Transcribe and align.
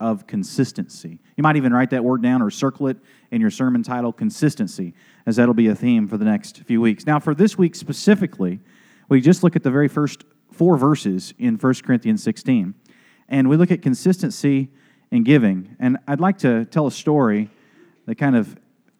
of 0.00 0.26
consistency. 0.26 1.20
You 1.36 1.42
might 1.42 1.56
even 1.56 1.72
write 1.72 1.90
that 1.90 2.04
word 2.04 2.22
down 2.22 2.42
or 2.42 2.50
circle 2.50 2.88
it 2.88 2.96
in 3.30 3.40
your 3.40 3.50
sermon 3.50 3.82
title, 3.82 4.12
consistency, 4.12 4.94
as 5.26 5.36
that'll 5.36 5.54
be 5.54 5.68
a 5.68 5.74
theme 5.74 6.06
for 6.06 6.16
the 6.16 6.24
next 6.24 6.58
few 6.64 6.80
weeks. 6.80 7.06
Now, 7.06 7.18
for 7.18 7.34
this 7.34 7.58
week 7.58 7.74
specifically, 7.74 8.60
we 9.08 9.20
just 9.20 9.42
look 9.42 9.56
at 9.56 9.62
the 9.62 9.70
very 9.70 9.88
first 9.88 10.24
four 10.52 10.76
verses 10.76 11.34
in 11.38 11.56
1 11.56 11.74
Corinthians 11.84 12.22
16, 12.22 12.74
and 13.28 13.48
we 13.48 13.56
look 13.56 13.70
at 13.70 13.82
consistency 13.82 14.70
in 15.10 15.24
giving. 15.24 15.76
And 15.78 15.98
I'd 16.06 16.20
like 16.20 16.38
to 16.38 16.64
tell 16.66 16.86
a 16.86 16.92
story 16.92 17.50
that 18.06 18.16
kind 18.16 18.36
of 18.36 18.56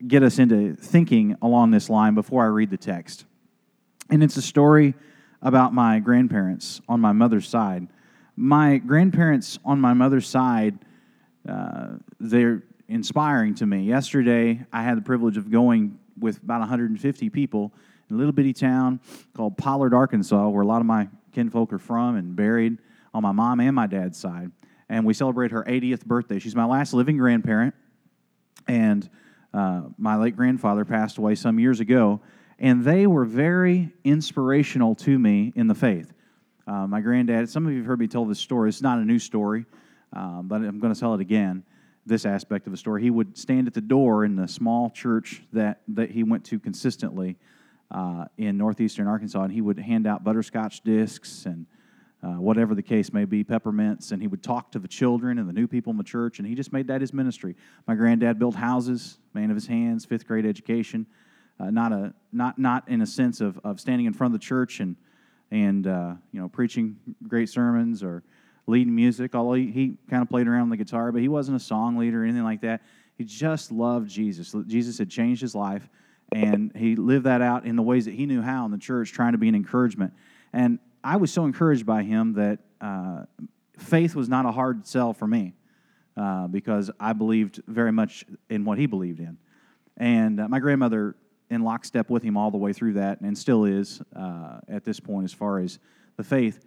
get 0.06 0.22
us 0.22 0.38
into 0.38 0.74
thinking 0.74 1.36
along 1.40 1.70
this 1.70 1.88
line 1.88 2.14
before 2.14 2.42
I 2.42 2.48
read 2.48 2.70
the 2.70 2.76
text. 2.76 3.24
And 4.10 4.22
it's 4.22 4.36
a 4.36 4.42
story 4.42 4.94
about 5.40 5.72
my 5.72 5.98
grandparents 5.98 6.80
on 6.88 7.00
my 7.00 7.12
mother's 7.12 7.48
side 7.48 7.88
my 8.36 8.78
grandparents 8.78 9.58
on 9.64 9.80
my 9.80 9.94
mother's 9.94 10.26
side, 10.26 10.78
uh, 11.48 11.94
they're 12.18 12.62
inspiring 12.88 13.54
to 13.56 13.66
me. 13.66 13.82
Yesterday, 13.82 14.64
I 14.72 14.82
had 14.82 14.96
the 14.96 15.02
privilege 15.02 15.36
of 15.36 15.50
going 15.50 15.98
with 16.18 16.42
about 16.42 16.60
150 16.60 17.30
people 17.30 17.72
in 18.08 18.16
a 18.16 18.18
little 18.18 18.32
bitty 18.32 18.52
town 18.52 19.00
called 19.36 19.56
Pollard, 19.56 19.94
Arkansas, 19.94 20.48
where 20.48 20.62
a 20.62 20.66
lot 20.66 20.80
of 20.80 20.86
my 20.86 21.08
kinfolk 21.32 21.72
are 21.72 21.78
from 21.78 22.16
and 22.16 22.36
buried 22.36 22.78
on 23.12 23.22
my 23.22 23.32
mom 23.32 23.60
and 23.60 23.74
my 23.74 23.86
dad's 23.86 24.18
side. 24.18 24.50
And 24.88 25.04
we 25.04 25.14
celebrate 25.14 25.50
her 25.52 25.64
80th 25.64 26.04
birthday. 26.04 26.38
She's 26.38 26.54
my 26.54 26.66
last 26.66 26.92
living 26.92 27.16
grandparent, 27.16 27.74
and 28.68 29.08
uh, 29.52 29.82
my 29.96 30.16
late 30.16 30.36
grandfather 30.36 30.84
passed 30.84 31.18
away 31.18 31.34
some 31.34 31.58
years 31.58 31.80
ago. 31.80 32.20
And 32.58 32.84
they 32.84 33.06
were 33.06 33.24
very 33.24 33.92
inspirational 34.04 34.94
to 34.96 35.18
me 35.18 35.52
in 35.56 35.66
the 35.66 35.74
faith. 35.74 36.12
Uh, 36.66 36.86
my 36.86 37.00
granddad, 37.00 37.48
some 37.48 37.66
of 37.66 37.72
you 37.72 37.78
have 37.78 37.86
heard 37.86 38.00
me 38.00 38.06
tell 38.06 38.24
this 38.24 38.38
story. 38.38 38.70
It's 38.70 38.80
not 38.80 38.98
a 38.98 39.04
new 39.04 39.18
story, 39.18 39.66
uh, 40.14 40.40
but 40.42 40.56
I'm 40.56 40.80
going 40.80 40.94
to 40.94 40.98
tell 40.98 41.14
it 41.14 41.20
again. 41.20 41.62
This 42.06 42.26
aspect 42.26 42.66
of 42.66 42.70
the 42.70 42.76
story. 42.76 43.02
He 43.02 43.10
would 43.10 43.36
stand 43.38 43.66
at 43.66 43.72
the 43.72 43.80
door 43.80 44.26
in 44.26 44.36
the 44.36 44.46
small 44.46 44.90
church 44.90 45.42
that, 45.54 45.80
that 45.88 46.10
he 46.10 46.22
went 46.22 46.44
to 46.44 46.58
consistently 46.58 47.36
uh, 47.90 48.26
in 48.36 48.58
northeastern 48.58 49.06
Arkansas, 49.06 49.42
and 49.42 49.50
he 49.50 49.62
would 49.62 49.78
hand 49.78 50.06
out 50.06 50.22
butterscotch 50.22 50.82
discs 50.82 51.46
and 51.46 51.64
uh, 52.22 52.40
whatever 52.40 52.74
the 52.74 52.82
case 52.82 53.12
may 53.12 53.24
be, 53.24 53.42
peppermints, 53.42 54.12
and 54.12 54.20
he 54.20 54.28
would 54.28 54.42
talk 54.42 54.70
to 54.72 54.78
the 54.78 54.88
children 54.88 55.38
and 55.38 55.48
the 55.48 55.52
new 55.52 55.66
people 55.66 55.90
in 55.90 55.96
the 55.96 56.04
church, 56.04 56.38
and 56.38 56.48
he 56.48 56.54
just 56.54 56.72
made 56.72 56.86
that 56.88 57.00
his 57.00 57.12
ministry. 57.12 57.56
My 57.86 57.94
granddad 57.94 58.38
built 58.38 58.54
houses, 58.54 59.18
man 59.32 59.50
of 59.50 59.54
his 59.54 59.66
hands, 59.66 60.04
fifth 60.04 60.26
grade 60.26 60.44
education, 60.44 61.06
uh, 61.58 61.70
not 61.70 61.92
a 61.92 62.12
not 62.32 62.58
not 62.58 62.88
in 62.88 63.00
a 63.00 63.06
sense 63.06 63.40
of, 63.40 63.58
of 63.64 63.80
standing 63.80 64.06
in 64.06 64.12
front 64.12 64.34
of 64.34 64.40
the 64.40 64.44
church 64.44 64.80
and 64.80 64.96
and 65.50 65.86
uh, 65.86 66.14
you 66.32 66.40
know 66.40 66.48
preaching 66.48 66.96
great 67.26 67.48
sermons 67.48 68.02
or 68.02 68.22
leading 68.66 68.94
music. 68.94 69.34
Although 69.34 69.54
he, 69.54 69.70
he 69.70 69.96
kind 70.08 70.22
of 70.22 70.28
played 70.28 70.48
around 70.48 70.70
the 70.70 70.76
guitar, 70.76 71.12
but 71.12 71.20
he 71.20 71.28
wasn't 71.28 71.56
a 71.56 71.60
song 71.60 71.96
leader 71.96 72.22
or 72.22 72.24
anything 72.24 72.44
like 72.44 72.62
that. 72.62 72.82
He 73.16 73.24
just 73.24 73.70
loved 73.70 74.10
Jesus. 74.10 74.54
Jesus 74.66 74.98
had 74.98 75.08
changed 75.08 75.40
his 75.40 75.54
life, 75.54 75.88
and 76.32 76.72
he 76.74 76.96
lived 76.96 77.26
that 77.26 77.42
out 77.42 77.64
in 77.64 77.76
the 77.76 77.82
ways 77.82 78.06
that 78.06 78.14
he 78.14 78.26
knew 78.26 78.42
how 78.42 78.64
in 78.64 78.70
the 78.70 78.78
church, 78.78 79.12
trying 79.12 79.32
to 79.32 79.38
be 79.38 79.48
an 79.48 79.54
encouragement. 79.54 80.12
And 80.52 80.78
I 81.02 81.16
was 81.16 81.32
so 81.32 81.44
encouraged 81.44 81.86
by 81.86 82.02
him 82.02 82.34
that 82.34 82.60
uh, 82.80 83.24
faith 83.78 84.14
was 84.14 84.28
not 84.28 84.46
a 84.46 84.50
hard 84.50 84.86
sell 84.86 85.12
for 85.12 85.26
me 85.26 85.54
uh, 86.16 86.48
because 86.48 86.90
I 86.98 87.12
believed 87.12 87.62
very 87.66 87.92
much 87.92 88.24
in 88.48 88.64
what 88.64 88.78
he 88.78 88.86
believed 88.86 89.20
in. 89.20 89.36
And 89.96 90.40
uh, 90.40 90.48
my 90.48 90.58
grandmother 90.58 91.14
in 91.54 91.62
lockstep 91.62 92.10
with 92.10 92.22
him 92.22 92.36
all 92.36 92.50
the 92.50 92.58
way 92.58 92.72
through 92.72 92.94
that 92.94 93.20
and 93.20 93.36
still 93.36 93.64
is 93.64 94.02
uh, 94.14 94.60
at 94.68 94.84
this 94.84 95.00
point 95.00 95.24
as 95.24 95.32
far 95.32 95.58
as 95.58 95.78
the 96.16 96.24
faith. 96.24 96.66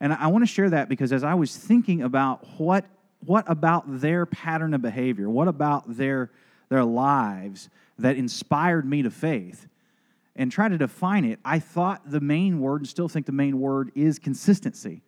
And 0.00 0.12
I 0.12 0.28
want 0.28 0.42
to 0.42 0.46
share 0.46 0.70
that 0.70 0.88
because 0.88 1.12
as 1.12 1.22
I 1.22 1.34
was 1.34 1.54
thinking 1.56 2.02
about 2.02 2.46
what, 2.58 2.86
what 3.26 3.44
about 3.46 4.00
their 4.00 4.24
pattern 4.24 4.72
of 4.72 4.80
behavior, 4.80 5.28
what 5.28 5.48
about 5.48 5.96
their, 5.96 6.30
their 6.70 6.84
lives 6.84 7.68
that 7.98 8.16
inspired 8.16 8.88
me 8.88 9.02
to 9.02 9.10
faith, 9.10 9.68
and 10.36 10.50
try 10.50 10.68
to 10.68 10.78
define 10.78 11.26
it, 11.26 11.38
I 11.44 11.58
thought 11.58 12.10
the 12.10 12.20
main 12.20 12.60
word, 12.60 12.80
and 12.80 12.88
still 12.88 13.08
think 13.08 13.26
the 13.26 13.32
main 13.32 13.60
word, 13.60 13.90
is 13.94 14.18
consistency. 14.18 15.02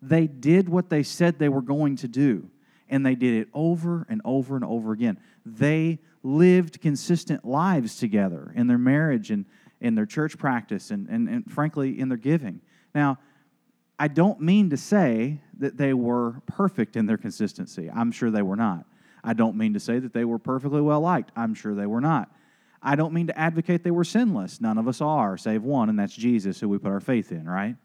They 0.00 0.26
did 0.26 0.70
what 0.70 0.88
they 0.88 1.02
said 1.02 1.38
they 1.38 1.50
were 1.50 1.60
going 1.60 1.96
to 1.96 2.08
do, 2.08 2.48
and 2.90 3.06
they 3.06 3.14
did 3.14 3.34
it 3.34 3.48
over 3.54 4.06
and 4.10 4.20
over 4.24 4.56
and 4.56 4.64
over 4.64 4.92
again. 4.92 5.18
They 5.46 6.00
lived 6.22 6.80
consistent 6.82 7.44
lives 7.44 7.96
together 7.96 8.52
in 8.54 8.66
their 8.66 8.78
marriage 8.78 9.30
and 9.30 9.46
in 9.80 9.94
their 9.94 10.04
church 10.04 10.36
practice 10.36 10.90
and, 10.90 11.08
and, 11.08 11.28
and 11.28 11.50
frankly 11.50 11.98
in 11.98 12.08
their 12.08 12.18
giving. 12.18 12.60
Now, 12.94 13.18
I 13.98 14.08
don't 14.08 14.40
mean 14.40 14.70
to 14.70 14.76
say 14.76 15.40
that 15.58 15.76
they 15.76 15.94
were 15.94 16.42
perfect 16.46 16.96
in 16.96 17.06
their 17.06 17.16
consistency. 17.16 17.90
I'm 17.90 18.12
sure 18.12 18.30
they 18.30 18.42
were 18.42 18.56
not. 18.56 18.84
I 19.22 19.34
don't 19.34 19.56
mean 19.56 19.74
to 19.74 19.80
say 19.80 19.98
that 19.98 20.12
they 20.12 20.24
were 20.24 20.38
perfectly 20.38 20.80
well 20.80 21.00
liked. 21.00 21.30
I'm 21.36 21.54
sure 21.54 21.74
they 21.74 21.86
were 21.86 22.00
not. 22.00 22.30
I 22.82 22.96
don't 22.96 23.12
mean 23.12 23.26
to 23.26 23.38
advocate 23.38 23.84
they 23.84 23.90
were 23.90 24.04
sinless. 24.04 24.60
None 24.60 24.78
of 24.78 24.88
us 24.88 25.02
are, 25.02 25.36
save 25.36 25.62
one, 25.62 25.90
and 25.90 25.98
that's 25.98 26.14
Jesus, 26.14 26.60
who 26.60 26.68
we 26.68 26.78
put 26.78 26.90
our 26.90 27.00
faith 27.00 27.30
in, 27.30 27.46
right? 27.46 27.76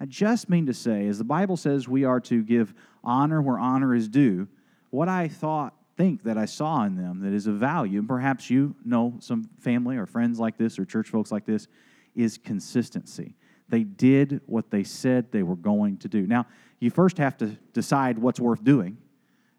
I 0.00 0.06
just 0.06 0.48
mean 0.48 0.66
to 0.66 0.74
say, 0.74 1.06
as 1.08 1.18
the 1.18 1.24
Bible 1.24 1.56
says 1.56 1.88
we 1.88 2.04
are 2.04 2.20
to 2.20 2.42
give 2.42 2.74
honor 3.02 3.42
where 3.42 3.58
honor 3.58 3.94
is 3.94 4.08
due, 4.08 4.48
what 4.90 5.08
I 5.08 5.28
thought 5.28 5.74
think 5.96 6.22
that 6.22 6.38
I 6.38 6.44
saw 6.44 6.84
in 6.84 6.96
them 6.96 7.20
that 7.20 7.32
is 7.32 7.46
of 7.46 7.56
value, 7.56 7.98
and 7.98 8.08
perhaps 8.08 8.48
you 8.48 8.74
know 8.84 9.14
some 9.18 9.50
family 9.58 9.96
or 9.96 10.06
friends 10.06 10.38
like 10.38 10.56
this 10.56 10.78
or 10.78 10.84
church 10.84 11.08
folks 11.08 11.32
like 11.32 11.44
this, 11.44 11.66
is 12.14 12.38
consistency. 12.38 13.34
They 13.68 13.82
did 13.82 14.40
what 14.46 14.70
they 14.70 14.84
said 14.84 15.30
they 15.30 15.42
were 15.42 15.56
going 15.56 15.98
to 15.98 16.08
do. 16.08 16.26
Now, 16.26 16.46
you 16.78 16.90
first 16.90 17.18
have 17.18 17.36
to 17.38 17.56
decide 17.72 18.18
what's 18.18 18.38
worth 18.40 18.62
doing, 18.62 18.98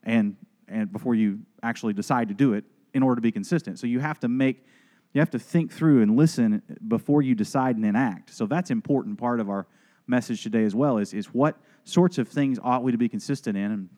and 0.03 0.35
and 0.67 0.91
before 0.91 1.15
you 1.15 1.39
actually 1.61 1.93
decide 1.93 2.29
to 2.29 2.33
do 2.33 2.53
it, 2.53 2.63
in 2.93 3.03
order 3.03 3.15
to 3.15 3.21
be 3.21 3.31
consistent. 3.31 3.79
So 3.79 3.87
you 3.87 3.99
have 3.99 4.19
to 4.21 4.27
make, 4.27 4.65
you 5.13 5.19
have 5.19 5.29
to 5.31 5.39
think 5.39 5.71
through 5.71 6.01
and 6.01 6.15
listen 6.15 6.61
before 6.87 7.21
you 7.21 7.35
decide 7.35 7.75
and 7.75 7.85
enact. 7.85 8.33
So 8.33 8.45
that's 8.45 8.71
important 8.71 9.17
part 9.17 9.39
of 9.39 9.49
our 9.49 9.67
message 10.09 10.43
today 10.43 10.63
as 10.65 10.75
well. 10.75 10.97
Is 10.97 11.13
is 11.13 11.27
what 11.27 11.57
sorts 11.83 12.17
of 12.17 12.27
things 12.27 12.59
ought 12.61 12.83
we 12.83 12.91
to 12.91 12.97
be 12.97 13.07
consistent 13.07 13.55
in, 13.55 13.71
and 13.71 13.89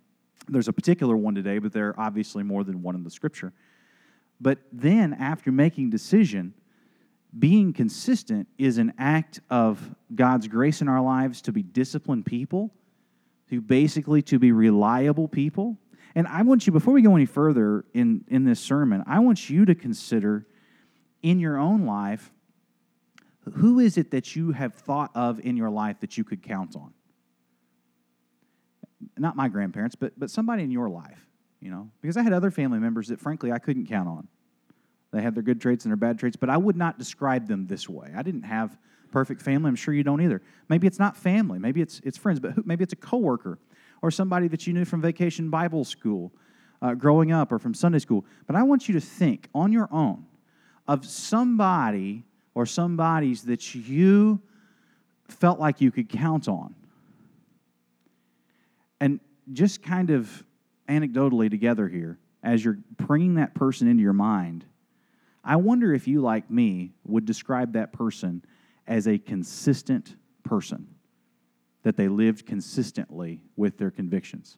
there's 0.48 0.68
a 0.68 0.74
particular 0.74 1.16
one 1.16 1.36
today, 1.36 1.60
but 1.60 1.72
there 1.72 1.90
are 1.90 2.00
obviously 2.00 2.44
more 2.44 2.64
than 2.64 2.82
one 2.82 2.96
in 2.96 3.04
the 3.04 3.10
scripture. 3.10 3.54
But 4.40 4.60
then, 4.72 5.14
after 5.14 5.52
making 5.52 5.92
decision, 5.92 6.54
being 7.38 7.74
consistent 7.74 8.48
is 8.58 8.78
an 8.78 8.94
act 8.98 9.40
of 9.50 9.96
God's 10.14 10.48
grace 10.48 10.82
in 10.82 10.88
our 10.88 11.02
lives 11.02 11.42
to 11.44 11.52
be 11.52 11.64
disciplined 11.64 12.26
people, 12.26 12.72
to 13.50 13.62
basically 13.62 14.22
to 14.24 14.40
be 14.40 14.52
reliable 14.52 15.28
people. 15.28 15.78
And 16.16 16.28
I 16.28 16.42
want 16.42 16.68
you, 16.68 16.74
before 16.74 16.94
we 16.94 17.02
go 17.02 17.16
any 17.16 17.26
further 17.26 17.86
in, 17.94 18.26
in 18.28 18.44
this 18.44 18.60
sermon, 18.60 19.04
I 19.08 19.20
want 19.20 19.50
you 19.50 19.64
to 19.66 19.76
consider 19.76 20.46
in 21.22 21.40
your 21.40 21.58
own 21.58 21.86
life 21.86 22.32
who 23.54 23.80
is 23.80 23.98
it 23.98 24.12
that 24.12 24.36
you 24.36 24.52
have 24.52 24.74
thought 24.74 25.12
of 25.16 25.40
in 25.40 25.58
your 25.58 25.70
life 25.70 26.00
that 26.02 26.18
you 26.18 26.24
could 26.24 26.44
count 26.44 26.76
on? 26.76 26.94
not 29.18 29.36
my 29.36 29.48
grandparents, 29.48 29.96
but, 29.96 30.14
but 30.18 30.30
somebody 30.30 30.64
in 30.64 30.72
your 30.72 30.90
life, 30.90 31.28
you 31.60 31.72
know, 31.72 31.90
because 32.02 32.18
I 32.18 32.24
had 32.24 32.34
other 32.34 32.52
family 32.52 32.80
members 32.80 33.08
that 33.08 33.20
frankly 33.20 33.52
I 33.52 33.60
couldn't 33.60 33.88
count 33.88 34.08
on. 34.08 34.28
They 35.12 35.22
had 35.22 35.36
their 35.36 35.44
good 35.44 35.60
traits 35.60 35.86
and 35.86 35.92
their 35.92 35.98
bad 35.98 36.18
traits, 36.20 36.36
but 36.36 36.50
I 36.50 36.58
would 36.58 36.78
not 36.78 36.98
describe 36.98 37.48
them 37.48 37.68
this 37.68 37.90
way. 37.90 38.12
I 38.16 38.24
didn't 38.24 38.44
have 38.44 38.78
perfect 39.12 39.42
family. 39.42 39.68
I'm 39.68 39.76
sure 39.76 39.94
you 39.94 40.04
don't 40.04 40.22
either. 40.22 40.42
Maybe 40.70 40.88
it's 40.88 41.00
not 41.00 41.18
family. 41.18 41.60
Maybe 41.60 41.82
it's, 41.82 42.00
it's 42.04 42.18
friends, 42.18 42.40
but 42.40 42.54
who, 42.54 42.64
maybe 42.66 42.84
it's 42.84 42.94
a 42.94 42.98
coworker 42.98 43.60
or 44.02 44.10
somebody 44.10 44.48
that 44.48 44.66
you 44.66 44.74
knew 44.74 44.86
from 44.86 45.02
vacation 45.02 45.50
Bible 45.50 45.84
school 45.84 46.32
uh, 46.82 46.94
growing 46.94 47.32
up 47.32 47.52
or 47.52 47.60
from 47.60 47.74
Sunday 47.74 48.00
school. 48.00 48.26
But 48.48 48.56
I 48.56 48.64
want 48.64 48.88
you 48.88 48.94
to 48.94 49.02
think 49.02 49.50
on 49.54 49.72
your 49.74 49.90
own 49.92 50.26
of 50.88 51.06
somebody 51.06 52.24
or 52.54 52.66
somebody's 52.66 53.44
that 53.44 53.74
you 53.76 54.42
felt 55.28 55.60
like 55.60 55.82
you 55.82 55.92
could 55.92 56.10
count 56.10 56.48
on 56.48 56.76
and 59.00 59.20
just 59.52 59.82
kind 59.82 60.10
of 60.10 60.44
anecdotally 60.88 61.50
together 61.50 61.88
here, 61.88 62.20
as 62.44 62.64
you're 62.64 62.80
bringing 62.98 63.36
that 63.36 63.54
person 63.54 63.88
into 63.88 64.04
your 64.04 64.14
mind, 64.14 64.66
I 65.44 65.56
wonder 65.56 65.94
if 65.94 66.08
you, 66.08 66.22
like 66.22 66.50
me, 66.52 66.92
would 67.06 67.26
describe 67.26 67.74
that 67.74 67.94
person 67.94 68.44
as 68.88 69.08
a 69.08 69.18
consistent 69.18 70.16
person, 70.44 70.88
that 71.84 71.98
they 71.98 72.08
lived 72.08 72.46
consistently 72.46 73.42
with 73.56 73.78
their 73.78 73.90
convictions. 73.90 74.58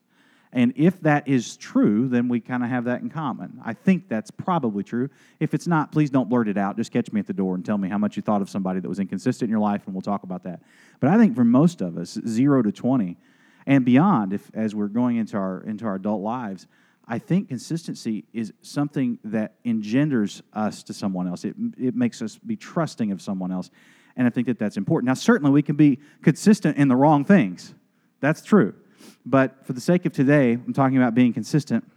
And 0.53 0.71
if 0.75 1.01
that 1.01 1.27
is 1.27 1.57
true, 1.57 2.07
then 2.07 2.29
we 2.29 2.39
kind 2.39 2.63
of 2.63 2.69
have 2.69 2.85
that 2.85 3.01
in 3.01 3.09
common. 3.09 3.59
I 3.65 3.73
think 3.73 4.07
that's 4.07 4.31
probably 4.31 4.83
true. 4.83 5.09
If 5.39 5.53
it's 5.53 5.67
not, 5.67 5.91
please 5.91 6.11
don't 6.11 6.29
blurt 6.29 6.47
it 6.47 6.57
out. 6.57 6.77
Just 6.77 6.91
catch 6.91 7.11
me 7.11 7.19
at 7.19 7.27
the 7.27 7.33
door 7.33 7.55
and 7.55 7.65
tell 7.65 7.77
me 7.77 7.89
how 7.89 7.97
much 7.97 8.15
you 8.15 8.21
thought 8.21 8.41
of 8.41 8.49
somebody 8.49 8.79
that 8.79 8.87
was 8.87 8.99
inconsistent 8.99 9.47
in 9.47 9.51
your 9.51 9.59
life, 9.59 9.81
and 9.85 9.95
we'll 9.95 10.01
talk 10.01 10.23
about 10.23 10.43
that. 10.43 10.61
But 10.99 11.09
I 11.09 11.17
think 11.17 11.35
for 11.35 11.43
most 11.43 11.81
of 11.81 11.97
us, 11.97 12.19
zero 12.25 12.61
to 12.61 12.71
20, 12.71 13.17
and 13.65 13.85
beyond 13.85 14.33
if 14.33 14.49
as 14.53 14.75
we're 14.75 14.87
going 14.87 15.17
into 15.17 15.37
our 15.37 15.61
into 15.61 15.85
our 15.85 15.95
adult 15.95 16.21
lives 16.21 16.67
i 17.07 17.17
think 17.17 17.47
consistency 17.47 18.25
is 18.33 18.53
something 18.61 19.17
that 19.23 19.55
engenders 19.65 20.41
us 20.53 20.83
to 20.83 20.93
someone 20.93 21.27
else 21.27 21.45
it, 21.45 21.55
it 21.77 21.95
makes 21.95 22.21
us 22.21 22.37
be 22.37 22.55
trusting 22.55 23.11
of 23.11 23.21
someone 23.21 23.51
else 23.51 23.69
and 24.15 24.27
i 24.27 24.29
think 24.29 24.47
that 24.47 24.59
that's 24.59 24.77
important 24.77 25.07
now 25.07 25.13
certainly 25.13 25.51
we 25.51 25.61
can 25.61 25.75
be 25.75 25.99
consistent 26.21 26.77
in 26.77 26.87
the 26.87 26.95
wrong 26.95 27.23
things 27.23 27.73
that's 28.19 28.41
true 28.41 28.73
But 29.25 29.65
for 29.65 29.73
the 29.73 29.81
sake 29.81 30.05
of 30.05 30.13
today, 30.13 30.53
I'm 30.53 30.73
talking 30.73 30.97
about 30.97 31.15
being 31.15 31.33
consistent 31.33 31.89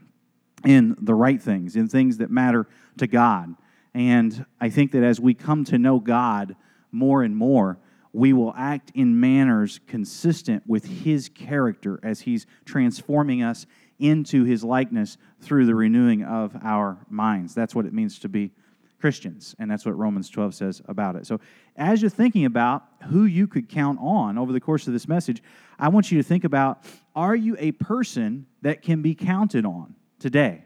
in 0.64 0.96
the 1.00 1.14
right 1.14 1.40
things, 1.40 1.76
in 1.76 1.88
things 1.88 2.19
that 2.19 2.31
matter 2.31 2.67
to 2.99 3.06
God. 3.06 3.55
And 3.94 4.44
I 4.61 4.69
think 4.69 4.93
that 4.93 5.02
as 5.02 5.20
we 5.20 5.34
come 5.34 5.64
to 5.64 5.78
know 5.78 5.99
God 5.99 6.56
more 6.93 7.23
and 7.23 7.37
more, 7.37 7.78
we 8.12 8.32
will 8.32 8.55
act 8.56 8.93
in 8.94 9.20
manners 9.20 9.81
consistent 9.87 10.62
with 10.67 10.87
His 10.87 11.28
character 11.28 12.00
as 12.02 12.20
He's 12.20 12.46
transforming 12.64 13.43
us 13.43 13.67
into 13.99 14.44
His 14.44 14.64
likeness 14.64 15.19
through 15.40 15.67
the 15.67 15.75
renewing 15.75 16.25
of 16.25 16.56
our 16.62 16.99
minds. 17.11 17.55
That's 17.55 17.75
what 17.75 17.87
it 17.87 17.93
means 17.93 18.19
to 18.20 18.28
be 18.28 18.52
Christians, 19.00 19.55
and 19.58 19.70
that's 19.70 19.84
what 19.84 19.96
Romans 19.96 20.31
12 20.31 20.55
says 20.55 20.82
about 20.88 21.17
it. 21.17 21.26
So, 21.26 21.40
as 21.76 22.00
you're 22.00 22.11
thinking 22.11 22.46
about 22.46 22.84
who 23.05 23.25
you 23.25 23.46
could 23.46 23.69
count 23.69 23.99
on 24.00 24.38
over 24.38 24.52
the 24.52 24.61
course 24.61 24.87
of 24.87 24.94
this 24.94 25.06
message, 25.06 25.43
I 25.78 25.88
want 25.88 26.11
you 26.11 26.19
to 26.19 26.23
think 26.23 26.44
about 26.44 26.82
are 27.14 27.34
you 27.34 27.56
a 27.58 27.73
person 27.73 28.46
that 28.62 28.82
can 28.82 29.02
be 29.02 29.14
counted 29.14 29.64
on 29.64 29.94
today? 30.19 30.64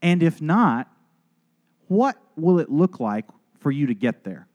And 0.00 0.22
if 0.22 0.40
not, 0.40 0.90
what 1.88 2.16
will 2.36 2.58
it 2.58 2.70
look 2.70 3.00
like 3.00 3.26
for 3.60 3.70
you 3.70 3.86
to 3.86 3.94
get 3.94 4.24
there? 4.24 4.48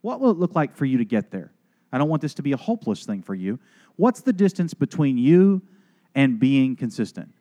What 0.00 0.20
will 0.20 0.30
it 0.30 0.38
look 0.38 0.54
like 0.54 0.76
for 0.76 0.84
you 0.84 0.98
to 0.98 1.04
get 1.04 1.30
there? 1.30 1.52
I 1.92 1.98
don't 1.98 2.08
want 2.08 2.22
this 2.22 2.34
to 2.34 2.42
be 2.42 2.52
a 2.52 2.56
hopeless 2.56 3.04
thing 3.04 3.22
for 3.22 3.34
you. 3.34 3.58
What's 3.96 4.20
the 4.20 4.32
distance 4.32 4.74
between 4.74 5.16
you 5.16 5.62
and 6.14 6.38
being 6.38 6.76
consistent? 6.76 7.32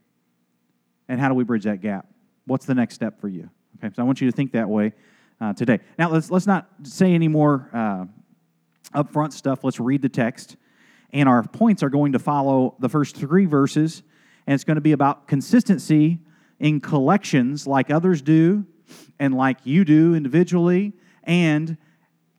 And 1.08 1.20
how 1.20 1.28
do 1.28 1.34
we 1.34 1.44
bridge 1.44 1.64
that 1.64 1.82
gap? 1.82 2.08
What's 2.46 2.66
the 2.66 2.76
next 2.76 2.96
step 2.96 3.20
for 3.20 3.28
you? 3.28 3.50
Okay, 3.78 3.94
so 3.96 4.02
I 4.02 4.06
want 4.06 4.22
you 4.22 4.30
to 4.30 4.36
think 4.36 4.52
that 4.54 4.70
way 4.70 4.94
uh, 5.42 5.54
today. 5.54 5.80
Now, 5.98 6.12
let's, 6.12 6.30
let's 6.30 6.48
not 6.48 6.70
say 6.84 7.14
any 7.14 7.28
more 7.28 7.70
uh, 7.74 8.06
upfront 8.96 9.34
stuff. 9.34 9.64
Let's 9.64 9.80
read 9.80 10.02
the 10.02 10.10
text. 10.10 10.56
And 11.14 11.30
our 11.30 11.44
points 11.44 11.84
are 11.84 11.90
going 11.90 12.14
to 12.14 12.20
follow 12.20 12.76
the 12.80 12.90
first 12.90 13.16
three 13.16 13.46
verses, 13.46 14.04
and 14.48 14.56
it's 14.56 14.64
going 14.64 14.76
to 14.76 14.82
be 14.82 14.92
about 14.92 15.28
consistency 15.28 16.20
in 16.60 16.82
collections 16.82 17.68
like 17.68 17.92
others 17.92 18.22
do, 18.22 18.66
and 19.20 19.36
like 19.36 19.60
you 19.64 19.86
do 19.86 20.16
individually, 20.16 20.94
and 21.24 21.78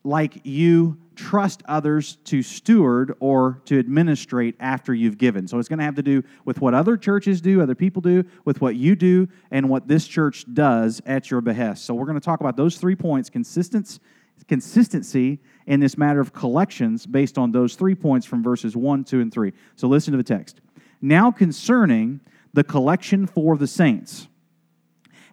like 0.02 0.40
you 0.44 0.98
trust 1.14 1.62
others 1.66 2.16
to 2.24 2.42
steward 2.42 3.14
or 3.20 3.62
to 3.64 3.78
administrate 3.78 4.56
after 4.58 4.92
you've 4.92 5.16
given. 5.16 5.46
So 5.46 5.58
it's 5.58 5.68
going 5.68 5.78
to 5.78 5.84
have 5.84 5.94
to 5.94 6.02
do 6.02 6.24
with 6.44 6.60
what 6.60 6.74
other 6.74 6.96
churches 6.96 7.40
do, 7.40 7.62
other 7.62 7.76
people 7.76 8.02
do, 8.02 8.24
with 8.44 8.60
what 8.60 8.74
you 8.74 8.96
do, 8.96 9.28
and 9.50 9.68
what 9.68 9.86
this 9.86 10.06
church 10.06 10.44
does 10.52 11.00
at 11.06 11.30
your 11.30 11.40
behest. 11.40 11.84
So 11.84 11.94
we're 11.94 12.06
going 12.06 12.18
to 12.18 12.24
talk 12.24 12.40
about 12.40 12.56
those 12.56 12.76
three 12.76 12.96
points 12.96 13.30
consistency, 13.30 14.00
consistency 14.48 15.40
in 15.66 15.80
this 15.80 15.96
matter 15.96 16.20
of 16.20 16.32
collections 16.32 17.06
based 17.06 17.38
on 17.38 17.52
those 17.52 17.74
three 17.74 17.94
points 17.94 18.26
from 18.26 18.42
verses 18.42 18.76
1, 18.76 19.04
2, 19.04 19.20
and 19.20 19.32
3. 19.32 19.52
So 19.76 19.88
listen 19.88 20.12
to 20.12 20.18
the 20.18 20.22
text. 20.22 20.60
Now 21.00 21.30
concerning 21.30 22.20
the 22.52 22.64
collection 22.64 23.26
for 23.26 23.56
the 23.56 23.66
saints, 23.66 24.28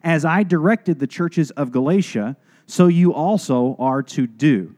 as 0.03 0.25
I 0.25 0.44
directed 0.44 1.00
the 1.00 1.07
churches 1.07 1.51
of 1.51 1.71
Galatia, 1.71 2.36
so 2.65 2.88
you 2.88 3.13
also 3.13 3.75
are 3.77 4.01
to 4.03 4.25
do. 4.25 4.75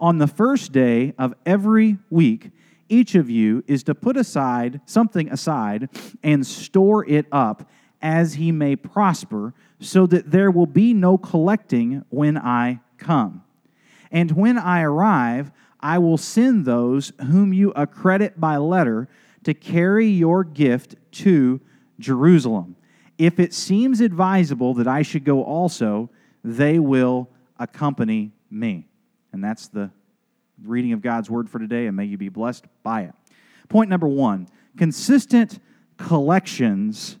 On 0.00 0.18
the 0.18 0.26
first 0.26 0.72
day 0.72 1.14
of 1.18 1.34
every 1.44 1.98
week, 2.10 2.50
each 2.88 3.14
of 3.14 3.28
you 3.30 3.64
is 3.66 3.82
to 3.84 3.94
put 3.94 4.16
aside 4.16 4.80
something 4.86 5.30
aside 5.30 5.88
and 6.22 6.46
store 6.46 7.08
it 7.08 7.26
up 7.32 7.68
as 8.00 8.34
he 8.34 8.52
may 8.52 8.76
prosper, 8.76 9.54
so 9.80 10.06
that 10.06 10.30
there 10.30 10.50
will 10.50 10.66
be 10.66 10.92
no 10.92 11.16
collecting 11.16 12.04
when 12.10 12.36
I 12.36 12.80
come. 13.04 13.44
And 14.10 14.32
when 14.32 14.58
I 14.58 14.82
arrive, 14.82 15.52
I 15.80 15.98
will 15.98 16.16
send 16.16 16.64
those 16.64 17.12
whom 17.20 17.52
you 17.52 17.72
accredit 17.76 18.40
by 18.40 18.56
letter 18.56 19.08
to 19.44 19.54
carry 19.54 20.06
your 20.06 20.44
gift 20.44 20.96
to 21.12 21.60
Jerusalem. 21.98 22.76
If 23.18 23.38
it 23.38 23.52
seems 23.52 24.00
advisable 24.00 24.74
that 24.74 24.88
I 24.88 25.02
should 25.02 25.24
go 25.24 25.44
also, 25.44 26.10
they 26.42 26.78
will 26.78 27.28
accompany 27.58 28.32
me. 28.50 28.86
And 29.32 29.44
that's 29.44 29.68
the 29.68 29.90
reading 30.62 30.92
of 30.92 31.02
God's 31.02 31.28
word 31.28 31.50
for 31.50 31.58
today, 31.58 31.86
and 31.86 31.96
may 31.96 32.04
you 32.04 32.16
be 32.16 32.28
blessed 32.28 32.64
by 32.82 33.02
it. 33.02 33.14
Point 33.68 33.90
number 33.90 34.08
one 34.08 34.48
consistent 34.76 35.58
collections 35.96 37.16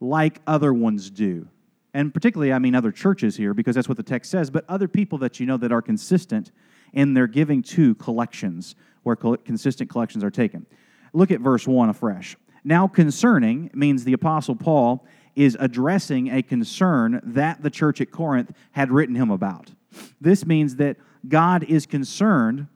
like 0.00 0.40
other 0.46 0.72
ones 0.74 1.10
do. 1.10 1.48
And 1.96 2.12
particularly, 2.12 2.52
I 2.52 2.58
mean 2.58 2.74
other 2.74 2.92
churches 2.92 3.38
here, 3.38 3.54
because 3.54 3.74
that's 3.74 3.88
what 3.88 3.96
the 3.96 4.02
text 4.02 4.30
says, 4.30 4.50
but 4.50 4.66
other 4.68 4.86
people 4.86 5.16
that 5.16 5.40
you 5.40 5.46
know 5.46 5.56
that 5.56 5.72
are 5.72 5.80
consistent 5.80 6.52
in 6.92 7.14
their 7.14 7.26
giving 7.26 7.62
to 7.62 7.94
collections, 7.94 8.76
where 9.02 9.16
consistent 9.16 9.88
collections 9.88 10.22
are 10.22 10.30
taken. 10.30 10.66
Look 11.14 11.30
at 11.30 11.40
verse 11.40 11.66
1 11.66 11.88
afresh. 11.88 12.36
Now, 12.64 12.86
concerning 12.86 13.70
means 13.72 14.04
the 14.04 14.12
Apostle 14.12 14.56
Paul 14.56 15.06
is 15.34 15.56
addressing 15.58 16.28
a 16.28 16.42
concern 16.42 17.22
that 17.24 17.62
the 17.62 17.70
church 17.70 18.02
at 18.02 18.10
Corinth 18.10 18.52
had 18.72 18.90
written 18.90 19.14
him 19.14 19.30
about. 19.30 19.70
This 20.20 20.44
means 20.44 20.76
that 20.76 20.98
God 21.26 21.64
is 21.64 21.86
concerned 21.86 22.66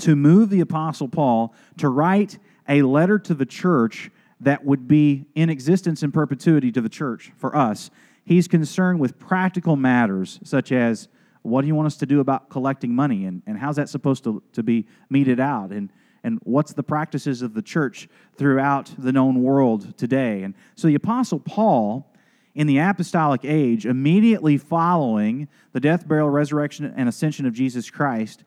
to 0.00 0.16
move 0.16 0.50
the 0.50 0.62
Apostle 0.62 1.06
Paul 1.06 1.54
to 1.76 1.88
write 1.88 2.40
a 2.68 2.82
letter 2.82 3.20
to 3.20 3.34
the 3.34 3.46
church 3.46 4.10
that 4.40 4.64
would 4.64 4.88
be 4.88 5.26
in 5.36 5.48
existence 5.48 6.02
in 6.02 6.10
perpetuity 6.10 6.72
to 6.72 6.80
the 6.80 6.88
church 6.88 7.30
for 7.36 7.54
us. 7.56 7.90
He's 8.28 8.46
concerned 8.46 9.00
with 9.00 9.18
practical 9.18 9.74
matters 9.74 10.38
such 10.44 10.70
as 10.70 11.08
what 11.40 11.62
do 11.62 11.66
you 11.66 11.74
want 11.74 11.86
us 11.86 11.96
to 11.96 12.04
do 12.04 12.20
about 12.20 12.50
collecting 12.50 12.94
money 12.94 13.24
and, 13.24 13.42
and 13.46 13.56
how's 13.56 13.76
that 13.76 13.88
supposed 13.88 14.22
to, 14.24 14.42
to 14.52 14.62
be 14.62 14.86
meted 15.08 15.40
out 15.40 15.70
and, 15.70 15.90
and 16.22 16.38
what's 16.42 16.74
the 16.74 16.82
practices 16.82 17.40
of 17.40 17.54
the 17.54 17.62
church 17.62 18.06
throughout 18.36 18.92
the 18.98 19.12
known 19.12 19.42
world 19.42 19.96
today. 19.96 20.42
And 20.42 20.52
so 20.74 20.88
the 20.88 20.94
Apostle 20.94 21.40
Paul 21.40 22.12
in 22.54 22.66
the 22.66 22.76
apostolic 22.76 23.46
age, 23.46 23.86
immediately 23.86 24.58
following 24.58 25.48
the 25.72 25.80
death, 25.80 26.06
burial, 26.06 26.28
resurrection, 26.28 26.92
and 26.94 27.08
ascension 27.08 27.46
of 27.46 27.54
Jesus 27.54 27.88
Christ, 27.88 28.44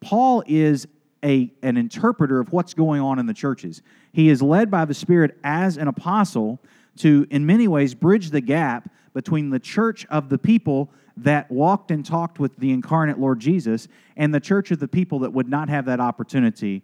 Paul 0.00 0.42
is 0.44 0.88
a, 1.22 1.52
an 1.62 1.76
interpreter 1.76 2.40
of 2.40 2.52
what's 2.52 2.74
going 2.74 3.00
on 3.00 3.20
in 3.20 3.26
the 3.26 3.34
churches. 3.34 3.80
He 4.10 4.28
is 4.28 4.42
led 4.42 4.72
by 4.72 4.86
the 4.86 4.94
Spirit 4.94 5.38
as 5.44 5.76
an 5.76 5.86
apostle 5.86 6.58
to, 6.96 7.28
in 7.30 7.46
many 7.46 7.68
ways, 7.68 7.94
bridge 7.94 8.30
the 8.30 8.40
gap 8.40 8.88
between 9.14 9.50
the 9.50 9.58
church 9.58 10.04
of 10.06 10.28
the 10.28 10.38
people 10.38 10.90
that 11.16 11.50
walked 11.50 11.90
and 11.90 12.04
talked 12.04 12.38
with 12.38 12.56
the 12.56 12.72
incarnate 12.72 13.18
Lord 13.18 13.40
Jesus 13.40 13.88
and 14.16 14.34
the 14.34 14.40
church 14.40 14.70
of 14.70 14.80
the 14.80 14.88
people 14.88 15.20
that 15.20 15.32
would 15.32 15.48
not 15.48 15.68
have 15.68 15.86
that 15.86 16.00
opportunity 16.00 16.82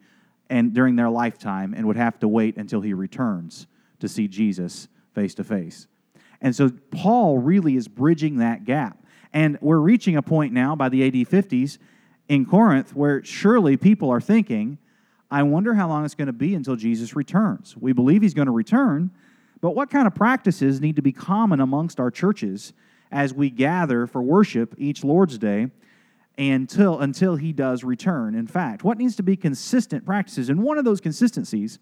and 0.49 0.73
during 0.73 0.97
their 0.97 1.11
lifetime 1.11 1.75
and 1.75 1.87
would 1.87 1.97
have 1.97 2.19
to 2.21 2.29
wait 2.29 2.57
until 2.57 2.81
he 2.81 2.95
returns 2.95 3.67
to 3.99 4.09
see 4.09 4.29
Jesus 4.29 4.89
face 5.15 5.35
to 5.35 5.45
face. 5.45 5.87
And 6.41 6.55
so 6.55 6.71
Paul 6.91 7.39
really 7.39 7.77
is 7.77 7.89
bridging 7.89 8.39
that 8.39 8.65
gap. 8.65 9.05
And 9.33 9.59
we're 9.61 9.79
reaching 9.79 10.17
a 10.17 10.23
point 10.23 10.53
now 10.53 10.75
by 10.75 10.89
the 10.89 11.07
AD 11.07 11.15
50s 11.15 11.79
in 12.29 12.47
Corinth 12.47 12.95
where 12.95 13.23
surely 13.25 13.77
people 13.77 14.11
are 14.11 14.21
thinking, 14.21 14.79
I 15.31 15.43
wonder 15.43 15.75
how 15.75 15.89
long 15.89 16.05
it's 16.05 16.15
going 16.15 16.27
to 16.27 16.33
be 16.33 16.55
until 16.55 16.77
Jesus 16.77 17.15
returns. 17.15 17.77
We 17.77 17.93
believe 17.93 18.23
he's 18.23 18.35
going 18.35 18.47
to 18.47 18.53
return, 18.53 19.11
but 19.61 19.73
what 19.73 19.91
kind 19.91 20.07
of 20.07 20.15
practices 20.15 20.81
need 20.81 20.97
to 20.97 21.03
be 21.03 21.13
common 21.13 21.61
amongst 21.61 22.01
our 22.01 22.11
churches 22.11 22.73
as 23.13 23.35
we 23.35 23.51
gather 23.51 24.07
for 24.07 24.23
worship 24.23 24.75
each 24.79 25.05
Lord's 25.05 25.39
Day 25.39 25.69
until, 26.39 27.01
until 27.01 27.37
he 27.37 27.53
does 27.53 27.85
return? 27.85 28.35
In 28.35 28.47
fact, 28.47 28.85
what 28.85 28.99
needs 28.99 29.17
to 29.17 29.23
be 29.23 29.37
consistent 29.37 30.07
practices? 30.07 30.49
And 30.49 30.63
one 30.63 30.79
of 30.79 30.85
those 30.85 31.01
consistencies 31.01 31.79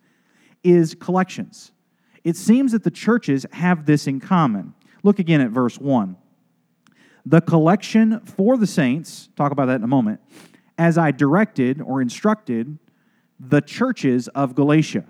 is 0.65 0.95
collections. 0.95 1.73
It 2.25 2.37
seems 2.37 2.73
that 2.73 2.83
the 2.83 2.91
churches 2.91 3.47
have 3.53 3.87
this 3.87 4.07
in 4.07 4.21
common. 4.21 4.75
Look 5.03 5.19
again 5.19 5.41
at 5.41 5.51
verse 5.51 5.79
1. 5.79 6.17
The 7.25 7.41
collection 7.41 8.21
for 8.21 8.57
the 8.57 8.67
saints, 8.67 9.29
talk 9.37 9.53
about 9.53 9.67
that 9.67 9.77
in 9.77 9.85
a 9.85 9.89
moment, 9.89 10.21
as 10.77 10.99
I 10.99 11.11
directed 11.11 11.81
or 11.81 12.01
instructed 12.01 12.79
the 13.39 13.61
churches 13.61 14.29
of 14.29 14.55
Galatia. 14.55 15.05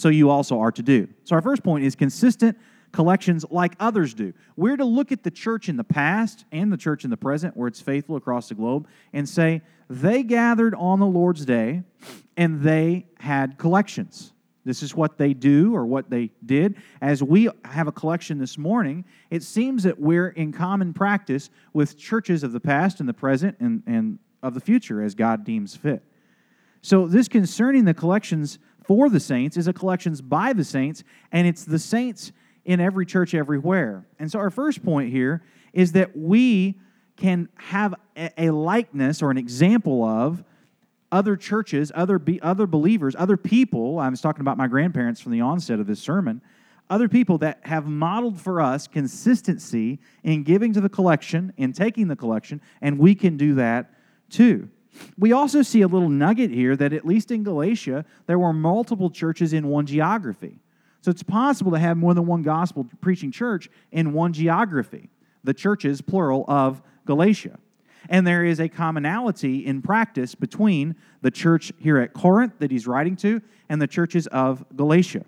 So 0.00 0.08
you 0.08 0.30
also 0.30 0.58
are 0.60 0.72
to 0.72 0.82
do. 0.82 1.08
So 1.24 1.36
our 1.36 1.42
first 1.42 1.62
point 1.62 1.84
is 1.84 1.94
consistent 1.94 2.56
collections 2.90 3.44
like 3.50 3.74
others 3.78 4.14
do. 4.14 4.32
We're 4.56 4.78
to 4.78 4.84
look 4.86 5.12
at 5.12 5.24
the 5.24 5.30
church 5.30 5.68
in 5.68 5.76
the 5.76 5.84
past 5.84 6.46
and 6.52 6.72
the 6.72 6.78
church 6.78 7.04
in 7.04 7.10
the 7.10 7.18
present, 7.18 7.54
where 7.54 7.68
it's 7.68 7.82
faithful 7.82 8.16
across 8.16 8.48
the 8.48 8.54
globe, 8.54 8.88
and 9.12 9.28
say, 9.28 9.60
they 9.90 10.22
gathered 10.22 10.74
on 10.74 11.00
the 11.00 11.06
Lord's 11.06 11.44
day 11.44 11.82
and 12.34 12.62
they 12.62 13.08
had 13.18 13.58
collections. 13.58 14.32
This 14.64 14.82
is 14.82 14.94
what 14.94 15.18
they 15.18 15.34
do 15.34 15.76
or 15.76 15.84
what 15.84 16.08
they 16.08 16.30
did. 16.46 16.76
As 17.02 17.22
we 17.22 17.50
have 17.66 17.86
a 17.86 17.92
collection 17.92 18.38
this 18.38 18.56
morning, 18.56 19.04
it 19.28 19.42
seems 19.42 19.82
that 19.82 20.00
we're 20.00 20.28
in 20.28 20.50
common 20.50 20.94
practice 20.94 21.50
with 21.74 21.98
churches 21.98 22.42
of 22.42 22.52
the 22.52 22.60
past 22.60 23.00
and 23.00 23.08
the 23.08 23.12
present 23.12 23.54
and, 23.60 23.82
and 23.86 24.18
of 24.42 24.54
the 24.54 24.60
future 24.60 25.02
as 25.02 25.14
God 25.14 25.44
deems 25.44 25.76
fit. 25.76 26.02
So, 26.82 27.06
this 27.06 27.28
concerning 27.28 27.84
the 27.84 27.92
collections 27.92 28.58
for 28.90 29.08
the 29.08 29.20
saints 29.20 29.56
is 29.56 29.68
a 29.68 29.72
collections 29.72 30.20
by 30.20 30.52
the 30.52 30.64
saints, 30.64 31.04
and 31.30 31.46
it's 31.46 31.64
the 31.64 31.78
saints 31.78 32.32
in 32.64 32.80
every 32.80 33.06
church 33.06 33.34
everywhere. 33.34 34.04
And 34.18 34.28
so, 34.28 34.40
our 34.40 34.50
first 34.50 34.82
point 34.82 35.12
here 35.12 35.44
is 35.72 35.92
that 35.92 36.16
we 36.16 36.76
can 37.16 37.48
have 37.54 37.94
a 38.16 38.50
likeness 38.50 39.22
or 39.22 39.30
an 39.30 39.38
example 39.38 40.02
of 40.02 40.42
other 41.12 41.36
churches, 41.36 41.92
other, 41.94 42.18
be, 42.18 42.42
other 42.42 42.66
believers, 42.66 43.14
other 43.16 43.36
people. 43.36 44.00
I 44.00 44.08
was 44.08 44.20
talking 44.20 44.40
about 44.40 44.58
my 44.58 44.66
grandparents 44.66 45.20
from 45.20 45.30
the 45.30 45.40
onset 45.40 45.78
of 45.78 45.86
this 45.86 46.00
sermon. 46.00 46.42
Other 46.90 47.08
people 47.08 47.38
that 47.38 47.60
have 47.62 47.86
modeled 47.86 48.40
for 48.40 48.60
us 48.60 48.88
consistency 48.88 50.00
in 50.24 50.42
giving 50.42 50.72
to 50.72 50.80
the 50.80 50.88
collection, 50.88 51.52
in 51.56 51.72
taking 51.72 52.08
the 52.08 52.16
collection, 52.16 52.60
and 52.80 52.98
we 52.98 53.14
can 53.14 53.36
do 53.36 53.54
that 53.54 53.94
too. 54.30 54.68
We 55.18 55.32
also 55.32 55.62
see 55.62 55.82
a 55.82 55.88
little 55.88 56.08
nugget 56.08 56.50
here 56.50 56.76
that 56.76 56.92
at 56.92 57.06
least 57.06 57.30
in 57.30 57.42
Galatia, 57.42 58.04
there 58.26 58.38
were 58.38 58.52
multiple 58.52 59.10
churches 59.10 59.52
in 59.52 59.68
one 59.68 59.86
geography. 59.86 60.58
So 61.02 61.10
it's 61.10 61.22
possible 61.22 61.72
to 61.72 61.78
have 61.78 61.96
more 61.96 62.14
than 62.14 62.26
one 62.26 62.42
gospel 62.42 62.86
preaching 63.00 63.32
church 63.32 63.70
in 63.92 64.12
one 64.12 64.32
geography, 64.32 65.10
the 65.44 65.54
churches, 65.54 66.00
plural, 66.00 66.44
of 66.48 66.82
Galatia. 67.06 67.58
And 68.08 68.26
there 68.26 68.44
is 68.44 68.60
a 68.60 68.68
commonality 68.68 69.66
in 69.66 69.82
practice 69.82 70.34
between 70.34 70.96
the 71.22 71.30
church 71.30 71.72
here 71.78 71.98
at 71.98 72.12
Corinth 72.12 72.54
that 72.58 72.70
he's 72.70 72.86
writing 72.86 73.16
to 73.16 73.40
and 73.68 73.80
the 73.80 73.86
churches 73.86 74.26
of 74.28 74.64
Galatia. 74.74 75.24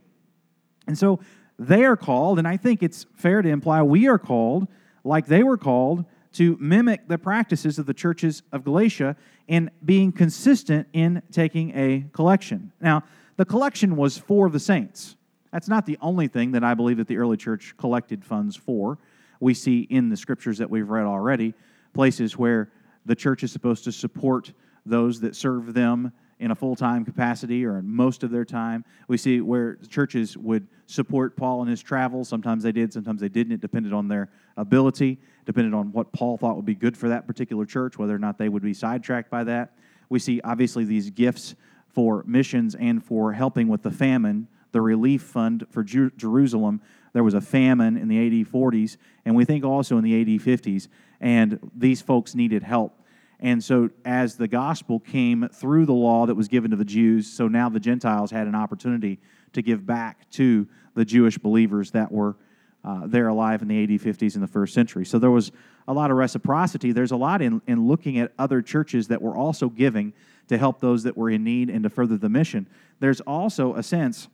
And 0.87 0.99
so 0.99 1.21
they 1.59 1.85
are 1.85 1.97
called, 1.97 2.39
and 2.39 2.49
I 2.49 2.57
think 2.57 2.83
it's 2.83 3.07
fair 3.15 3.43
to 3.43 3.49
imply 3.49 3.83
we 3.83 4.09
are 4.09 4.19
called, 4.19 4.69
like 5.05 5.27
they 5.27 5.43
were 5.43 5.59
called, 5.59 6.05
to 6.33 6.57
mimic 6.61 7.09
the 7.09 7.19
practices 7.19 7.79
of 7.79 7.87
the 7.87 7.95
churches 7.95 8.43
of 8.53 8.65
Galatia 8.65 9.17
in 9.49 9.71
being 9.85 10.13
consistent 10.13 10.89
in 10.93 11.23
taking 11.31 11.77
a 11.77 12.05
collection. 12.13 12.73
Now, 12.81 13.05
the 13.37 13.45
collection 13.45 13.97
was 13.97 14.19
for 14.19 14.51
the 14.51 14.61
saints. 14.61 15.17
That's 15.53 15.69
not 15.69 15.85
the 15.85 15.99
only 16.01 16.29
thing 16.29 16.53
that 16.53 16.65
I 16.65 16.75
believe 16.75 16.97
that 16.97 17.09
the 17.09 17.19
early 17.19 17.37
church 17.37 17.75
collected 17.77 18.25
funds 18.25 18.57
for. 18.57 18.99
We 19.41 19.55
see 19.55 19.81
in 19.91 20.09
the 20.09 20.17
scriptures 20.17 20.59
that 20.59 20.71
we've 20.71 20.89
read 20.89 21.05
already 21.05 21.55
places 21.93 22.39
where 22.39 22.71
the 23.05 23.15
church 23.15 23.43
is 23.43 23.53
supposed 23.53 23.85
to 23.85 23.93
support 23.93 24.53
those 24.87 25.21
that 25.21 25.37
serve 25.37 25.75
them 25.75 26.13
in 26.43 26.51
a 26.51 26.55
full 26.55 26.75
time 26.75 27.05
capacity 27.05 27.65
or 27.65 27.79
in 27.79 27.89
most 27.89 28.25
of 28.25 28.31
their 28.31 28.45
time. 28.45 28.85
We 29.07 29.17
see 29.17 29.41
where 29.41 29.77
churches 29.89 30.37
would 30.37 30.67
support 30.87 31.37
Paul 31.37 31.63
in 31.63 31.69
his 31.69 31.81
travels. 31.81 32.29
Sometimes 32.29 32.65
they 32.65 32.73
did, 32.73 32.93
sometimes 32.93 33.21
they 33.21 33.29
didn't. 33.29 33.53
It 33.53 33.61
depended 33.61 33.93
on 33.93 34.09
their 34.09 34.29
ability, 34.57 35.21
depended 35.47 35.73
on 35.73 35.93
what 35.93 36.13
Paul 36.13 36.37
thought 36.37 36.57
would 36.57 36.67
be 36.67 36.75
good 36.75 36.97
for 36.97 37.09
that 37.09 37.29
particular 37.29 37.65
church, 37.65 37.97
whether 37.97 38.15
or 38.15 38.19
not 38.19 38.39
they 38.39 38.49
would 38.49 38.63
be 38.63 38.75
sidetracked 38.75 39.31
by 39.31 39.45
that. 39.45 39.77
We 40.09 40.19
see 40.19 40.41
obviously 40.43 40.85
these 40.85 41.11
gifts 41.11 41.55
for 41.87 42.25
missions 42.27 42.75
and 42.75 43.05
for 43.05 43.33
helping 43.33 43.69
with 43.69 43.83
the 43.83 43.93
famine, 43.93 44.49
the 44.73 44.81
relief 44.81 45.23
fund 45.23 45.65
for 45.71 45.85
Jerusalem. 45.85 46.83
There 47.13 47.23
was 47.23 47.35
a 47.35 47.41
famine 47.41 47.97
in 47.97 48.09
the 48.09 48.19
AD 48.19 48.49
40s, 48.49 48.97
and 49.25 49.37
we 49.37 49.45
think 49.45 49.65
also 49.65 49.97
in 49.97 50.03
the 50.03 50.21
AD 50.21 50.41
50s 50.41 50.89
and 51.21 51.61
these 51.75 52.03
folks 52.03 52.35
needed 52.35 52.65
help. 52.65 52.99
And 53.43 53.63
so, 53.63 53.91
as 54.05 54.37
the 54.37 54.47
gospel 54.47 55.01
came 55.01 55.49
through 55.53 55.87
the 55.87 55.93
law 55.93 56.27
that 56.27 56.35
was 56.37 56.47
given 56.47 56.71
to 56.71 56.77
the 56.77 56.85
Jews, 56.85 57.27
so 57.27 57.49
now 57.49 57.69
the 57.69 57.81
Gentiles 57.81 58.31
had 58.31 58.47
an 58.47 58.55
opportunity 58.55 59.19
to 59.53 59.63
give 59.63 59.85
back 59.85 60.31
to 60.31 60.69
the 60.95 61.05
Jewish 61.05 61.39
believers 61.39 61.91
that 61.91 62.11
were 62.13 62.37
uh, 62.85 63.09
there 63.09 63.27
alive 63.27 63.61
in 63.61 63.69
the 63.69 63.83
AD 63.83 63.91
50s 63.91 64.37
in 64.37 64.41
the 64.41 64.47
first 64.47 64.73
century. 64.73 65.05
So, 65.05 65.19
there 65.19 65.33
was 65.33 65.51
a 65.89 65.93
lot 65.93 66.13
of 66.13 66.19
reciprocity. 66.19 66.93
There's 66.93 67.11
a 67.11 67.17
lot 67.17 67.43
in, 67.43 67.61
in 67.67 67.89
looking 67.89 68.17
at 68.21 68.33
other 68.39 68.63
churches 68.63 69.09
that 69.09 69.21
were 69.21 69.37
also 69.37 69.69
giving 69.69 70.13
to 70.47 70.57
help 70.57 70.81
those 70.81 71.03
that 71.03 71.17
were 71.17 71.29
in 71.29 71.43
need 71.43 71.69
and 71.69 71.83
to 71.83 71.91
further 71.91 72.17
the 72.17 72.29
mission. 72.29 72.69
There's 73.01 73.21
also 73.23 73.75
a 73.75 73.83
sense 73.83 74.29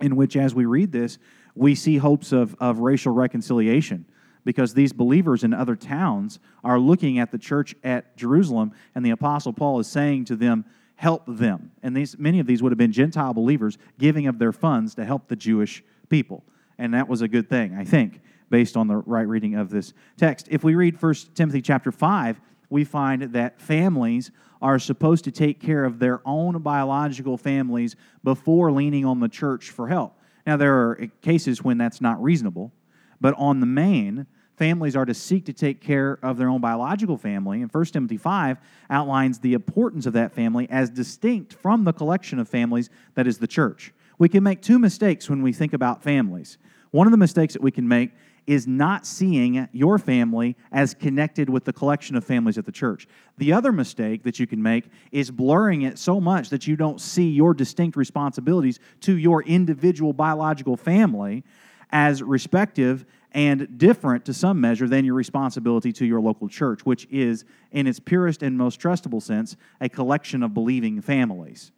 in 0.00 0.14
which, 0.14 0.36
as 0.36 0.54
we 0.54 0.66
read 0.66 0.92
this, 0.92 1.18
we 1.56 1.74
see 1.74 1.96
hopes 1.96 2.30
of, 2.30 2.54
of 2.60 2.78
racial 2.78 3.12
reconciliation 3.12 4.06
because 4.50 4.74
these 4.74 4.92
believers 4.92 5.44
in 5.44 5.54
other 5.54 5.76
towns 5.76 6.40
are 6.64 6.76
looking 6.76 7.20
at 7.20 7.30
the 7.30 7.38
church 7.38 7.72
at 7.84 8.16
Jerusalem, 8.16 8.72
and 8.96 9.06
the 9.06 9.10
Apostle 9.10 9.52
Paul 9.52 9.78
is 9.78 9.86
saying 9.86 10.24
to 10.24 10.34
them, 10.34 10.64
Help 10.96 11.22
them. 11.28 11.70
And 11.84 11.96
these, 11.96 12.18
many 12.18 12.40
of 12.40 12.48
these 12.48 12.60
would 12.60 12.72
have 12.72 12.76
been 12.76 12.90
Gentile 12.90 13.32
believers 13.32 13.78
giving 13.96 14.26
of 14.26 14.40
their 14.40 14.50
funds 14.50 14.96
to 14.96 15.04
help 15.04 15.28
the 15.28 15.36
Jewish 15.36 15.84
people. 16.08 16.42
And 16.78 16.92
that 16.94 17.08
was 17.08 17.22
a 17.22 17.28
good 17.28 17.48
thing, 17.48 17.76
I 17.76 17.84
think, 17.84 18.20
based 18.50 18.76
on 18.76 18.88
the 18.88 18.96
right 18.96 19.28
reading 19.28 19.54
of 19.54 19.70
this 19.70 19.92
text. 20.16 20.48
If 20.50 20.64
we 20.64 20.74
read 20.74 21.00
1 21.00 21.14
Timothy 21.36 21.62
chapter 21.62 21.92
5, 21.92 22.40
we 22.70 22.82
find 22.82 23.22
that 23.22 23.60
families 23.60 24.32
are 24.60 24.80
supposed 24.80 25.22
to 25.26 25.30
take 25.30 25.60
care 25.60 25.84
of 25.84 26.00
their 26.00 26.20
own 26.26 26.58
biological 26.58 27.38
families 27.38 27.94
before 28.24 28.72
leaning 28.72 29.04
on 29.04 29.20
the 29.20 29.28
church 29.28 29.70
for 29.70 29.86
help. 29.86 30.18
Now, 30.44 30.56
there 30.56 30.74
are 30.74 31.08
cases 31.22 31.62
when 31.62 31.78
that's 31.78 32.00
not 32.00 32.20
reasonable, 32.20 32.72
but 33.20 33.32
on 33.38 33.60
the 33.60 33.66
main, 33.66 34.26
families 34.60 34.94
are 34.94 35.06
to 35.06 35.14
seek 35.14 35.46
to 35.46 35.54
take 35.54 35.80
care 35.80 36.18
of 36.22 36.36
their 36.36 36.50
own 36.50 36.60
biological 36.60 37.16
family. 37.16 37.62
And 37.62 37.72
1 37.72 37.84
Timothy 37.86 38.18
5 38.18 38.58
outlines 38.90 39.38
the 39.38 39.54
importance 39.54 40.04
of 40.04 40.12
that 40.12 40.34
family 40.34 40.68
as 40.68 40.90
distinct 40.90 41.54
from 41.54 41.84
the 41.84 41.94
collection 41.94 42.38
of 42.38 42.46
families 42.46 42.90
that 43.14 43.26
is 43.26 43.38
the 43.38 43.46
church. 43.46 43.94
We 44.18 44.28
can 44.28 44.44
make 44.44 44.60
two 44.60 44.78
mistakes 44.78 45.30
when 45.30 45.40
we 45.40 45.54
think 45.54 45.72
about 45.72 46.02
families. 46.02 46.58
One 46.90 47.06
of 47.06 47.10
the 47.10 47.16
mistakes 47.16 47.54
that 47.54 47.62
we 47.62 47.70
can 47.70 47.88
make 47.88 48.10
is 48.46 48.66
not 48.66 49.06
seeing 49.06 49.66
your 49.72 49.98
family 49.98 50.56
as 50.72 50.92
connected 50.92 51.48
with 51.48 51.64
the 51.64 51.72
collection 51.72 52.14
of 52.14 52.22
families 52.22 52.58
at 52.58 52.66
the 52.66 52.72
church. 52.72 53.08
The 53.38 53.54
other 53.54 53.72
mistake 53.72 54.24
that 54.24 54.38
you 54.38 54.46
can 54.46 54.62
make 54.62 54.90
is 55.10 55.30
blurring 55.30 55.82
it 55.82 55.98
so 55.98 56.20
much 56.20 56.50
that 56.50 56.66
you 56.66 56.76
don't 56.76 57.00
see 57.00 57.30
your 57.30 57.54
distinct 57.54 57.96
responsibilities 57.96 58.78
to 59.00 59.16
your 59.16 59.42
individual 59.44 60.12
biological 60.12 60.76
family 60.76 61.44
as 61.92 62.22
respective 62.22 63.04
and 63.32 63.78
different 63.78 64.24
to 64.24 64.34
some 64.34 64.60
measure 64.60 64.88
than 64.88 65.04
your 65.04 65.14
responsibility 65.14 65.92
to 65.92 66.04
your 66.04 66.20
local 66.20 66.48
church, 66.48 66.84
which 66.84 67.06
is, 67.10 67.44
in 67.70 67.86
its 67.86 68.00
purest 68.00 68.42
and 68.42 68.58
most 68.58 68.80
trustable 68.80 69.22
sense, 69.22 69.56
a 69.80 69.88
collection 69.88 70.42
of 70.42 70.52
believing 70.52 71.00
families. 71.00 71.70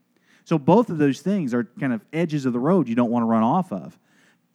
So, 0.45 0.59
both 0.59 0.89
of 0.91 0.99
those 0.99 1.21
things 1.21 1.55
are 1.55 1.65
kind 1.79 1.93
of 1.93 2.05
edges 2.13 2.47
of 2.47 2.53
the 2.53 2.59
road 2.59 2.89
you 2.89 2.95
don't 2.95 3.11
want 3.11 3.23
to 3.23 3.27
run 3.27 3.43
off 3.43 3.73
of. 3.73 3.99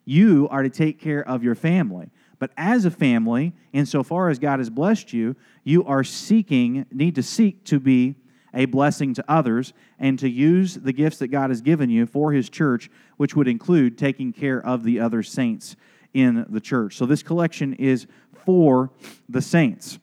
You 0.05 0.47
are 0.49 0.63
to 0.63 0.69
take 0.69 0.99
care 0.99 1.27
of 1.27 1.43
your 1.43 1.55
family. 1.55 2.09
But 2.39 2.51
as 2.55 2.85
a 2.85 2.91
family, 2.91 3.53
insofar 3.73 4.29
as 4.29 4.39
God 4.39 4.59
has 4.59 4.69
blessed 4.69 5.11
you, 5.11 5.35
you 5.63 5.83
are 5.85 6.03
seeking, 6.03 6.85
need 6.91 7.15
to 7.15 7.23
seek 7.23 7.63
to 7.65 7.79
be 7.79 8.15
a 8.53 8.65
blessing 8.65 9.13
to 9.13 9.25
others 9.27 9.73
and 9.99 10.17
to 10.19 10.29
use 10.29 10.75
the 10.75 10.93
gifts 10.93 11.17
that 11.19 11.27
God 11.27 11.49
has 11.49 11.61
given 11.61 11.89
you 11.89 12.05
for 12.05 12.31
His 12.31 12.49
church, 12.49 12.89
which 13.17 13.35
would 13.35 13.47
include 13.47 13.97
taking 13.97 14.33
care 14.33 14.65
of 14.65 14.83
the 14.83 14.99
other 14.99 15.23
saints 15.23 15.75
in 16.13 16.45
the 16.49 16.61
church. 16.61 16.95
So 16.95 17.05
this 17.05 17.23
collection 17.23 17.73
is 17.73 18.07
for 18.45 18.91
the 19.29 19.41
saints. 19.41 19.99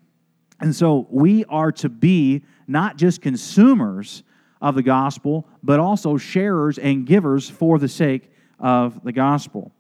And 0.60 0.74
so 0.74 1.06
we 1.10 1.44
are 1.46 1.72
to 1.72 1.88
be 1.88 2.42
not 2.66 2.96
just 2.96 3.20
consumers 3.20 4.22
of 4.60 4.74
the 4.74 4.82
gospel, 4.82 5.46
but 5.62 5.80
also 5.80 6.16
sharers 6.16 6.78
and 6.78 7.06
givers 7.06 7.50
for 7.50 7.78
the 7.78 7.88
sake 7.88 8.30
of 8.58 9.02
the 9.04 9.12
gospel. 9.12 9.72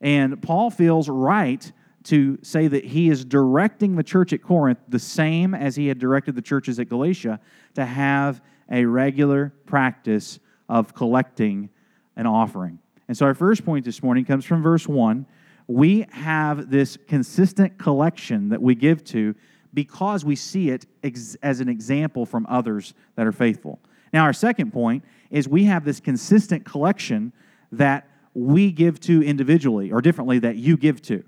And 0.00 0.40
Paul 0.40 0.70
feels 0.70 1.08
right 1.08 1.70
to 2.04 2.38
say 2.42 2.68
that 2.68 2.84
he 2.84 3.08
is 3.08 3.24
directing 3.24 3.96
the 3.96 4.02
church 4.02 4.32
at 4.32 4.42
Corinth 4.42 4.78
the 4.88 4.98
same 4.98 5.54
as 5.54 5.74
he 5.74 5.86
had 5.88 5.98
directed 5.98 6.34
the 6.34 6.42
churches 6.42 6.78
at 6.78 6.88
Galatia 6.88 7.40
to 7.74 7.84
have 7.84 8.42
a 8.70 8.84
regular 8.84 9.52
practice 9.66 10.38
of 10.68 10.94
collecting 10.94 11.68
an 12.16 12.26
offering. 12.26 12.78
And 13.08 13.16
so 13.16 13.26
our 13.26 13.34
first 13.34 13.64
point 13.64 13.84
this 13.84 14.02
morning 14.02 14.24
comes 14.24 14.44
from 14.44 14.62
verse 14.62 14.88
1. 14.88 15.26
We 15.66 16.06
have 16.10 16.70
this 16.70 16.96
consistent 17.08 17.78
collection 17.78 18.48
that 18.50 18.62
we 18.62 18.74
give 18.74 19.04
to 19.04 19.34
because 19.72 20.24
we 20.24 20.36
see 20.36 20.70
it 20.70 20.86
ex- 21.02 21.36
as 21.42 21.60
an 21.60 21.68
example 21.68 22.24
from 22.24 22.46
others 22.48 22.94
that 23.16 23.26
are 23.26 23.32
faithful. 23.32 23.80
Now, 24.12 24.22
our 24.24 24.32
second 24.32 24.72
point 24.72 25.04
is 25.30 25.48
we 25.48 25.64
have 25.64 25.84
this 25.84 26.00
consistent 26.00 26.64
collection 26.64 27.32
that 27.72 28.08
we 28.34 28.70
give 28.70 29.00
to 29.00 29.22
individually, 29.22 29.90
or 29.90 30.00
differently, 30.00 30.38
that 30.40 30.56
you 30.56 30.76
give 30.76 31.02
to. 31.02 31.24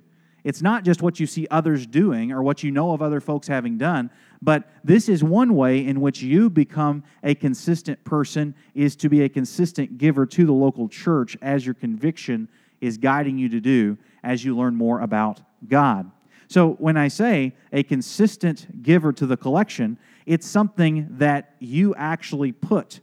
It's 0.46 0.62
not 0.62 0.84
just 0.84 1.02
what 1.02 1.18
you 1.18 1.26
see 1.26 1.48
others 1.50 1.88
doing 1.88 2.30
or 2.30 2.40
what 2.40 2.62
you 2.62 2.70
know 2.70 2.92
of 2.92 3.02
other 3.02 3.20
folks 3.20 3.48
having 3.48 3.78
done, 3.78 4.12
but 4.40 4.70
this 4.84 5.08
is 5.08 5.24
one 5.24 5.56
way 5.56 5.84
in 5.84 6.00
which 6.00 6.22
you 6.22 6.48
become 6.48 7.02
a 7.24 7.34
consistent 7.34 8.04
person 8.04 8.54
is 8.72 8.94
to 8.94 9.08
be 9.08 9.22
a 9.22 9.28
consistent 9.28 9.98
giver 9.98 10.24
to 10.24 10.46
the 10.46 10.52
local 10.52 10.88
church 10.88 11.36
as 11.42 11.66
your 11.66 11.74
conviction 11.74 12.48
is 12.80 12.96
guiding 12.96 13.36
you 13.36 13.48
to 13.48 13.60
do 13.60 13.98
as 14.22 14.44
you 14.44 14.56
learn 14.56 14.76
more 14.76 15.00
about 15.00 15.40
God. 15.66 16.12
So 16.46 16.74
when 16.74 16.96
I 16.96 17.08
say 17.08 17.56
a 17.72 17.82
consistent 17.82 18.84
giver 18.84 19.12
to 19.14 19.26
the 19.26 19.36
collection, 19.36 19.98
it's 20.26 20.46
something 20.46 21.08
that 21.18 21.56
you 21.58 21.92
actually 21.96 22.52
put 22.52 23.00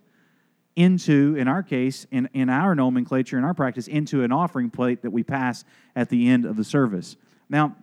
into, 0.77 1.35
in 1.37 1.49
our 1.49 1.61
case, 1.61 2.07
in, 2.09 2.29
in 2.33 2.49
our 2.49 2.73
nomenclature, 2.73 3.37
in 3.37 3.43
our 3.43 3.53
practice, 3.53 3.89
into 3.89 4.23
an 4.23 4.31
offering 4.31 4.69
plate 4.69 5.01
that 5.01 5.11
we 5.11 5.23
pass 5.23 5.65
at 5.93 6.07
the 6.07 6.29
end 6.29 6.45
of 6.45 6.55
the 6.55 6.63
service. 6.63 7.17
Now, 7.49 7.75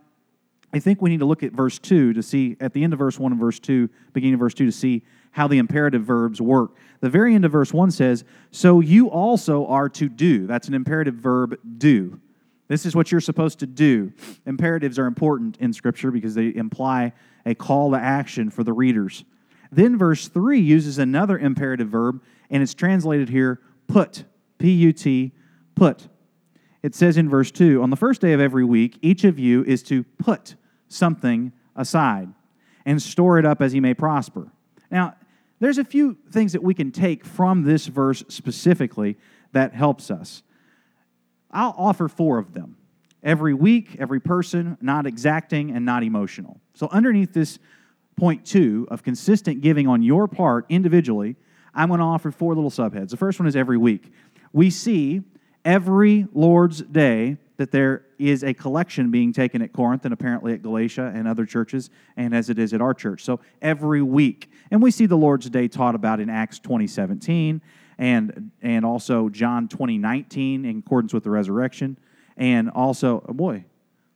I 0.73 0.79
think 0.79 1.03
we 1.03 1.11
need 1.11 1.21
to 1.21 1.27
look 1.27 1.43
at 1.43 1.53
verse 1.53 1.79
2 1.79 2.13
to 2.13 2.23
see, 2.23 2.57
at 2.61 2.73
the 2.73 2.85
end 2.85 2.93
of 2.93 2.99
verse 2.99 3.19
1 3.19 3.33
and 3.33 3.41
verse 3.41 3.59
2, 3.59 3.89
beginning 4.13 4.35
of 4.35 4.41
verse 4.41 4.55
2, 4.55 4.67
to 4.67 4.73
see 4.73 5.03
how 5.33 5.49
the 5.49 5.59
imperative 5.59 6.03
verbs 6.03 6.41
work. 6.41 6.77
The 7.01 7.11
very 7.11 7.35
end 7.35 7.45
of 7.45 7.53
verse 7.53 7.73
1 7.73 7.91
says, 7.91 8.25
So 8.51 8.81
you 8.81 9.09
also 9.09 9.67
are 9.67 9.89
to 9.91 10.09
do. 10.09 10.47
That's 10.47 10.69
an 10.69 10.75
imperative 10.75 11.15
verb, 11.15 11.59
do. 11.79 12.21
This 12.69 12.87
is 12.87 12.95
what 12.95 13.11
you're 13.11 13.21
supposed 13.21 13.59
to 13.61 13.67
do. 13.67 14.13
Imperatives 14.47 14.99
are 14.99 15.07
important 15.07 15.57
in 15.59 15.73
Scripture 15.73 16.13
because 16.13 16.35
they 16.35 16.55
imply 16.55 17.13
a 17.45 17.55
call 17.55 17.91
to 17.91 17.97
action 17.97 18.49
for 18.49 18.63
the 18.63 18.73
readers. 18.73 19.25
Then 19.73 19.99
verse 19.99 20.29
3 20.29 20.61
uses 20.61 20.99
another 20.99 21.39
imperative 21.39 21.89
verb, 21.89 22.23
and 22.49 22.63
it's 22.63 22.75
translated 22.75 23.29
here 23.29 23.61
put. 23.89 24.25
P 24.59 24.71
U 24.71 24.93
T, 24.93 25.33
put. 25.75 26.09
It 26.83 26.95
says 26.95 27.17
in 27.17 27.29
verse 27.29 27.51
2 27.51 27.83
On 27.83 27.91
the 27.91 27.97
first 27.97 28.21
day 28.21 28.33
of 28.33 28.41
every 28.41 28.65
week, 28.65 28.99
each 29.03 29.25
of 29.25 29.39
you 29.39 29.65
is 29.65 29.83
to 29.85 30.05
put 30.19 30.57
something 30.89 31.53
aside 31.77 32.29
and 32.85 33.01
store 33.01 33.39
it 33.39 33.45
up 33.45 33.61
as 33.61 33.73
he 33.73 33.81
may 33.81 33.95
prosper. 33.95 34.51
Now, 34.91 35.15
there's 35.61 35.79
a 35.79 35.85
few 35.85 36.17
things 36.31 36.53
that 36.53 36.63
we 36.63 36.75
can 36.75 36.91
take 36.91 37.25
from 37.25 37.65
this 37.65 37.87
verse 37.87 38.25
specifically 38.29 39.19
that 39.53 39.75
helps 39.75 40.11
us. 40.11 40.43
I'll 41.51 41.75
offer 41.77 42.09
four 42.09 42.39
of 42.39 42.55
them 42.55 42.77
every 43.23 43.53
week, 43.53 43.97
every 43.99 44.21
person, 44.21 44.79
not 44.81 45.07
exacting, 45.07 45.71
and 45.71 45.85
not 45.85 46.03
emotional. 46.03 46.61
So, 46.75 46.89
underneath 46.91 47.35
this 47.35 47.59
point 48.17 48.45
two 48.45 48.87
of 48.91 49.03
consistent 49.03 49.61
giving 49.61 49.87
on 49.87 50.03
your 50.03 50.29
part 50.29 50.67
individually, 50.69 51.37
I'm 51.75 51.89
going 51.89 52.01
to 52.01 52.05
offer 52.05 52.31
four 52.31 52.55
little 52.55 52.71
subheads. 52.71 53.11
The 53.11 53.17
first 53.17 53.39
one 53.39 53.47
is 53.47 53.57
every 53.57 53.79
week. 53.79 54.13
We 54.53 54.71
see 54.71 55.23
every 55.65 56.27
Lord's 56.33 56.83
Day 56.83 57.37
that 57.57 57.71
there 57.71 58.07
is 58.19 58.43
a 58.43 58.55
collection 58.55 59.11
being 59.11 59.33
taken 59.33 59.61
at 59.61 59.73
Corinth 59.73 60.05
and 60.07 60.15
apparently 60.15 60.55
at 60.55 60.63
Galatia 60.63 61.13
and 61.15 61.29
other 61.29 61.45
churches, 61.45 61.91
and 62.17 62.35
as 62.35 62.49
it 62.49 62.59
is 62.59 62.73
at 62.73 62.81
our 62.81 62.95
church. 62.95 63.23
So 63.23 63.41
every 63.61 64.01
week. 64.01 64.51
And 64.71 64.83
we 64.83 64.91
see 64.91 65.07
the 65.07 65.17
Lord's 65.17 65.51
Day 65.51 65.69
taught 65.69 65.95
about 65.95 66.21
in 66.21 66.31
Acts 66.31 66.59
2017 66.59 67.61
and, 67.99 68.51
and 68.63 68.87
also 68.87 69.29
John 69.29 69.69
2019 69.69 70.65
in 70.65 70.79
accordance 70.79 71.13
with 71.13 71.25
the 71.25 71.31
resurrection. 71.31 71.99
And 72.39 72.71
also, 72.71 73.23
oh 73.29 73.35
boy, 73.35 73.65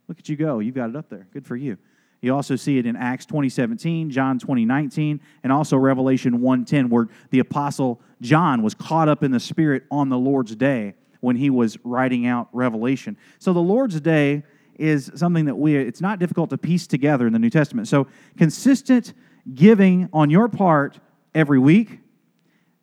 look 0.08 0.18
at 0.18 0.28
you 0.28 0.36
go. 0.36 0.60
You've 0.60 0.74
got 0.74 0.88
it 0.88 0.96
up 0.96 1.10
there. 1.10 1.26
Good 1.32 1.46
for 1.46 1.56
you. 1.56 1.76
You 2.22 2.34
also 2.34 2.56
see 2.56 2.78
it 2.78 2.86
in 2.86 2.96
Acts 2.96 3.26
2017, 3.26 4.08
John 4.08 4.38
2019, 4.38 5.20
and 5.42 5.52
also 5.52 5.76
Revelation 5.76 6.40
110, 6.40 6.88
where 6.88 7.08
the 7.28 7.40
apostle 7.40 8.00
John 8.22 8.62
was 8.62 8.72
caught 8.72 9.10
up 9.10 9.22
in 9.22 9.30
the 9.30 9.40
Spirit 9.40 9.82
on 9.90 10.08
the 10.08 10.16
Lord's 10.16 10.56
day 10.56 10.94
when 11.24 11.36
he 11.36 11.50
was 11.50 11.78
writing 11.82 12.26
out 12.26 12.48
Revelation. 12.52 13.16
So 13.38 13.52
the 13.52 13.60
Lord's 13.60 14.00
day 14.00 14.44
is 14.78 15.10
something 15.14 15.46
that 15.46 15.56
we 15.56 15.76
it's 15.76 16.00
not 16.00 16.18
difficult 16.18 16.50
to 16.50 16.58
piece 16.58 16.86
together 16.86 17.26
in 17.26 17.32
the 17.32 17.38
New 17.38 17.50
Testament. 17.50 17.88
So 17.88 18.06
consistent 18.36 19.14
giving 19.52 20.08
on 20.12 20.30
your 20.30 20.48
part 20.48 20.98
every 21.34 21.58
week 21.58 22.00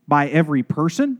by 0.08 0.28
every 0.30 0.64
person. 0.64 1.20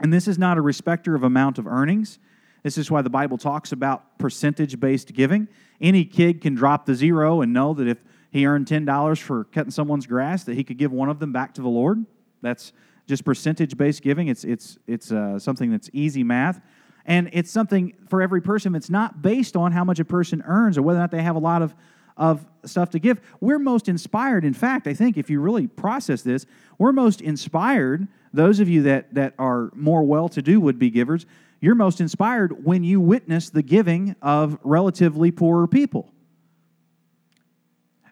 And 0.00 0.12
this 0.12 0.28
is 0.28 0.38
not 0.38 0.58
a 0.58 0.60
respecter 0.60 1.14
of 1.14 1.22
amount 1.22 1.58
of 1.58 1.66
earnings. 1.66 2.18
This 2.62 2.78
is 2.78 2.90
why 2.90 3.02
the 3.02 3.10
Bible 3.10 3.38
talks 3.38 3.72
about 3.72 4.18
percentage 4.18 4.78
based 4.78 5.12
giving. 5.12 5.48
Any 5.80 6.04
kid 6.04 6.40
can 6.40 6.54
drop 6.54 6.86
the 6.86 6.94
zero 6.94 7.40
and 7.40 7.52
know 7.52 7.74
that 7.74 7.86
if 7.86 7.98
he 8.30 8.46
earned 8.46 8.66
$10 8.66 9.20
for 9.20 9.44
cutting 9.44 9.70
someone's 9.70 10.06
grass, 10.06 10.44
that 10.44 10.56
he 10.56 10.64
could 10.64 10.78
give 10.78 10.92
one 10.92 11.08
of 11.08 11.20
them 11.20 11.32
back 11.32 11.54
to 11.54 11.62
the 11.62 11.68
Lord. 11.68 12.04
That's 12.42 12.72
just 13.06 13.24
percentage 13.24 13.76
based 13.76 14.02
giving. 14.02 14.28
It's, 14.28 14.44
it's, 14.44 14.78
it's 14.86 15.12
uh, 15.12 15.38
something 15.38 15.70
that's 15.70 15.90
easy 15.92 16.22
math. 16.22 16.60
And 17.06 17.28
it's 17.32 17.50
something 17.50 17.94
for 18.08 18.22
every 18.22 18.40
person. 18.40 18.74
It's 18.74 18.90
not 18.90 19.20
based 19.20 19.56
on 19.56 19.72
how 19.72 19.84
much 19.84 20.00
a 20.00 20.04
person 20.04 20.42
earns 20.46 20.78
or 20.78 20.82
whether 20.82 20.98
or 20.98 21.02
not 21.02 21.10
they 21.10 21.22
have 21.22 21.36
a 21.36 21.40
lot 21.40 21.60
of, 21.60 21.74
of 22.16 22.46
stuff 22.64 22.90
to 22.90 22.98
give. 22.98 23.20
We're 23.40 23.58
most 23.58 23.88
inspired. 23.88 24.44
In 24.44 24.54
fact, 24.54 24.86
I 24.86 24.94
think 24.94 25.18
if 25.18 25.28
you 25.28 25.40
really 25.40 25.66
process 25.66 26.22
this, 26.22 26.46
we're 26.78 26.92
most 26.92 27.20
inspired, 27.20 28.08
those 28.32 28.58
of 28.58 28.68
you 28.68 28.82
that, 28.84 29.12
that 29.14 29.34
are 29.38 29.70
more 29.74 30.02
well 30.02 30.30
to 30.30 30.40
do 30.40 30.60
would 30.60 30.78
be 30.78 30.88
givers, 30.88 31.26
you're 31.60 31.74
most 31.74 32.00
inspired 32.00 32.64
when 32.64 32.84
you 32.84 33.00
witness 33.00 33.50
the 33.50 33.62
giving 33.62 34.16
of 34.22 34.58
relatively 34.62 35.30
poorer 35.30 35.66
people. 35.66 36.13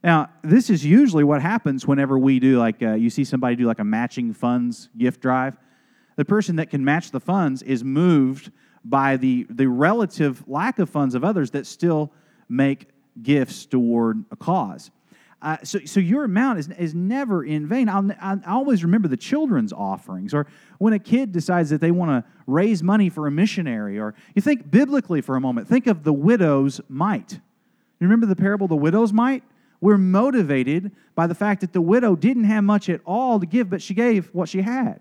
Now, 0.03 0.31
this 0.43 0.69
is 0.69 0.85
usually 0.85 1.23
what 1.23 1.43
happens 1.43 1.87
whenever 1.87 2.19
we 2.19 2.41
do, 2.41 2.59
like, 2.59 2.83
uh, 2.83 2.95
you 2.95 3.09
see 3.09 3.25
somebody 3.25 3.55
do 3.55 3.67
like 3.67 3.79
a 3.79 3.85
matching 3.85 4.33
funds 4.33 4.89
gift 4.99 5.21
drive. 5.21 5.57
The 6.17 6.25
person 6.25 6.57
that 6.57 6.71
can 6.71 6.85
match 6.85 7.13
the 7.13 7.21
funds 7.21 7.63
is 7.63 7.85
moved 7.85 8.51
by 8.85 9.17
the, 9.17 9.47
the 9.49 9.69
relative 9.69 10.47
lack 10.49 10.81
of 10.81 10.91
funds 10.91 11.15
of 11.15 11.23
others 11.23 11.53
that 11.53 11.67
still 11.67 12.13
make 12.49 12.89
gifts 13.23 13.65
toward 13.65 14.25
a 14.33 14.37
cause. 14.37 14.91
Uh, 15.41 15.57
so, 15.65 15.79
so 15.85 15.99
your 15.99 16.25
amount 16.25 16.59
is, 16.59 16.69
is 16.71 16.95
never 16.95 17.45
in 17.45 17.67
vain. 17.67 17.89
I'll, 17.89 18.11
i 18.21 18.39
always 18.47 18.85
remember 18.85 19.09
the 19.09 19.17
children's 19.17 19.73
offerings, 19.73 20.35
or 20.35 20.47
when 20.79 20.93
a 20.93 20.99
kid 20.99 21.33
decides 21.33 21.71
that 21.71 21.81
they 21.81 21.91
want 21.91 22.11
to 22.11 22.31
raise 22.47 22.83
money 22.83 23.09
for 23.09 23.27
a 23.27 23.31
missionary, 23.31 23.99
or 23.99 24.15
you 24.35 24.43
think 24.43 24.71
biblically 24.71 25.21
for 25.21 25.37
a 25.37 25.41
moment, 25.41 25.69
think 25.69 25.87
of 25.87 26.05
the 26.05 26.13
widow's 26.13 26.81
mite. 26.89 27.35
You 27.99 28.07
remember 28.07 28.27
the 28.27 28.37
parable 28.37 28.69
the 28.69 28.77
widow's 28.77 29.13
mite? 29.13 29.43
We're 29.83 29.99
motivated 29.99 30.93
by 31.15 31.27
the 31.27 31.35
fact 31.35 31.61
that 31.61 31.75
the 31.75 31.83
widow 31.83 32.17
didn't 32.17 32.45
have 32.45 32.65
much 32.65 32.89
at 32.89 33.03
all 33.05 33.39
to 33.39 33.45
give, 33.45 33.69
but 33.69 33.83
she 33.83 33.93
gave 33.93 34.29
what 34.33 34.49
she 34.49 34.63
had. 34.63 35.01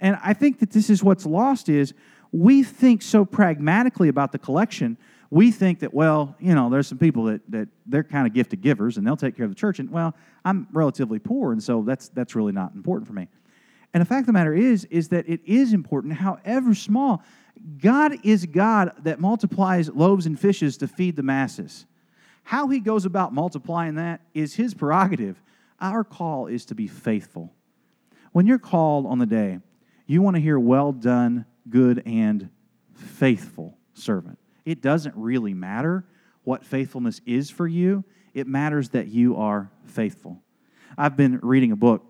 And 0.00 0.18
I 0.24 0.32
think 0.32 0.58
that 0.58 0.70
this 0.70 0.90
is 0.90 1.04
what's 1.04 1.24
lost 1.24 1.68
is 1.68 1.94
we 2.32 2.64
think 2.64 3.02
so 3.02 3.24
pragmatically 3.24 4.08
about 4.08 4.32
the 4.32 4.38
collection 4.38 4.98
we 5.30 5.50
think 5.50 5.80
that, 5.80 5.92
well, 5.92 6.34
you 6.38 6.54
know, 6.54 6.70
there's 6.70 6.86
some 6.86 6.98
people 6.98 7.24
that, 7.24 7.40
that 7.50 7.68
they're 7.86 8.04
kind 8.04 8.26
of 8.26 8.32
gifted 8.32 8.62
givers 8.62 8.96
and 8.96 9.06
they'll 9.06 9.16
take 9.16 9.36
care 9.36 9.44
of 9.44 9.50
the 9.50 9.56
church. 9.56 9.78
And, 9.78 9.90
well, 9.90 10.14
I'm 10.44 10.66
relatively 10.72 11.18
poor, 11.18 11.52
and 11.52 11.62
so 11.62 11.82
that's, 11.82 12.08
that's 12.08 12.34
really 12.34 12.52
not 12.52 12.74
important 12.74 13.06
for 13.06 13.12
me. 13.12 13.28
And 13.92 14.00
the 14.00 14.06
fact 14.06 14.20
of 14.20 14.26
the 14.26 14.32
matter 14.32 14.54
is, 14.54 14.84
is 14.86 15.08
that 15.08 15.28
it 15.28 15.40
is 15.44 15.72
important, 15.72 16.14
however 16.14 16.74
small. 16.74 17.22
God 17.78 18.18
is 18.22 18.46
God 18.46 18.92
that 19.02 19.20
multiplies 19.20 19.88
loaves 19.90 20.26
and 20.26 20.38
fishes 20.38 20.76
to 20.78 20.88
feed 20.88 21.16
the 21.16 21.22
masses. 21.22 21.86
How 22.48 22.66
he 22.68 22.80
goes 22.80 23.04
about 23.04 23.34
multiplying 23.34 23.96
that 23.96 24.22
is 24.32 24.54
his 24.54 24.72
prerogative. 24.72 25.42
Our 25.82 26.02
call 26.02 26.46
is 26.46 26.64
to 26.64 26.74
be 26.74 26.86
faithful. 26.86 27.52
When 28.32 28.46
you're 28.46 28.58
called 28.58 29.04
on 29.04 29.18
the 29.18 29.26
day, 29.26 29.58
you 30.06 30.22
want 30.22 30.36
to 30.36 30.40
hear, 30.40 30.58
well 30.58 30.92
done, 30.92 31.44
good 31.68 32.02
and 32.06 32.48
faithful 32.94 33.76
servant. 33.92 34.38
It 34.64 34.80
doesn't 34.80 35.14
really 35.14 35.52
matter 35.52 36.06
what 36.44 36.64
faithfulness 36.64 37.20
is 37.26 37.50
for 37.50 37.66
you, 37.66 38.02
it 38.32 38.46
matters 38.46 38.88
that 38.90 39.08
you 39.08 39.36
are 39.36 39.70
faithful. 39.84 40.40
I've 40.96 41.18
been 41.18 41.40
reading 41.42 41.72
a 41.72 41.76
book. 41.76 42.02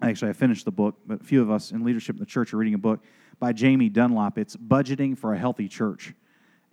Actually, 0.00 0.30
I 0.30 0.34
finished 0.34 0.64
the 0.64 0.70
book, 0.70 0.94
but 1.04 1.22
a 1.22 1.24
few 1.24 1.42
of 1.42 1.50
us 1.50 1.72
in 1.72 1.82
leadership 1.82 2.14
in 2.14 2.20
the 2.20 2.26
church 2.26 2.54
are 2.54 2.56
reading 2.56 2.74
a 2.74 2.78
book 2.78 3.02
by 3.40 3.52
Jamie 3.52 3.88
Dunlop. 3.88 4.38
It's 4.38 4.54
Budgeting 4.54 5.18
for 5.18 5.34
a 5.34 5.38
Healthy 5.38 5.66
Church. 5.66 6.14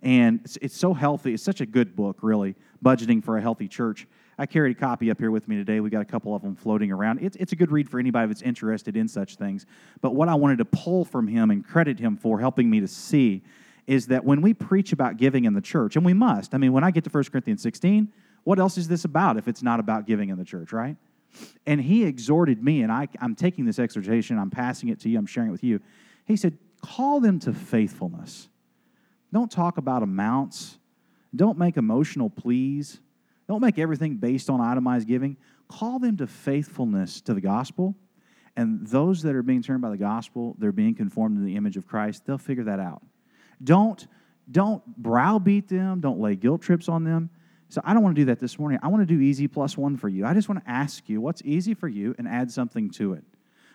And 0.04 0.40
it's, 0.44 0.58
it's 0.60 0.76
so 0.76 0.92
healthy. 0.92 1.32
It's 1.32 1.42
such 1.42 1.62
a 1.62 1.66
good 1.66 1.96
book, 1.96 2.18
really, 2.20 2.54
Budgeting 2.84 3.24
for 3.24 3.38
a 3.38 3.40
Healthy 3.40 3.68
Church. 3.68 4.06
I 4.38 4.44
carried 4.44 4.76
a 4.76 4.78
copy 4.78 5.10
up 5.10 5.18
here 5.18 5.30
with 5.30 5.48
me 5.48 5.56
today. 5.56 5.80
We 5.80 5.88
got 5.88 6.02
a 6.02 6.06
couple 6.06 6.34
of 6.36 6.42
them 6.42 6.54
floating 6.54 6.92
around. 6.92 7.20
It's, 7.22 7.36
it's 7.36 7.52
a 7.52 7.56
good 7.56 7.72
read 7.72 7.88
for 7.88 7.98
anybody 7.98 8.28
that's 8.28 8.42
interested 8.42 8.96
in 8.96 9.08
such 9.08 9.36
things. 9.36 9.64
But 10.02 10.14
what 10.14 10.28
I 10.28 10.34
wanted 10.34 10.58
to 10.58 10.66
pull 10.66 11.06
from 11.06 11.26
him 11.26 11.50
and 11.50 11.66
credit 11.66 11.98
him 11.98 12.18
for 12.18 12.38
helping 12.38 12.68
me 12.68 12.80
to 12.80 12.88
see 12.88 13.42
is 13.86 14.08
that 14.08 14.24
when 14.24 14.42
we 14.42 14.52
preach 14.52 14.92
about 14.92 15.16
giving 15.16 15.46
in 15.46 15.54
the 15.54 15.60
church, 15.60 15.96
and 15.96 16.04
we 16.04 16.12
must, 16.12 16.54
I 16.54 16.58
mean, 16.58 16.72
when 16.72 16.84
I 16.84 16.90
get 16.90 17.04
to 17.04 17.10
1 17.10 17.24
Corinthians 17.24 17.62
16, 17.62 18.12
what 18.42 18.58
else 18.58 18.76
is 18.76 18.88
this 18.88 19.04
about 19.04 19.38
if 19.38 19.48
it's 19.48 19.62
not 19.62 19.80
about 19.80 20.06
giving 20.06 20.28
in 20.28 20.36
the 20.36 20.44
church, 20.44 20.72
right? 20.72 20.96
And 21.66 21.80
he 21.80 22.04
exhorted 22.04 22.62
me, 22.62 22.82
and 22.82 22.92
I, 22.92 23.08
I'm 23.20 23.34
taking 23.34 23.64
this 23.64 23.78
exhortation, 23.78 24.38
I'm 24.38 24.50
passing 24.50 24.90
it 24.90 25.00
to 25.00 25.08
you, 25.08 25.18
I'm 25.18 25.26
sharing 25.26 25.48
it 25.48 25.52
with 25.52 25.64
you. 25.64 25.80
He 26.26 26.36
said, 26.36 26.58
Call 26.82 27.20
them 27.20 27.38
to 27.40 27.54
faithfulness. 27.54 28.48
Don't 29.34 29.50
talk 29.50 29.78
about 29.78 30.04
amounts. 30.04 30.78
Don't 31.34 31.58
make 31.58 31.76
emotional 31.76 32.30
pleas. 32.30 33.00
Don't 33.48 33.60
make 33.60 33.80
everything 33.80 34.14
based 34.14 34.48
on 34.48 34.60
itemized 34.60 35.08
giving. 35.08 35.36
Call 35.66 35.98
them 35.98 36.16
to 36.18 36.28
faithfulness 36.28 37.20
to 37.22 37.34
the 37.34 37.40
gospel. 37.40 37.96
And 38.56 38.86
those 38.86 39.22
that 39.22 39.34
are 39.34 39.42
being 39.42 39.60
turned 39.60 39.82
by 39.82 39.90
the 39.90 39.96
gospel, 39.96 40.54
they're 40.60 40.70
being 40.70 40.94
conformed 40.94 41.38
to 41.38 41.42
the 41.42 41.56
image 41.56 41.76
of 41.76 41.84
Christ, 41.84 42.24
they'll 42.24 42.38
figure 42.38 42.62
that 42.62 42.78
out. 42.78 43.02
Don't, 43.64 44.06
don't 44.52 44.86
browbeat 44.96 45.66
them, 45.66 46.00
don't 46.00 46.20
lay 46.20 46.36
guilt 46.36 46.62
trips 46.62 46.88
on 46.88 47.02
them. 47.02 47.28
So 47.70 47.80
I 47.84 47.92
don't 47.92 48.04
want 48.04 48.14
to 48.14 48.20
do 48.22 48.26
that 48.26 48.38
this 48.38 48.56
morning. 48.56 48.78
I 48.84 48.86
want 48.88 49.02
to 49.02 49.12
do 49.12 49.20
easy 49.20 49.48
plus 49.48 49.76
one 49.76 49.96
for 49.96 50.08
you. 50.08 50.24
I 50.24 50.32
just 50.34 50.48
want 50.48 50.64
to 50.64 50.70
ask 50.70 51.08
you 51.08 51.20
what's 51.20 51.42
easy 51.44 51.74
for 51.74 51.88
you 51.88 52.14
and 52.18 52.28
add 52.28 52.52
something 52.52 52.88
to 52.90 53.14
it. 53.14 53.24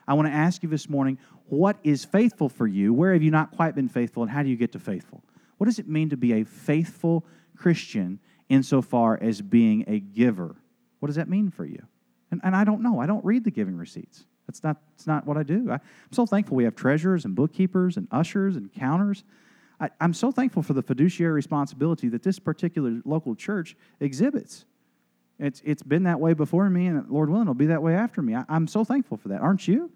I 0.08 0.14
want 0.14 0.30
to 0.30 0.34
ask 0.34 0.64
you 0.64 0.70
this 0.70 0.88
morning 0.88 1.18
what 1.48 1.76
is 1.84 2.06
faithful 2.06 2.48
for 2.48 2.66
you? 2.66 2.94
Where 2.94 3.12
have 3.12 3.24
you 3.24 3.32
not 3.32 3.52
quite 3.52 3.76
been 3.76 3.90
faithful, 3.90 4.24
and 4.24 4.32
how 4.32 4.42
do 4.42 4.48
you 4.48 4.56
get 4.56 4.72
to 4.72 4.80
faithful? 4.80 5.22
What 5.60 5.66
does 5.66 5.78
it 5.78 5.88
mean 5.88 6.10
to 6.10 6.18
be 6.18 6.34
a 6.34 6.44
faithful 6.44 7.24
Christian 7.56 8.20
insofar 8.50 9.20
as 9.22 9.42
being 9.42 9.86
a 9.88 10.00
giver? 10.00 10.56
What 11.00 11.08
does 11.08 11.18
that 11.18 11.30
mean 11.30 11.52
for 11.52 11.66
you? 11.66 11.84
And, 12.32 12.42
and 12.44 12.56
I 12.56 12.64
don't 12.64 12.82
know. 12.82 13.00
I 13.00 13.06
don't 13.06 13.24
read 13.24 13.44
the 13.44 13.52
giving 13.52 13.78
receipts. 13.78 14.26
That's 14.48 14.64
not, 14.64 14.78
that's 14.92 15.06
not 15.06 15.28
what 15.28 15.38
I 15.38 15.44
do. 15.44 15.70
I, 15.70 15.76
I'm 15.76 16.12
so 16.12 16.26
thankful 16.26 16.58
we 16.58 16.64
have 16.64 16.76
treasurers 16.76 17.26
and 17.26 17.36
bookkeepers 17.36 17.98
and 17.98 18.08
ushers 18.12 18.56
and 18.56 18.74
counters 18.74 19.24
I, 19.80 19.90
am 20.02 20.14
so 20.14 20.32
thankful 20.32 20.62
for 20.62 20.74
the 20.74 20.82
fiduciary 20.82 21.34
responsibility 21.34 22.10
that 22.10 22.24
this 22.24 22.40
particular 22.40 23.02
local 23.06 23.36
church 23.36 23.76
exhibits. 24.00 24.66
It's, 25.40 25.62
it's 25.64 25.84
been 25.84 26.04
that 26.04 26.20
way 26.20 26.34
before 26.34 26.70
me, 26.70 26.88
and 26.88 27.10
Lord 27.10 27.30
willing, 27.30 27.44
it'll 27.44 27.54
be 27.54 27.68
that 27.68 27.82
way 27.82 27.96
after 27.96 28.22
me. 28.22 28.36
I, 28.36 28.44
I'm 28.50 28.68
so 28.68 28.84
thankful 28.84 29.18
for 29.18 29.30
that. 29.30 29.42
Aren't 29.42 29.68
you? 29.68 29.90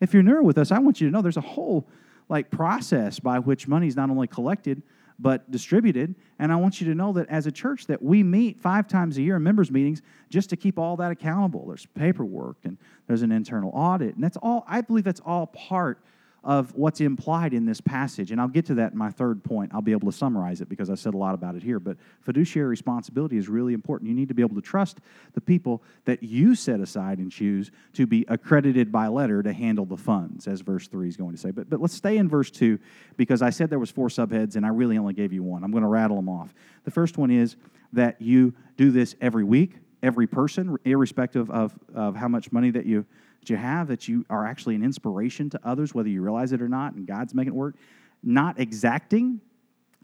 If 0.00 0.12
you're 0.12 0.22
newer 0.22 0.42
with 0.42 0.58
us, 0.58 0.72
I 0.72 0.78
want 0.80 1.00
you 1.00 1.08
to 1.08 1.12
know 1.12 1.22
there's 1.22 1.36
a 1.36 1.40
whole 1.40 1.88
like 2.28 2.50
process 2.50 3.20
by 3.20 3.38
which 3.38 3.68
money 3.68 3.86
is 3.86 3.96
not 3.96 4.10
only 4.10 4.26
collected, 4.26 4.82
but 5.18 5.50
distributed. 5.50 6.14
And 6.38 6.52
I 6.52 6.56
want 6.56 6.80
you 6.80 6.86
to 6.88 6.94
know 6.94 7.12
that 7.14 7.28
as 7.28 7.46
a 7.46 7.52
church 7.52 7.86
that 7.86 8.02
we 8.02 8.22
meet 8.22 8.60
five 8.60 8.86
times 8.86 9.18
a 9.18 9.22
year 9.22 9.36
in 9.36 9.42
members 9.42 9.70
meetings 9.70 10.02
just 10.30 10.50
to 10.50 10.56
keep 10.56 10.78
all 10.78 10.96
that 10.96 11.10
accountable. 11.10 11.66
There's 11.66 11.86
paperwork 11.86 12.56
and 12.64 12.78
there's 13.06 13.22
an 13.22 13.32
internal 13.32 13.70
audit. 13.74 14.14
And 14.14 14.22
that's 14.22 14.36
all 14.36 14.64
I 14.68 14.80
believe 14.80 15.04
that's 15.04 15.20
all 15.20 15.46
part 15.48 16.00
of 16.44 16.72
what's 16.74 17.00
implied 17.00 17.52
in 17.52 17.66
this 17.66 17.80
passage. 17.80 18.30
And 18.30 18.40
I'll 18.40 18.48
get 18.48 18.66
to 18.66 18.74
that 18.74 18.92
in 18.92 18.98
my 18.98 19.10
third 19.10 19.42
point. 19.42 19.72
I'll 19.74 19.82
be 19.82 19.92
able 19.92 20.10
to 20.10 20.16
summarize 20.16 20.60
it 20.60 20.68
because 20.68 20.88
I 20.88 20.94
said 20.94 21.14
a 21.14 21.16
lot 21.16 21.34
about 21.34 21.56
it 21.56 21.62
here. 21.62 21.80
But 21.80 21.96
fiduciary 22.20 22.68
responsibility 22.68 23.36
is 23.36 23.48
really 23.48 23.74
important. 23.74 24.08
You 24.08 24.14
need 24.14 24.28
to 24.28 24.34
be 24.34 24.42
able 24.42 24.54
to 24.54 24.62
trust 24.62 24.98
the 25.34 25.40
people 25.40 25.82
that 26.04 26.22
you 26.22 26.54
set 26.54 26.80
aside 26.80 27.18
and 27.18 27.30
choose 27.30 27.70
to 27.94 28.06
be 28.06 28.24
accredited 28.28 28.92
by 28.92 29.08
letter 29.08 29.42
to 29.42 29.52
handle 29.52 29.84
the 29.84 29.96
funds, 29.96 30.46
as 30.46 30.60
verse 30.60 30.86
3 30.86 31.08
is 31.08 31.16
going 31.16 31.32
to 31.32 31.38
say. 31.38 31.50
But, 31.50 31.68
but 31.68 31.80
let's 31.80 31.94
stay 31.94 32.18
in 32.18 32.28
verse 32.28 32.50
2 32.50 32.78
because 33.16 33.42
I 33.42 33.50
said 33.50 33.68
there 33.68 33.78
was 33.78 33.90
four 33.90 34.08
subheads 34.08 34.54
and 34.54 34.64
I 34.64 34.68
really 34.68 34.96
only 34.96 35.14
gave 35.14 35.32
you 35.32 35.42
one. 35.42 35.64
I'm 35.64 35.72
going 35.72 35.82
to 35.82 35.88
rattle 35.88 36.16
them 36.16 36.28
off. 36.28 36.54
The 36.84 36.90
first 36.90 37.18
one 37.18 37.30
is 37.30 37.56
that 37.92 38.20
you 38.20 38.54
do 38.76 38.90
this 38.90 39.16
every 39.20 39.44
week, 39.44 39.74
every 40.02 40.26
person, 40.26 40.76
irrespective 40.84 41.50
of, 41.50 41.74
of 41.94 42.14
how 42.14 42.28
much 42.28 42.52
money 42.52 42.70
that 42.70 42.86
you 42.86 43.04
that 43.40 43.50
you 43.50 43.56
have, 43.56 43.88
that 43.88 44.08
you 44.08 44.24
are 44.30 44.46
actually 44.46 44.74
an 44.74 44.82
inspiration 44.82 45.50
to 45.50 45.60
others, 45.64 45.94
whether 45.94 46.08
you 46.08 46.22
realize 46.22 46.52
it 46.52 46.62
or 46.62 46.68
not, 46.68 46.94
and 46.94 47.06
God's 47.06 47.34
making 47.34 47.52
it 47.52 47.56
work. 47.56 47.76
Not 48.22 48.58
exacting. 48.58 49.40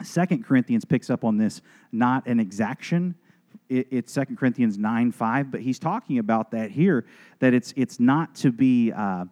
Second 0.03 0.44
Corinthians 0.44 0.85
picks 0.85 1.11
up 1.11 1.25
on 1.25 1.37
this, 1.37 1.61
not 1.92 2.27
an 2.27 2.40
exaction. 2.40 3.14
it's 3.68 4.12
Second 4.12 4.37
Corinthians 4.37 4.79
9 4.79 5.12
5, 5.12 5.51
but 5.51 5.61
he's 5.61 5.79
talking 5.79 6.18
about 6.18 6.51
that 6.51 6.70
here, 6.70 7.05
that 7.38 7.55
it's, 7.55 7.73
it's 7.77 8.01
not 8.01 8.35
to 8.37 8.53
be, 8.53 8.92
uh, 8.92 9.25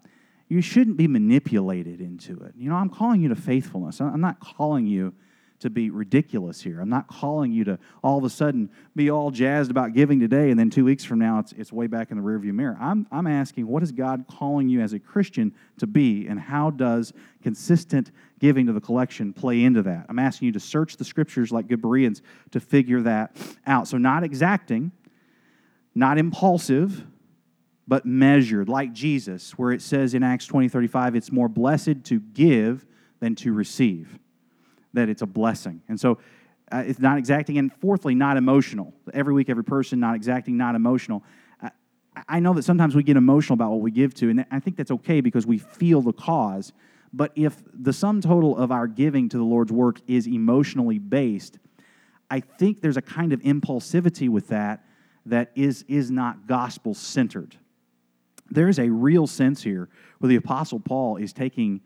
you 0.48 0.60
shouldn't 0.60 0.96
be 0.96 1.08
manipulated 1.08 2.00
into 2.00 2.40
it. 2.42 2.52
You 2.56 2.68
know, 2.68 2.76
I'm 2.76 2.90
calling 2.90 3.20
you 3.22 3.28
to 3.28 3.36
faithfulness. 3.36 4.00
I'm 4.00 4.20
not 4.20 4.38
calling 4.40 4.86
you 4.86 5.14
to 5.62 5.70
be 5.70 5.90
ridiculous 5.90 6.60
here. 6.60 6.80
I'm 6.80 6.88
not 6.88 7.08
calling 7.08 7.52
you 7.52 7.64
to 7.64 7.78
all 8.02 8.18
of 8.18 8.24
a 8.24 8.30
sudden 8.30 8.68
be 8.94 9.10
all 9.10 9.30
jazzed 9.30 9.70
about 9.70 9.92
giving 9.94 10.20
today 10.20 10.50
and 10.50 10.58
then 10.58 10.70
two 10.70 10.84
weeks 10.84 11.04
from 11.04 11.18
now 11.18 11.38
it's, 11.38 11.52
it's 11.52 11.72
way 11.72 11.86
back 11.86 12.10
in 12.10 12.16
the 12.16 12.22
rearview 12.22 12.52
mirror. 12.52 12.76
I'm, 12.80 13.06
I'm 13.10 13.26
asking, 13.26 13.66
what 13.66 13.82
is 13.82 13.92
God 13.92 14.26
calling 14.28 14.68
you 14.68 14.80
as 14.80 14.92
a 14.92 14.98
Christian 14.98 15.54
to 15.78 15.86
be, 15.86 16.26
and 16.26 16.38
how 16.38 16.70
does 16.70 17.12
consistent 17.42 18.10
giving 18.38 18.66
to 18.66 18.72
the 18.72 18.80
collection 18.80 19.32
play 19.32 19.62
into 19.62 19.82
that? 19.82 20.06
I'm 20.08 20.18
asking 20.18 20.46
you 20.46 20.52
to 20.52 20.60
search 20.60 20.96
the 20.96 21.04
scriptures 21.04 21.52
like 21.52 21.68
good 21.68 21.80
Bereans 21.80 22.22
to 22.50 22.60
figure 22.60 23.00
that 23.02 23.36
out. 23.66 23.88
So, 23.88 23.98
not 23.98 24.24
exacting, 24.24 24.92
not 25.94 26.18
impulsive, 26.18 27.04
but 27.86 28.04
measured, 28.04 28.68
like 28.68 28.92
Jesus, 28.92 29.52
where 29.52 29.70
it 29.72 29.82
says 29.82 30.14
in 30.14 30.22
Acts 30.22 30.46
20 30.46 30.68
35, 30.68 31.16
it's 31.16 31.32
more 31.32 31.48
blessed 31.48 32.04
to 32.04 32.20
give 32.20 32.86
than 33.20 33.34
to 33.36 33.52
receive 33.52 34.18
that 34.92 35.08
it's 35.08 35.22
a 35.22 35.26
blessing. 35.26 35.82
And 35.88 35.98
so 35.98 36.18
uh, 36.70 36.82
it's 36.86 36.98
not 36.98 37.18
exacting. 37.18 37.58
And 37.58 37.72
fourthly, 37.72 38.14
not 38.14 38.36
emotional. 38.36 38.94
Every 39.12 39.34
week, 39.34 39.50
every 39.50 39.64
person, 39.64 40.00
not 40.00 40.14
exacting, 40.14 40.56
not 40.56 40.74
emotional. 40.74 41.22
I, 41.60 41.70
I 42.28 42.40
know 42.40 42.54
that 42.54 42.62
sometimes 42.62 42.94
we 42.94 43.02
get 43.02 43.16
emotional 43.16 43.54
about 43.54 43.70
what 43.70 43.80
we 43.80 43.90
give 43.90 44.14
to, 44.14 44.30
and 44.30 44.44
I 44.50 44.60
think 44.60 44.76
that's 44.76 44.90
okay 44.90 45.20
because 45.20 45.46
we 45.46 45.58
feel 45.58 46.00
the 46.00 46.12
cause. 46.12 46.72
But 47.12 47.32
if 47.34 47.62
the 47.74 47.92
sum 47.92 48.20
total 48.20 48.56
of 48.56 48.72
our 48.72 48.86
giving 48.86 49.28
to 49.30 49.36
the 49.36 49.44
Lord's 49.44 49.72
work 49.72 50.00
is 50.06 50.26
emotionally 50.26 50.98
based, 50.98 51.58
I 52.30 52.40
think 52.40 52.80
there's 52.80 52.96
a 52.96 53.02
kind 53.02 53.34
of 53.34 53.40
impulsivity 53.40 54.30
with 54.30 54.48
that 54.48 54.84
that 55.26 55.52
is, 55.54 55.84
is 55.88 56.10
not 56.10 56.46
gospel 56.46 56.94
centered. 56.94 57.56
There 58.50 58.68
is 58.68 58.78
a 58.78 58.88
real 58.88 59.26
sense 59.26 59.62
here 59.62 59.88
where 60.18 60.28
the 60.28 60.36
Apostle 60.36 60.80
Paul 60.80 61.16
is 61.16 61.32
taking 61.32 61.82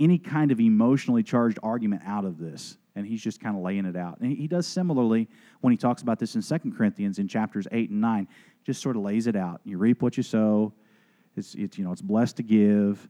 any 0.00 0.18
kind 0.18 0.50
of 0.50 0.58
emotionally 0.58 1.22
charged 1.22 1.58
argument 1.62 2.02
out 2.06 2.24
of 2.24 2.38
this. 2.38 2.78
And 2.96 3.06
he's 3.06 3.22
just 3.22 3.40
kind 3.40 3.54
of 3.54 3.62
laying 3.62 3.84
it 3.84 3.96
out. 3.96 4.18
And 4.20 4.32
he 4.32 4.48
does 4.48 4.66
similarly 4.66 5.28
when 5.60 5.70
he 5.70 5.76
talks 5.76 6.02
about 6.02 6.18
this 6.18 6.34
in 6.34 6.42
Second 6.42 6.76
Corinthians 6.76 7.18
in 7.18 7.28
chapters 7.28 7.68
8 7.70 7.90
and 7.90 8.00
9. 8.00 8.26
Just 8.64 8.82
sort 8.82 8.96
of 8.96 9.02
lays 9.02 9.26
it 9.26 9.36
out. 9.36 9.60
You 9.64 9.78
reap 9.78 10.02
what 10.02 10.16
you 10.16 10.22
sow. 10.22 10.72
It's, 11.36 11.54
it's 11.54 11.78
you 11.78 11.84
know, 11.84 11.92
it's 11.92 12.02
blessed 12.02 12.38
to 12.38 12.42
give. 12.42 13.08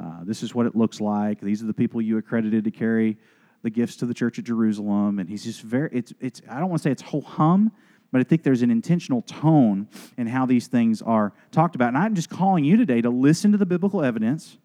Uh, 0.00 0.24
this 0.24 0.42
is 0.42 0.54
what 0.54 0.66
it 0.66 0.74
looks 0.74 1.00
like. 1.00 1.40
These 1.40 1.62
are 1.62 1.66
the 1.66 1.74
people 1.74 2.00
you 2.00 2.16
accredited 2.18 2.64
to 2.64 2.70
carry 2.70 3.18
the 3.62 3.70
gifts 3.70 3.96
to 3.96 4.06
the 4.06 4.14
church 4.14 4.38
at 4.38 4.44
Jerusalem. 4.46 5.18
And 5.18 5.28
he's 5.28 5.44
just 5.44 5.60
very, 5.62 5.90
it's, 5.92 6.12
it's 6.20 6.42
I 6.50 6.58
don't 6.58 6.70
want 6.70 6.82
to 6.82 6.88
say 6.88 6.90
it's 6.90 7.02
whole 7.02 7.20
hum, 7.20 7.70
but 8.10 8.20
I 8.20 8.24
think 8.24 8.42
there's 8.42 8.62
an 8.62 8.70
intentional 8.70 9.22
tone 9.22 9.88
in 10.16 10.26
how 10.26 10.46
these 10.46 10.66
things 10.66 11.02
are 11.02 11.32
talked 11.52 11.76
about. 11.76 11.88
And 11.88 11.98
I'm 11.98 12.14
just 12.14 12.30
calling 12.30 12.64
you 12.64 12.76
today 12.76 13.00
to 13.02 13.10
listen 13.10 13.52
to 13.52 13.58
the 13.58 13.66
biblical 13.66 14.02
evidence 14.02 14.58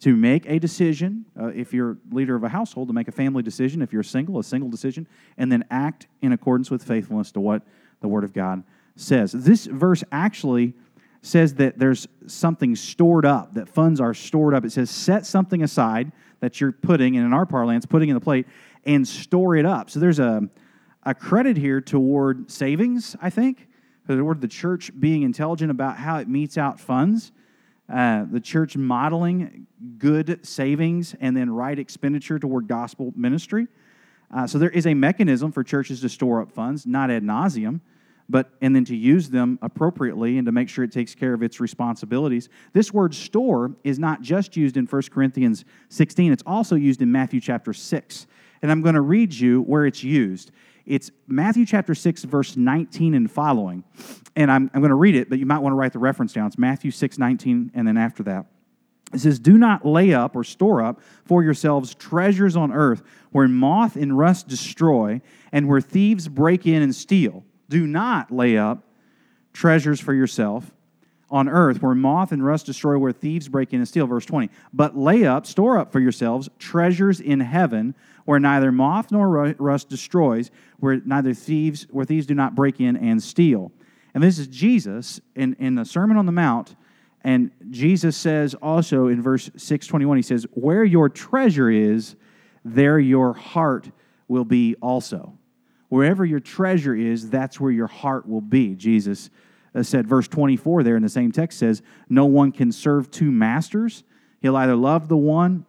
to 0.00 0.16
make 0.16 0.46
a 0.46 0.58
decision, 0.58 1.24
uh, 1.40 1.46
if 1.48 1.72
you're 1.72 1.96
leader 2.10 2.34
of 2.34 2.42
a 2.44 2.48
household, 2.48 2.88
to 2.88 2.94
make 2.94 3.08
a 3.08 3.12
family 3.12 3.42
decision, 3.42 3.82
if 3.82 3.92
you're 3.92 4.02
single, 4.02 4.38
a 4.38 4.44
single 4.44 4.68
decision, 4.68 5.06
and 5.38 5.50
then 5.50 5.64
act 5.70 6.08
in 6.20 6.32
accordance 6.32 6.70
with 6.70 6.82
faithfulness 6.82 7.30
to 7.32 7.40
what 7.40 7.62
the 8.00 8.08
Word 8.08 8.24
of 8.24 8.32
God 8.32 8.64
says. 8.96 9.32
This 9.32 9.66
verse 9.66 10.02
actually 10.10 10.74
says 11.22 11.54
that 11.54 11.78
there's 11.78 12.08
something 12.26 12.74
stored 12.74 13.24
up, 13.24 13.54
that 13.54 13.68
funds 13.68 14.00
are 14.00 14.12
stored 14.12 14.54
up. 14.54 14.64
It 14.64 14.72
says, 14.72 14.90
set 14.90 15.24
something 15.24 15.62
aside 15.62 16.10
that 16.40 16.60
you're 16.60 16.72
putting, 16.72 17.16
and 17.16 17.24
in 17.24 17.32
our 17.32 17.46
parlance, 17.46 17.86
putting 17.86 18.08
in 18.08 18.16
the 18.16 18.20
plate, 18.20 18.46
and 18.84 19.06
store 19.06 19.54
it 19.54 19.64
up. 19.64 19.88
So 19.88 20.00
there's 20.00 20.18
a, 20.18 20.48
a 21.04 21.14
credit 21.14 21.56
here 21.56 21.80
toward 21.80 22.50
savings, 22.50 23.14
I 23.22 23.30
think, 23.30 23.68
toward 24.08 24.40
the 24.40 24.48
church 24.48 24.90
being 24.98 25.22
intelligent 25.22 25.70
about 25.70 25.96
how 25.96 26.16
it 26.18 26.28
metes 26.28 26.58
out 26.58 26.80
funds. 26.80 27.30
Uh, 27.88 28.24
the 28.30 28.40
church 28.40 28.76
modeling 28.76 29.66
good 29.98 30.46
savings 30.46 31.14
and 31.20 31.36
then 31.36 31.50
right 31.50 31.78
expenditure 31.78 32.38
toward 32.38 32.68
gospel 32.68 33.12
ministry. 33.16 33.66
Uh, 34.32 34.46
so 34.46 34.58
there 34.58 34.70
is 34.70 34.86
a 34.86 34.94
mechanism 34.94 35.52
for 35.52 35.62
churches 35.62 36.00
to 36.00 36.08
store 36.08 36.40
up 36.40 36.50
funds, 36.50 36.86
not 36.86 37.10
ad 37.10 37.22
nauseum, 37.22 37.80
but 38.28 38.50
and 38.62 38.74
then 38.74 38.84
to 38.84 38.96
use 38.96 39.28
them 39.28 39.58
appropriately 39.60 40.38
and 40.38 40.46
to 40.46 40.52
make 40.52 40.68
sure 40.68 40.84
it 40.84 40.92
takes 40.92 41.14
care 41.14 41.34
of 41.34 41.42
its 41.42 41.60
responsibilities. 41.60 42.48
This 42.72 42.92
word 42.92 43.14
store 43.14 43.72
is 43.84 43.98
not 43.98 44.22
just 44.22 44.56
used 44.56 44.76
in 44.76 44.86
1 44.86 45.02
Corinthians 45.12 45.64
16, 45.90 46.32
it's 46.32 46.42
also 46.46 46.76
used 46.76 47.02
in 47.02 47.12
Matthew 47.12 47.40
chapter 47.40 47.72
6. 47.72 48.26
And 48.62 48.70
I'm 48.70 48.80
going 48.80 48.94
to 48.94 49.00
read 49.00 49.34
you 49.34 49.62
where 49.62 49.86
it's 49.86 50.04
used. 50.04 50.52
It's 50.86 51.10
Matthew 51.26 51.64
chapter 51.64 51.94
6, 51.94 52.24
verse 52.24 52.56
19 52.56 53.14
and 53.14 53.30
following. 53.30 53.84
And 54.34 54.50
I'm, 54.50 54.70
I'm 54.74 54.80
going 54.80 54.90
to 54.90 54.96
read 54.96 55.14
it, 55.14 55.28
but 55.28 55.38
you 55.38 55.46
might 55.46 55.58
want 55.58 55.72
to 55.72 55.76
write 55.76 55.92
the 55.92 55.98
reference 55.98 56.32
down. 56.32 56.46
It's 56.46 56.58
Matthew 56.58 56.90
6, 56.90 57.18
19, 57.18 57.72
and 57.74 57.86
then 57.86 57.96
after 57.96 58.22
that. 58.24 58.46
It 59.12 59.20
says, 59.20 59.38
Do 59.38 59.58
not 59.58 59.84
lay 59.84 60.14
up 60.14 60.34
or 60.34 60.42
store 60.42 60.82
up 60.82 61.00
for 61.24 61.42
yourselves 61.42 61.94
treasures 61.94 62.56
on 62.56 62.72
earth 62.72 63.02
where 63.30 63.46
moth 63.46 63.96
and 63.96 64.16
rust 64.16 64.48
destroy 64.48 65.20
and 65.52 65.68
where 65.68 65.80
thieves 65.80 66.28
break 66.28 66.66
in 66.66 66.82
and 66.82 66.94
steal. 66.94 67.44
Do 67.68 67.86
not 67.86 68.30
lay 68.30 68.56
up 68.56 68.84
treasures 69.52 70.00
for 70.00 70.14
yourself 70.14 70.72
on 71.32 71.48
earth 71.48 71.82
where 71.82 71.94
moth 71.94 72.30
and 72.30 72.44
rust 72.44 72.66
destroy, 72.66 72.96
where 72.98 73.10
thieves 73.10 73.48
break 73.48 73.72
in 73.72 73.80
and 73.80 73.88
steal. 73.88 74.06
Verse 74.06 74.26
20. 74.26 74.50
But 74.72 74.96
lay 74.96 75.24
up, 75.24 75.46
store 75.46 75.78
up 75.78 75.90
for 75.90 75.98
yourselves 75.98 76.48
treasures 76.58 77.18
in 77.20 77.40
heaven 77.40 77.94
where 78.26 78.38
neither 78.38 78.70
moth 78.70 79.10
nor 79.10 79.54
rust 79.58 79.88
destroys, 79.88 80.50
where 80.78 81.00
neither 81.04 81.34
thieves, 81.34 81.86
where 81.90 82.04
thieves 82.04 82.26
do 82.26 82.34
not 82.34 82.54
break 82.54 82.80
in 82.80 82.96
and 82.96 83.20
steal. 83.20 83.72
And 84.14 84.22
this 84.22 84.38
is 84.38 84.46
Jesus 84.46 85.20
in, 85.34 85.56
in 85.58 85.74
the 85.74 85.84
Sermon 85.84 86.18
on 86.18 86.26
the 86.26 86.32
Mount. 86.32 86.76
And 87.24 87.50
Jesus 87.70 88.16
says 88.16 88.54
also 88.54 89.06
in 89.08 89.22
verse 89.22 89.46
621, 89.56 90.18
he 90.18 90.22
says, 90.22 90.46
Where 90.52 90.84
your 90.84 91.08
treasure 91.08 91.70
is, 91.70 92.14
there 92.64 92.98
your 92.98 93.32
heart 93.32 93.90
will 94.28 94.44
be 94.44 94.76
also. 94.82 95.32
Wherever 95.88 96.24
your 96.24 96.40
treasure 96.40 96.94
is, 96.94 97.30
that's 97.30 97.58
where 97.58 97.72
your 97.72 97.86
heart 97.86 98.28
will 98.28 98.40
be. 98.40 98.74
Jesus 98.74 99.30
said, 99.80 100.06
verse 100.06 100.28
24 100.28 100.82
there 100.82 100.96
in 100.96 101.02
the 101.02 101.08
same 101.08 101.32
text 101.32 101.58
says, 101.58 101.82
No 102.08 102.26
one 102.26 102.52
can 102.52 102.72
serve 102.72 103.10
two 103.10 103.30
masters. 103.30 104.04
He'll 104.40 104.56
either 104.56 104.76
love 104.76 105.08
the 105.08 105.16
one 105.16 105.64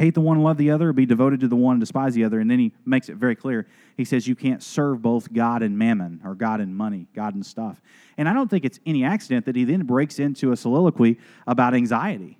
hate 0.00 0.14
the 0.14 0.20
one 0.20 0.36
and 0.36 0.44
love 0.44 0.56
the 0.56 0.70
other, 0.70 0.90
or 0.90 0.92
be 0.92 1.06
devoted 1.06 1.40
to 1.40 1.48
the 1.48 1.56
one 1.56 1.74
and 1.74 1.80
despise 1.80 2.14
the 2.14 2.24
other. 2.24 2.40
And 2.40 2.50
then 2.50 2.58
he 2.58 2.72
makes 2.84 3.08
it 3.08 3.16
very 3.16 3.34
clear. 3.34 3.66
He 3.96 4.04
says 4.04 4.26
you 4.26 4.36
can't 4.36 4.62
serve 4.62 5.02
both 5.02 5.32
God 5.32 5.62
and 5.62 5.76
mammon, 5.76 6.20
or 6.24 6.34
God 6.34 6.60
and 6.60 6.74
money, 6.74 7.06
God 7.14 7.34
and 7.34 7.44
stuff. 7.44 7.80
And 8.16 8.28
I 8.28 8.32
don't 8.32 8.48
think 8.48 8.64
it's 8.64 8.78
any 8.86 9.04
accident 9.04 9.46
that 9.46 9.56
he 9.56 9.64
then 9.64 9.82
breaks 9.84 10.18
into 10.18 10.52
a 10.52 10.56
soliloquy 10.56 11.18
about 11.46 11.74
anxiety. 11.74 12.38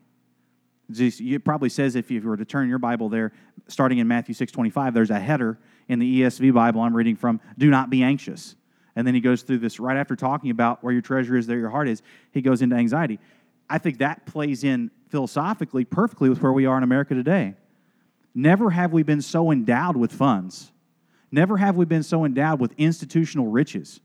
It 0.89 1.45
probably 1.45 1.69
says 1.69 1.95
if 1.95 2.11
you 2.11 2.21
were 2.21 2.37
to 2.37 2.45
turn 2.45 2.69
your 2.69 2.79
Bible 2.79 3.09
there, 3.09 3.33
starting 3.69 3.99
in 3.99 4.09
Matthew 4.09 4.35
6:25, 4.35 4.95
there's 4.95 5.11
a 5.11 5.21
header 5.21 5.59
in 5.89 5.99
the 5.99 6.23
ESV 6.23 6.53
Bible 6.53 6.81
I'm 6.81 6.97
reading 6.97 7.17
from, 7.17 7.41
do 7.59 7.71
not 7.71 7.91
be 7.91 8.03
anxious. 8.03 8.57
And 9.01 9.07
then 9.07 9.15
he 9.15 9.23
goes 9.23 9.41
through 9.41 9.61
this 9.61 9.81
right 9.81 9.97
after 9.97 10.15
talking 10.15 10.51
about 10.51 10.85
where 10.85 10.93
your 10.93 11.01
treasure 11.01 11.35
is, 11.35 11.47
there 11.47 11.59
your 11.59 11.71
heart 11.71 11.89
is. 11.89 12.03
He 12.33 12.43
goes 12.43 12.61
into 12.61 12.77
anxiety. 12.77 13.19
I 13.71 13.79
think 13.79 13.97
that 14.01 14.27
plays 14.27 14.63
in 14.63 14.91
philosophically 15.09 15.87
perfectly 15.87 16.29
with 16.29 16.43
where 16.43 16.53
we 16.53 16.67
are 16.67 16.77
in 16.77 16.83
America 16.83 17.15
today. 17.15 17.55
Never 18.35 18.69
have 18.69 18.93
we 18.93 19.03
been 19.03 19.23
so 19.23 19.53
endowed 19.53 19.97
with 19.97 20.13
funds. 20.13 20.71
Never 21.33 21.57
have 21.57 21.77
we 21.77 21.87
been 21.87 22.03
so 22.03 22.27
endowed 22.27 22.61
with 22.61 22.75
institutional 22.77 23.47
riches, 23.47 24.01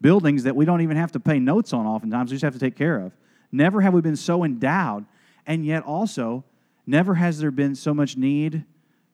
buildings 0.00 0.42
that 0.42 0.56
we 0.56 0.64
don't 0.64 0.80
even 0.80 0.96
have 0.96 1.12
to 1.12 1.20
pay 1.20 1.38
notes 1.38 1.72
on 1.72 1.86
oftentimes, 1.86 2.32
we 2.32 2.34
just 2.34 2.42
have 2.42 2.54
to 2.54 2.58
take 2.58 2.74
care 2.74 2.98
of. 2.98 3.12
Never 3.52 3.80
have 3.82 3.94
we 3.94 4.00
been 4.00 4.16
so 4.16 4.42
endowed, 4.42 5.06
and 5.46 5.64
yet 5.64 5.84
also, 5.84 6.42
never 6.88 7.14
has 7.14 7.38
there 7.38 7.52
been 7.52 7.76
so 7.76 7.94
much 7.94 8.16
need 8.16 8.64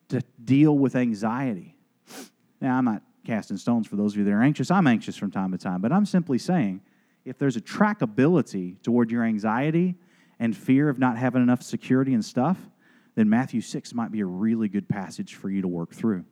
to 0.09 0.23
deal 0.43 0.79
with 0.79 0.97
anxiety. 0.97 1.77
Now, 2.59 2.79
I'm 2.79 2.87
not 2.87 3.03
casting 3.27 3.57
stones 3.57 3.87
for 3.87 3.97
those 3.97 4.13
of 4.13 4.19
you 4.19 4.25
that 4.25 4.31
are 4.33 4.43
anxious. 4.43 4.71
I'm 4.71 4.87
anxious 4.87 5.17
from 5.17 5.31
time 5.31 5.53
to 5.53 5.59
time, 5.59 5.81
but 5.81 5.93
I'm 5.93 6.07
simply 6.07 6.39
saying 6.39 6.81
if 7.25 7.39
there's 7.39 7.57
a 7.57 7.61
trackability 7.61 8.81
toward 8.83 9.11
your 9.11 9.25
anxiety 9.25 9.97
and 10.39 10.57
fear 10.57 10.89
of 10.89 10.99
not 10.99 11.19
having 11.19 11.43
enough 11.43 11.63
security 11.63 12.15
and 12.15 12.25
stuff, 12.25 12.57
then 13.17 13.29
Matthew 13.29 13.61
6 13.61 13.95
might 13.95 14.13
be 14.13 14.21
a 14.21 14.27
really 14.27 14.69
good 14.69 14.89
passage 14.89 15.35
for 15.35 15.51
you 15.51 15.63
to 15.63 15.69
work 15.69 15.93
through. 15.93 16.25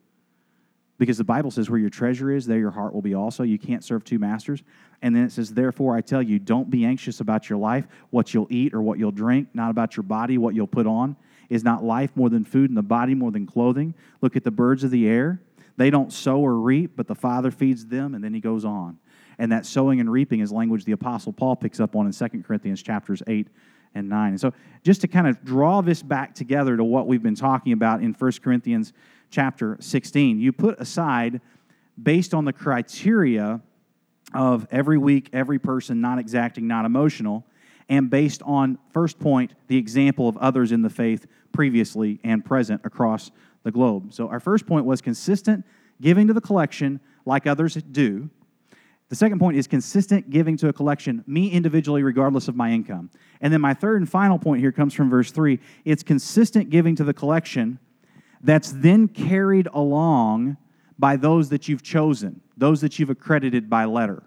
Because 0.97 1.17
the 1.17 1.25
Bible 1.25 1.51
says, 1.51 1.69
where 1.69 1.79
your 1.79 1.89
treasure 1.89 2.31
is, 2.31 2.45
there 2.45 2.57
your 2.57 2.71
heart 2.71 2.93
will 2.93 3.01
be 3.01 3.13
also. 3.13 3.43
You 3.43 3.59
can't 3.59 3.83
serve 3.83 4.05
two 4.05 4.17
masters. 4.17 4.63
And 5.01 5.13
then 5.13 5.23
it 5.23 5.31
says, 5.33 5.53
therefore, 5.53 5.97
I 5.97 6.01
tell 6.01 6.21
you, 6.21 6.39
don't 6.39 6.69
be 6.69 6.85
anxious 6.85 7.19
about 7.19 7.49
your 7.49 7.59
life, 7.59 7.85
what 8.11 8.33
you'll 8.33 8.47
eat 8.49 8.73
or 8.73 8.81
what 8.81 8.97
you'll 8.97 9.11
drink, 9.11 9.49
not 9.53 9.71
about 9.71 9.97
your 9.97 10.03
body, 10.03 10.37
what 10.37 10.55
you'll 10.55 10.67
put 10.67 10.87
on. 10.87 11.17
Is 11.49 11.63
not 11.63 11.83
life 11.83 12.15
more 12.15 12.29
than 12.29 12.45
food 12.45 12.69
and 12.69 12.77
the 12.77 12.81
body 12.81 13.13
more 13.13 13.31
than 13.31 13.45
clothing? 13.45 13.93
Look 14.21 14.35
at 14.35 14.43
the 14.43 14.51
birds 14.51 14.83
of 14.83 14.91
the 14.91 15.07
air. 15.07 15.41
They 15.77 15.89
don't 15.89 16.11
sow 16.11 16.39
or 16.39 16.55
reap, 16.55 16.91
but 16.95 17.07
the 17.07 17.15
Father 17.15 17.51
feeds 17.51 17.85
them. 17.85 18.15
And 18.15 18.23
then 18.23 18.33
he 18.33 18.39
goes 18.39 18.65
on. 18.65 18.97
And 19.37 19.51
that 19.51 19.65
sowing 19.65 19.99
and 19.99 20.09
reaping 20.11 20.39
is 20.39 20.51
language 20.51 20.85
the 20.85 20.93
Apostle 20.93 21.33
Paul 21.33 21.55
picks 21.55 21.79
up 21.79 21.95
on 21.95 22.05
in 22.05 22.13
2 22.13 22.43
Corinthians 22.43 22.81
chapters 22.81 23.21
8 23.27 23.47
and 23.93 24.07
9. 24.07 24.29
And 24.31 24.39
so, 24.39 24.53
just 24.83 25.01
to 25.01 25.07
kind 25.07 25.27
of 25.27 25.43
draw 25.43 25.81
this 25.81 26.01
back 26.01 26.35
together 26.35 26.77
to 26.77 26.83
what 26.83 27.07
we've 27.07 27.23
been 27.23 27.35
talking 27.35 27.73
about 27.73 28.01
in 28.01 28.13
1 28.13 28.31
Corinthians 28.43 28.93
chapter 29.29 29.77
16. 29.79 30.39
You 30.39 30.51
put 30.51 30.79
aside, 30.79 31.41
based 32.01 32.33
on 32.33 32.45
the 32.45 32.53
criteria 32.53 33.61
of 34.33 34.67
every 34.71 34.97
week, 34.97 35.29
every 35.33 35.59
person, 35.59 36.01
not 36.01 36.19
exacting, 36.19 36.67
not 36.67 36.85
emotional, 36.85 37.45
and 37.89 38.09
based 38.09 38.41
on, 38.43 38.77
first 38.91 39.19
point, 39.19 39.53
the 39.67 39.77
example 39.77 40.27
of 40.27 40.37
others 40.37 40.71
in 40.71 40.81
the 40.81 40.89
faith 40.89 41.27
previously 41.51 42.19
and 42.23 42.43
present 42.43 42.81
across 42.83 43.31
the 43.65 43.71
globe. 43.71 44.13
So, 44.13 44.29
our 44.29 44.39
first 44.39 44.65
point 44.65 44.85
was 44.85 45.01
consistent 45.01 45.65
giving 45.99 46.27
to 46.27 46.33
the 46.33 46.39
collection 46.39 47.01
like 47.25 47.47
others 47.47 47.73
do. 47.73 48.29
The 49.09 49.15
second 49.15 49.39
point 49.39 49.57
is 49.57 49.67
consistent 49.67 50.29
giving 50.29 50.55
to 50.57 50.69
a 50.69 50.73
collection, 50.73 51.23
me 51.27 51.49
individually, 51.49 52.01
regardless 52.01 52.47
of 52.47 52.55
my 52.55 52.71
income. 52.71 53.09
And 53.41 53.51
then 53.51 53.61
my 53.61 53.73
third 53.73 54.01
and 54.01 54.09
final 54.09 54.39
point 54.39 54.61
here 54.61 54.71
comes 54.71 54.93
from 54.93 55.09
verse 55.09 55.31
3 55.31 55.59
it's 55.83 56.03
consistent 56.03 56.69
giving 56.69 56.95
to 56.95 57.03
the 57.03 57.13
collection 57.13 57.79
that's 58.41 58.71
then 58.71 59.07
carried 59.07 59.67
along 59.73 60.57
by 60.97 61.17
those 61.17 61.49
that 61.49 61.67
you've 61.67 61.83
chosen, 61.83 62.41
those 62.55 62.81
that 62.81 62.97
you've 62.99 63.09
accredited 63.09 63.69
by 63.69 63.85
letter. 63.85 64.23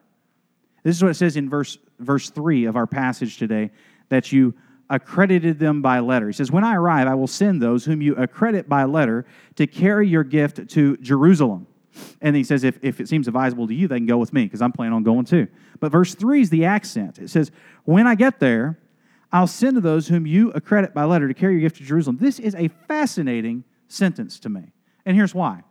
This 0.82 0.96
is 0.96 1.02
what 1.02 1.10
it 1.10 1.14
says 1.14 1.36
in 1.36 1.48
verse, 1.48 1.78
verse 2.00 2.30
3 2.30 2.64
of 2.64 2.76
our 2.76 2.86
passage 2.86 3.36
today 3.36 3.70
that 4.08 4.32
you 4.32 4.54
accredited 4.90 5.58
them 5.58 5.82
by 5.82 5.98
letter. 6.00 6.26
He 6.26 6.32
says, 6.32 6.50
When 6.50 6.64
I 6.64 6.74
arrive, 6.74 7.06
I 7.06 7.14
will 7.14 7.26
send 7.26 7.60
those 7.60 7.84
whom 7.84 8.02
you 8.02 8.14
accredit 8.16 8.68
by 8.68 8.84
letter 8.84 9.26
to 9.56 9.66
carry 9.66 10.08
your 10.08 10.24
gift 10.24 10.68
to 10.70 10.96
Jerusalem. 10.98 11.66
And 12.20 12.36
he 12.36 12.44
says, 12.44 12.64
if, 12.64 12.78
if 12.82 13.00
it 13.00 13.08
seems 13.08 13.26
advisable 13.26 13.66
to 13.66 13.74
you, 13.74 13.88
they 13.88 13.96
can 13.96 14.06
go 14.06 14.18
with 14.18 14.32
me 14.32 14.44
because 14.44 14.62
I'm 14.62 14.72
planning 14.72 14.94
on 14.94 15.02
going 15.02 15.24
too. 15.24 15.48
But 15.80 15.90
verse 15.90 16.14
3 16.14 16.42
is 16.42 16.50
the 16.50 16.64
accent. 16.64 17.18
It 17.18 17.28
says, 17.28 17.50
When 17.84 18.06
I 18.06 18.14
get 18.14 18.40
there, 18.40 18.78
I'll 19.32 19.46
send 19.46 19.74
to 19.74 19.80
those 19.80 20.08
whom 20.08 20.26
you 20.26 20.50
accredit 20.52 20.94
by 20.94 21.04
letter 21.04 21.28
to 21.28 21.34
carry 21.34 21.54
your 21.54 21.62
gift 21.62 21.76
to 21.76 21.84
Jerusalem. 21.84 22.18
This 22.18 22.38
is 22.38 22.54
a 22.54 22.68
fascinating 22.86 23.64
sentence 23.88 24.38
to 24.40 24.48
me. 24.48 24.72
And 25.04 25.16
here's 25.16 25.34
why. 25.34 25.62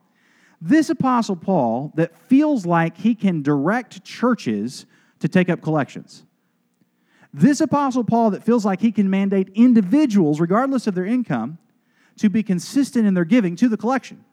This 0.61 0.89
Apostle 0.89 1.35
Paul 1.35 1.91
that 1.95 2.17
feels 2.17 2.65
like 2.65 2.97
he 2.97 3.15
can 3.15 3.41
direct 3.41 4.03
churches 4.03 4.85
to 5.19 5.27
take 5.27 5.49
up 5.49 5.61
collections. 5.61 6.23
This 7.37 7.61
Apostle 7.61 8.03
Paul 8.03 8.31
that 8.31 8.43
feels 8.43 8.65
like 8.65 8.81
he 8.81 8.91
can 8.91 9.09
mandate 9.11 9.49
individuals, 9.53 10.39
regardless 10.39 10.87
of 10.87 10.95
their 10.95 11.05
income, 11.05 11.59
to 12.17 12.29
be 12.29 12.41
consistent 12.41 13.05
in 13.05 13.13
their 13.13 13.25
giving 13.25 13.55
to 13.57 13.69
the 13.69 13.77
collection. 13.77 14.25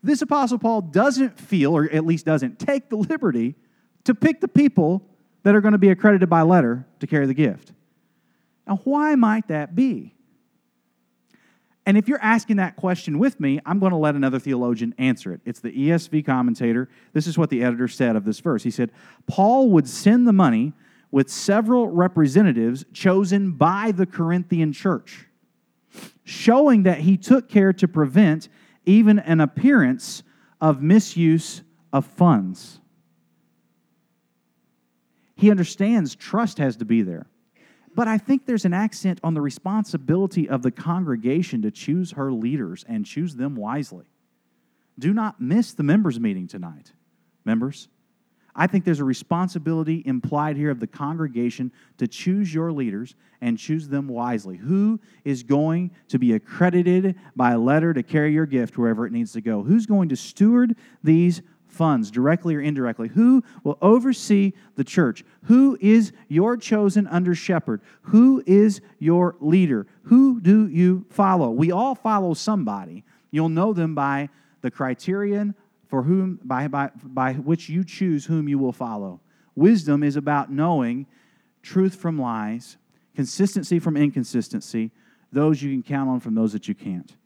This 0.00 0.22
Apostle 0.22 0.58
Paul 0.58 0.82
doesn't 0.82 1.40
feel, 1.40 1.76
or 1.76 1.90
at 1.90 2.06
least 2.06 2.24
doesn't 2.24 2.60
take 2.60 2.88
the 2.88 2.96
liberty, 2.96 3.56
to 4.04 4.14
pick 4.14 4.40
the 4.40 4.48
people 4.48 5.02
that 5.42 5.56
are 5.56 5.60
going 5.60 5.72
to 5.72 5.78
be 5.78 5.88
accredited 5.88 6.30
by 6.30 6.42
letter 6.42 6.86
to 7.00 7.06
carry 7.08 7.26
the 7.26 7.34
gift. 7.34 7.72
Now, 8.64 8.80
why 8.84 9.16
might 9.16 9.48
that 9.48 9.74
be? 9.74 10.14
And 11.84 11.98
if 11.98 12.06
you're 12.06 12.22
asking 12.22 12.56
that 12.56 12.76
question 12.76 13.18
with 13.18 13.40
me, 13.40 13.58
I'm 13.66 13.80
going 13.80 13.90
to 13.90 13.96
let 13.96 14.14
another 14.14 14.38
theologian 14.38 14.94
answer 14.98 15.32
it. 15.32 15.40
It's 15.44 15.58
the 15.58 15.72
ESV 15.72 16.24
commentator. 16.24 16.88
This 17.12 17.26
is 17.26 17.36
what 17.36 17.50
the 17.50 17.64
editor 17.64 17.88
said 17.88 18.14
of 18.14 18.24
this 18.24 18.38
verse. 18.38 18.62
He 18.62 18.70
said, 18.70 18.92
Paul 19.26 19.70
would 19.70 19.88
send 19.88 20.28
the 20.28 20.32
money 20.32 20.74
with 21.10 21.28
several 21.28 21.88
representatives 21.88 22.84
chosen 22.92 23.52
by 23.52 23.92
the 23.92 24.06
Corinthian 24.06 24.72
church, 24.72 25.26
showing 26.24 26.84
that 26.84 26.98
he 26.98 27.16
took 27.16 27.48
care 27.48 27.72
to 27.72 27.88
prevent 27.88 28.48
even 28.86 29.18
an 29.18 29.40
appearance 29.40 30.22
of 30.60 30.82
misuse 30.82 31.62
of 31.92 32.06
funds. 32.06 32.80
He 35.34 35.50
understands 35.50 36.14
trust 36.14 36.58
has 36.58 36.76
to 36.76 36.84
be 36.84 37.02
there. 37.02 37.26
But 37.94 38.06
I 38.06 38.18
think 38.18 38.46
there's 38.46 38.64
an 38.64 38.74
accent 38.74 39.18
on 39.24 39.34
the 39.34 39.40
responsibility 39.40 40.48
of 40.48 40.62
the 40.62 40.70
congregation 40.70 41.62
to 41.62 41.70
choose 41.70 42.12
her 42.12 42.32
leaders 42.32 42.84
and 42.88 43.04
choose 43.04 43.34
them 43.34 43.56
wisely. 43.56 44.04
Do 44.98 45.12
not 45.12 45.40
miss 45.40 45.72
the 45.72 45.82
members' 45.82 46.20
meeting 46.20 46.46
tonight, 46.46 46.92
members. 47.44 47.88
I 48.54 48.66
think 48.66 48.84
there's 48.84 49.00
a 49.00 49.04
responsibility 49.04 50.02
implied 50.04 50.56
here 50.56 50.70
of 50.70 50.80
the 50.80 50.86
congregation 50.86 51.72
to 51.98 52.08
choose 52.08 52.52
your 52.52 52.72
leaders 52.72 53.14
and 53.40 53.58
choose 53.58 53.88
them 53.88 54.08
wisely. 54.08 54.56
Who 54.56 55.00
is 55.24 55.42
going 55.42 55.92
to 56.08 56.18
be 56.18 56.32
accredited 56.32 57.16
by 57.36 57.52
a 57.52 57.58
letter 57.58 57.94
to 57.94 58.02
carry 58.02 58.32
your 58.32 58.46
gift 58.46 58.76
wherever 58.76 59.06
it 59.06 59.12
needs 59.12 59.32
to 59.32 59.40
go? 59.40 59.62
Who's 59.62 59.86
going 59.86 60.08
to 60.10 60.16
steward 60.16 60.76
these 61.02 61.42
funds, 61.68 62.10
directly 62.10 62.56
or 62.56 62.60
indirectly? 62.60 63.08
Who 63.08 63.42
will 63.62 63.78
oversee 63.80 64.52
the 64.74 64.84
church? 64.84 65.24
Who 65.44 65.78
is 65.80 66.12
your 66.28 66.56
chosen 66.56 67.06
under 67.06 67.34
shepherd? 67.34 67.80
Who 68.02 68.42
is 68.46 68.80
your 68.98 69.36
leader? 69.40 69.86
Who 70.04 70.40
do 70.40 70.68
you 70.68 71.06
follow? 71.10 71.50
We 71.50 71.70
all 71.70 71.94
follow 71.94 72.34
somebody. 72.34 73.04
You'll 73.30 73.48
know 73.48 73.72
them 73.72 73.94
by 73.94 74.28
the 74.60 74.70
criterion 74.70 75.54
for 75.90 76.04
whom 76.04 76.38
by, 76.44 76.68
by, 76.68 76.90
by 77.02 77.34
which 77.34 77.68
you 77.68 77.84
choose 77.84 78.24
whom 78.24 78.48
you 78.48 78.58
will 78.58 78.72
follow. 78.72 79.20
Wisdom 79.56 80.02
is 80.02 80.16
about 80.16 80.50
knowing 80.50 81.06
truth 81.62 81.96
from 81.96 82.18
lies, 82.18 82.76
consistency 83.14 83.80
from 83.80 83.96
inconsistency, 83.96 84.92
those 85.32 85.60
you 85.60 85.70
can 85.70 85.82
count 85.82 86.08
on 86.08 86.20
from 86.20 86.34
those 86.34 86.52
that 86.52 86.68
you 86.68 86.74
can't. 86.74 87.16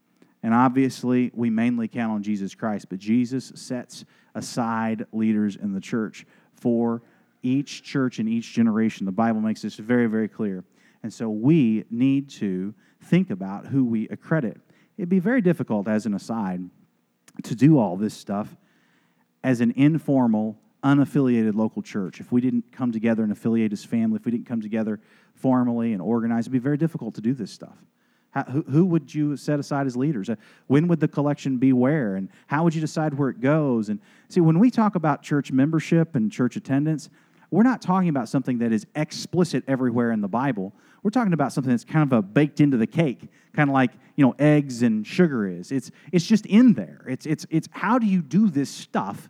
And 0.41 0.53
obviously, 0.53 1.31
we 1.33 1.49
mainly 1.49 1.87
count 1.87 2.11
on 2.11 2.23
Jesus 2.23 2.53
Christ, 2.53 2.87
but 2.89 2.99
Jesus 2.99 3.51
sets 3.55 4.03
aside 4.33 5.05
leaders 5.11 5.55
in 5.55 5.73
the 5.73 5.79
church 5.79 6.25
for 6.53 7.01
each 7.41 7.83
church 7.83 8.19
in 8.19 8.27
each 8.27 8.53
generation. 8.53 9.05
The 9.05 9.11
Bible 9.11 9.41
makes 9.41 9.61
this 9.61 9.75
very, 9.75 10.07
very 10.07 10.27
clear. 10.27 10.63
And 11.03 11.13
so 11.13 11.29
we 11.29 11.85
need 11.91 12.29
to 12.31 12.73
think 13.03 13.29
about 13.29 13.67
who 13.67 13.85
we 13.85 14.07
accredit. 14.09 14.57
It'd 14.97 15.09
be 15.09 15.19
very 15.19 15.41
difficult, 15.41 15.87
as 15.87 16.07
an 16.07 16.15
aside, 16.15 16.61
to 17.43 17.55
do 17.55 17.77
all 17.79 17.97
this 17.97 18.13
stuff 18.13 18.55
as 19.43 19.61
an 19.61 19.73
informal, 19.75 20.57
unaffiliated 20.83 21.55
local 21.55 21.81
church. 21.81 22.19
If 22.19 22.31
we 22.31 22.41
didn't 22.41 22.71
come 22.71 22.91
together 22.91 23.23
and 23.23 23.31
affiliate 23.31 23.73
as 23.73 23.83
family, 23.83 24.17
if 24.17 24.25
we 24.25 24.31
didn't 24.31 24.47
come 24.47 24.61
together 24.61 24.99
formally 25.33 25.93
and 25.93 26.01
organize, 26.01 26.43
it'd 26.43 26.53
be 26.53 26.59
very 26.59 26.77
difficult 26.77 27.15
to 27.15 27.21
do 27.21 27.33
this 27.33 27.51
stuff. 27.51 27.77
How, 28.31 28.43
who, 28.43 28.63
who, 28.63 28.85
would 28.85 29.13
you 29.13 29.37
set 29.37 29.59
aside 29.59 29.87
as 29.87 29.95
leaders? 29.95 30.29
Uh, 30.29 30.35
when 30.67 30.87
would 30.89 30.99
the 30.99 31.07
collection 31.07 31.57
be 31.57 31.71
where? 31.71 32.15
And 32.15 32.29
how 32.47 32.63
would 32.63 32.75
you 32.75 32.81
decide 32.81 33.13
where 33.13 33.29
it 33.29 33.39
goes? 33.39 33.87
And 33.87 33.99
see, 34.27 34.41
when 34.41 34.59
we 34.59 34.69
talk 34.69 34.95
about 34.95 35.23
church 35.23 35.53
membership 35.53 36.15
and 36.15 36.29
church 36.29 36.57
attendance, 36.57 37.09
we're 37.49 37.63
not 37.63 37.81
talking 37.81 38.09
about 38.09 38.27
something 38.27 38.57
that 38.57 38.73
is 38.73 38.85
explicit 38.95 39.63
everywhere 39.67 40.11
in 40.11 40.19
the 40.19 40.27
Bible. 40.27 40.73
We're 41.05 41.11
talking 41.11 41.33
about 41.33 41.53
something 41.53 41.69
that's 41.69 41.83
kind 41.85 42.11
of 42.11 42.17
a 42.17 42.23
baked 42.23 42.59
into 42.59 42.77
the 42.77 42.87
cake, 42.87 43.29
kind 43.53 43.69
of 43.69 43.75
like 43.75 43.91
you 44.15 44.25
know 44.25 44.33
eggs 44.39 44.81
and 44.81 45.05
sugar 45.05 45.47
is. 45.47 45.71
It's 45.71 45.91
it's 46.11 46.25
just 46.25 46.47
in 46.47 46.73
there. 46.73 47.05
It's 47.07 47.27
it's 47.27 47.45
it's 47.51 47.69
how 47.69 47.99
do 47.99 48.07
you 48.07 48.23
do 48.23 48.49
this 48.49 48.71
stuff? 48.71 49.29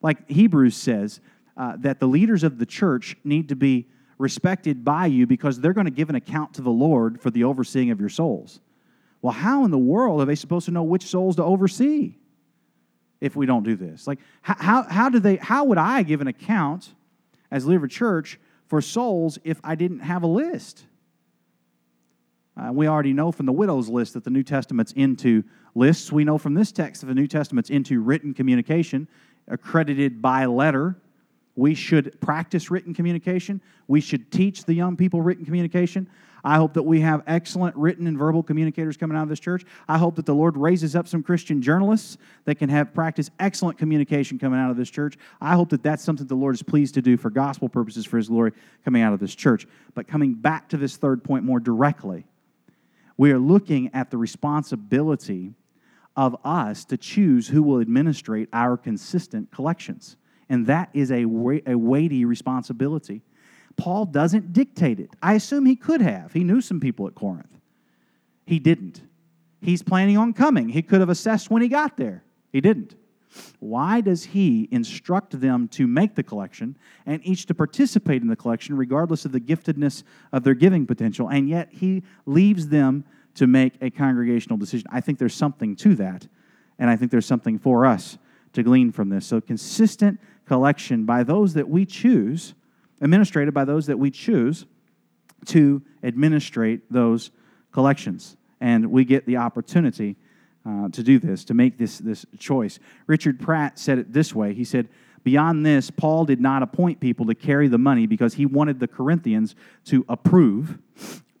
Like 0.00 0.26
Hebrews 0.30 0.74
says 0.74 1.20
uh, 1.54 1.74
that 1.80 2.00
the 2.00 2.06
leaders 2.06 2.44
of 2.44 2.56
the 2.56 2.64
church 2.64 3.14
need 3.24 3.50
to 3.50 3.56
be 3.56 3.88
respected 4.16 4.86
by 4.86 5.04
you 5.04 5.26
because 5.26 5.60
they're 5.60 5.74
going 5.74 5.84
to 5.84 5.90
give 5.90 6.08
an 6.08 6.14
account 6.14 6.54
to 6.54 6.62
the 6.62 6.70
Lord 6.70 7.20
for 7.20 7.30
the 7.30 7.44
overseeing 7.44 7.90
of 7.90 8.00
your 8.00 8.08
souls. 8.08 8.62
Well, 9.20 9.34
how 9.34 9.66
in 9.66 9.70
the 9.70 9.76
world 9.76 10.22
are 10.22 10.24
they 10.24 10.34
supposed 10.34 10.64
to 10.64 10.70
know 10.70 10.82
which 10.82 11.04
souls 11.04 11.36
to 11.36 11.44
oversee 11.44 12.14
if 13.20 13.36
we 13.36 13.44
don't 13.44 13.64
do 13.64 13.76
this? 13.76 14.06
Like, 14.06 14.18
how, 14.40 14.84
how, 14.84 15.10
do 15.10 15.20
they, 15.20 15.36
how 15.36 15.64
would 15.64 15.76
I 15.76 16.04
give 16.04 16.22
an 16.22 16.26
account 16.26 16.94
as 17.50 17.66
leader 17.66 17.76
of 17.76 17.84
a 17.84 17.88
church 17.88 18.40
for 18.66 18.80
souls 18.80 19.38
if 19.44 19.60
I 19.62 19.74
didn't 19.74 20.00
have 20.00 20.22
a 20.22 20.26
list? 20.26 20.86
Uh, 22.56 22.70
we 22.72 22.86
already 22.86 23.12
know 23.12 23.32
from 23.32 23.46
the 23.46 23.52
widow's 23.52 23.88
list 23.88 24.14
that 24.14 24.24
the 24.24 24.30
New 24.30 24.42
Testament's 24.42 24.92
into 24.92 25.42
lists. 25.74 26.12
We 26.12 26.24
know 26.24 26.36
from 26.36 26.54
this 26.54 26.70
text 26.70 27.00
that 27.00 27.06
the 27.06 27.14
New 27.14 27.26
Testament's 27.26 27.70
into 27.70 28.00
written 28.00 28.34
communication, 28.34 29.08
accredited 29.48 30.20
by 30.20 30.44
letter. 30.46 30.96
We 31.56 31.74
should 31.74 32.20
practice 32.20 32.70
written 32.70 32.94
communication. 32.94 33.60
We 33.88 34.00
should 34.00 34.30
teach 34.30 34.64
the 34.64 34.74
young 34.74 34.96
people 34.96 35.22
written 35.22 35.44
communication. 35.44 36.08
I 36.44 36.56
hope 36.56 36.74
that 36.74 36.82
we 36.82 37.00
have 37.00 37.22
excellent 37.26 37.76
written 37.76 38.06
and 38.06 38.18
verbal 38.18 38.42
communicators 38.42 38.96
coming 38.96 39.16
out 39.16 39.22
of 39.22 39.28
this 39.28 39.38
church. 39.38 39.64
I 39.88 39.96
hope 39.96 40.16
that 40.16 40.26
the 40.26 40.34
Lord 40.34 40.56
raises 40.56 40.96
up 40.96 41.06
some 41.06 41.22
Christian 41.22 41.62
journalists 41.62 42.18
that 42.46 42.56
can 42.56 42.68
have 42.68 42.92
practice 42.92 43.30
excellent 43.38 43.78
communication 43.78 44.38
coming 44.38 44.58
out 44.58 44.70
of 44.70 44.76
this 44.76 44.90
church. 44.90 45.16
I 45.40 45.54
hope 45.54 45.70
that 45.70 45.82
that's 45.82 46.02
something 46.02 46.26
the 46.26 46.34
Lord 46.34 46.54
is 46.54 46.62
pleased 46.62 46.94
to 46.94 47.02
do 47.02 47.16
for 47.16 47.30
gospel 47.30 47.68
purposes 47.68 48.04
for 48.04 48.16
his 48.16 48.28
glory 48.28 48.52
coming 48.84 49.02
out 49.02 49.12
of 49.12 49.20
this 49.20 49.34
church. 49.34 49.66
But 49.94 50.08
coming 50.08 50.34
back 50.34 50.68
to 50.70 50.76
this 50.76 50.96
third 50.96 51.22
point 51.22 51.44
more 51.44 51.60
directly, 51.60 52.24
we 53.16 53.30
are 53.32 53.38
looking 53.38 53.90
at 53.94 54.10
the 54.10 54.18
responsibility 54.18 55.54
of 56.16 56.36
us 56.44 56.84
to 56.86 56.96
choose 56.96 57.48
who 57.48 57.62
will 57.62 57.80
administrate 57.80 58.48
our 58.52 58.76
consistent 58.76 59.50
collections. 59.50 60.16
And 60.48 60.66
that 60.66 60.90
is 60.92 61.10
a, 61.10 61.24
a 61.66 61.74
weighty 61.74 62.24
responsibility. 62.24 63.22
Paul 63.76 64.04
doesn't 64.06 64.52
dictate 64.52 65.00
it. 65.00 65.10
I 65.22 65.34
assume 65.34 65.64
he 65.64 65.76
could 65.76 66.02
have. 66.02 66.32
He 66.32 66.44
knew 66.44 66.60
some 66.60 66.80
people 66.80 67.06
at 67.06 67.14
Corinth. 67.14 67.58
He 68.46 68.58
didn't. 68.58 69.02
He's 69.60 69.82
planning 69.82 70.18
on 70.18 70.32
coming. 70.32 70.68
He 70.68 70.82
could 70.82 71.00
have 71.00 71.08
assessed 71.08 71.50
when 71.50 71.62
he 71.62 71.68
got 71.68 71.96
there. 71.96 72.24
He 72.52 72.60
didn't. 72.60 72.94
Why 73.60 74.00
does 74.00 74.24
he 74.24 74.68
instruct 74.70 75.40
them 75.40 75.68
to 75.68 75.86
make 75.86 76.14
the 76.14 76.22
collection 76.22 76.76
and 77.06 77.24
each 77.24 77.46
to 77.46 77.54
participate 77.54 78.22
in 78.22 78.28
the 78.28 78.36
collection, 78.36 78.76
regardless 78.76 79.24
of 79.24 79.32
the 79.32 79.40
giftedness 79.40 80.02
of 80.32 80.44
their 80.44 80.54
giving 80.54 80.86
potential, 80.86 81.28
and 81.28 81.48
yet 81.48 81.68
he 81.72 82.02
leaves 82.26 82.68
them 82.68 83.04
to 83.34 83.46
make 83.46 83.74
a 83.80 83.90
congregational 83.90 84.58
decision? 84.58 84.86
I 84.90 85.00
think 85.00 85.18
there's 85.18 85.34
something 85.34 85.76
to 85.76 85.94
that, 85.96 86.26
and 86.78 86.90
I 86.90 86.96
think 86.96 87.10
there's 87.10 87.26
something 87.26 87.58
for 87.58 87.86
us 87.86 88.18
to 88.52 88.62
glean 88.62 88.92
from 88.92 89.08
this. 89.08 89.26
So, 89.26 89.40
consistent 89.40 90.20
collection 90.46 91.06
by 91.06 91.22
those 91.22 91.54
that 91.54 91.68
we 91.68 91.86
choose 91.86 92.54
administrated 93.02 93.52
by 93.52 93.64
those 93.64 93.86
that 93.86 93.98
we 93.98 94.10
choose 94.10 94.64
to 95.44 95.82
administrate 96.02 96.80
those 96.90 97.32
collections. 97.72 98.36
And 98.60 98.90
we 98.90 99.04
get 99.04 99.26
the 99.26 99.36
opportunity 99.38 100.16
uh, 100.66 100.88
to 100.90 101.02
do 101.02 101.18
this, 101.18 101.44
to 101.46 101.54
make 101.54 101.78
this, 101.78 101.98
this 101.98 102.24
choice. 102.38 102.78
Richard 103.06 103.40
Pratt 103.40 103.78
said 103.78 103.98
it 103.98 104.12
this 104.12 104.34
way 104.34 104.54
He 104.54 104.64
said, 104.64 104.88
Beyond 105.24 105.64
this, 105.64 105.90
Paul 105.90 106.24
did 106.24 106.40
not 106.40 106.62
appoint 106.62 106.98
people 106.98 107.26
to 107.26 107.34
carry 107.34 107.68
the 107.68 107.78
money 107.78 108.06
because 108.06 108.34
he 108.34 108.46
wanted 108.46 108.80
the 108.80 108.88
Corinthians 108.88 109.54
to 109.84 110.04
approve 110.08 110.78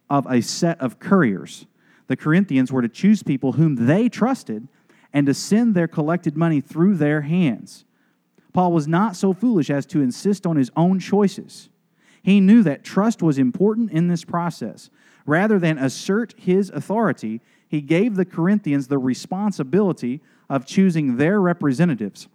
of 0.08 0.26
a 0.30 0.40
set 0.40 0.80
of 0.80 1.00
couriers. 1.00 1.66
The 2.06 2.16
Corinthians 2.16 2.70
were 2.70 2.82
to 2.82 2.88
choose 2.88 3.22
people 3.22 3.52
whom 3.52 3.86
they 3.86 4.08
trusted 4.08 4.68
and 5.12 5.26
to 5.26 5.34
send 5.34 5.74
their 5.74 5.88
collected 5.88 6.36
money 6.36 6.60
through 6.60 6.96
their 6.96 7.22
hands. 7.22 7.84
Paul 8.52 8.72
was 8.72 8.86
not 8.86 9.16
so 9.16 9.32
foolish 9.32 9.70
as 9.70 9.86
to 9.86 10.02
insist 10.02 10.46
on 10.46 10.56
his 10.56 10.70
own 10.76 11.00
choices. 11.00 11.68
He 12.22 12.40
knew 12.40 12.62
that 12.62 12.84
trust 12.84 13.22
was 13.22 13.38
important 13.38 13.90
in 13.90 14.08
this 14.08 14.24
process. 14.24 14.90
Rather 15.26 15.58
than 15.58 15.78
assert 15.78 16.34
his 16.36 16.70
authority, 16.70 17.40
he 17.72 17.80
gave 17.80 18.16
the 18.16 18.26
Corinthians 18.26 18.86
the 18.86 18.98
responsibility 18.98 20.20
of 20.50 20.66
choosing 20.66 21.16
their 21.16 21.40
representatives. 21.40 22.28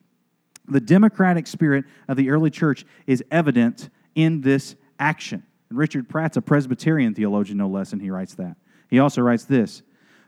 The 0.67 0.79
democratic 0.79 1.45
spirit 1.45 1.85
of 2.07 2.17
the 2.17 2.31
early 2.31 2.49
church 2.49 2.87
is 3.05 3.23
evident 3.29 3.91
in 4.15 4.41
this 4.41 4.75
action. 4.99 5.43
And 5.69 5.77
Richard 5.77 6.09
Pratt's 6.09 6.37
a 6.37 6.41
Presbyterian 6.41 7.13
theologian, 7.13 7.59
no 7.59 7.67
less, 7.67 7.93
and 7.93 8.01
he 8.01 8.09
writes 8.09 8.33
that. 8.33 8.57
He 8.89 8.97
also 8.97 9.21
writes 9.21 9.45
this 9.45 9.83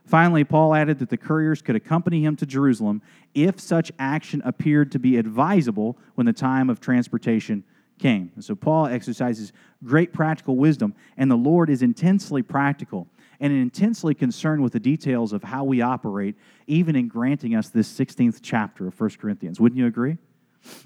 Finally, 0.06 0.44
Paul 0.44 0.76
added 0.76 1.00
that 1.00 1.10
the 1.10 1.18
couriers 1.18 1.64
could 1.64 1.76
accompany 1.76 2.24
him 2.24 2.36
to 2.36 2.46
Jerusalem 2.46 3.02
if 3.34 3.60
such 3.60 3.92
action 3.98 4.44
appeared 4.46 4.92
to 4.92 5.00
be 5.00 5.18
advisable 5.18 5.98
when 6.14 6.28
the 6.28 6.34
time 6.34 6.70
of 6.70 6.80
transportation 6.80 7.64
came. 7.98 8.32
And 8.36 8.46
so 8.46 8.54
Paul 8.54 8.86
exercises 8.86 9.54
great 9.84 10.14
practical 10.14 10.56
wisdom, 10.56 10.94
and 11.18 11.32
the 11.32 11.36
Lord 11.36 11.72
is 11.72 11.82
intensely 11.82 12.44
practical 12.44 13.08
and 13.40 13.54
intensely 13.54 14.14
concerned 14.14 14.62
with 14.62 14.74
the 14.74 14.80
details 14.80 15.34
of 15.34 15.44
how 15.44 15.64
we 15.64 15.82
operate, 15.82 16.36
even 16.68 16.96
in 16.96 17.08
granting 17.08 17.56
us 17.56 17.70
this 17.70 17.92
16th 17.98 18.40
chapter 18.42 18.88
of 18.88 19.00
1 19.00 19.12
Corinthians. 19.12 19.60
Wouldn't 19.60 19.80
you 19.80 19.86
agree? 19.86 20.18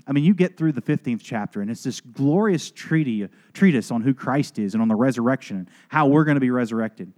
I 0.07 0.11
mean, 0.11 0.23
you 0.23 0.35
get 0.35 0.55
through 0.55 0.73
the 0.73 0.81
15th 0.81 1.21
chapter, 1.23 1.61
and 1.61 1.71
it's 1.71 1.83
this 1.83 1.99
glorious 1.99 2.69
treaty, 2.69 3.27
treatise 3.53 3.89
on 3.89 4.01
who 4.01 4.13
Christ 4.13 4.59
is 4.59 4.75
and 4.75 4.81
on 4.81 4.87
the 4.87 4.95
resurrection 4.95 5.57
and 5.57 5.69
how 5.89 6.07
we're 6.07 6.25
going 6.25 6.35
to 6.35 6.41
be 6.41 6.51
resurrected. 6.51 7.11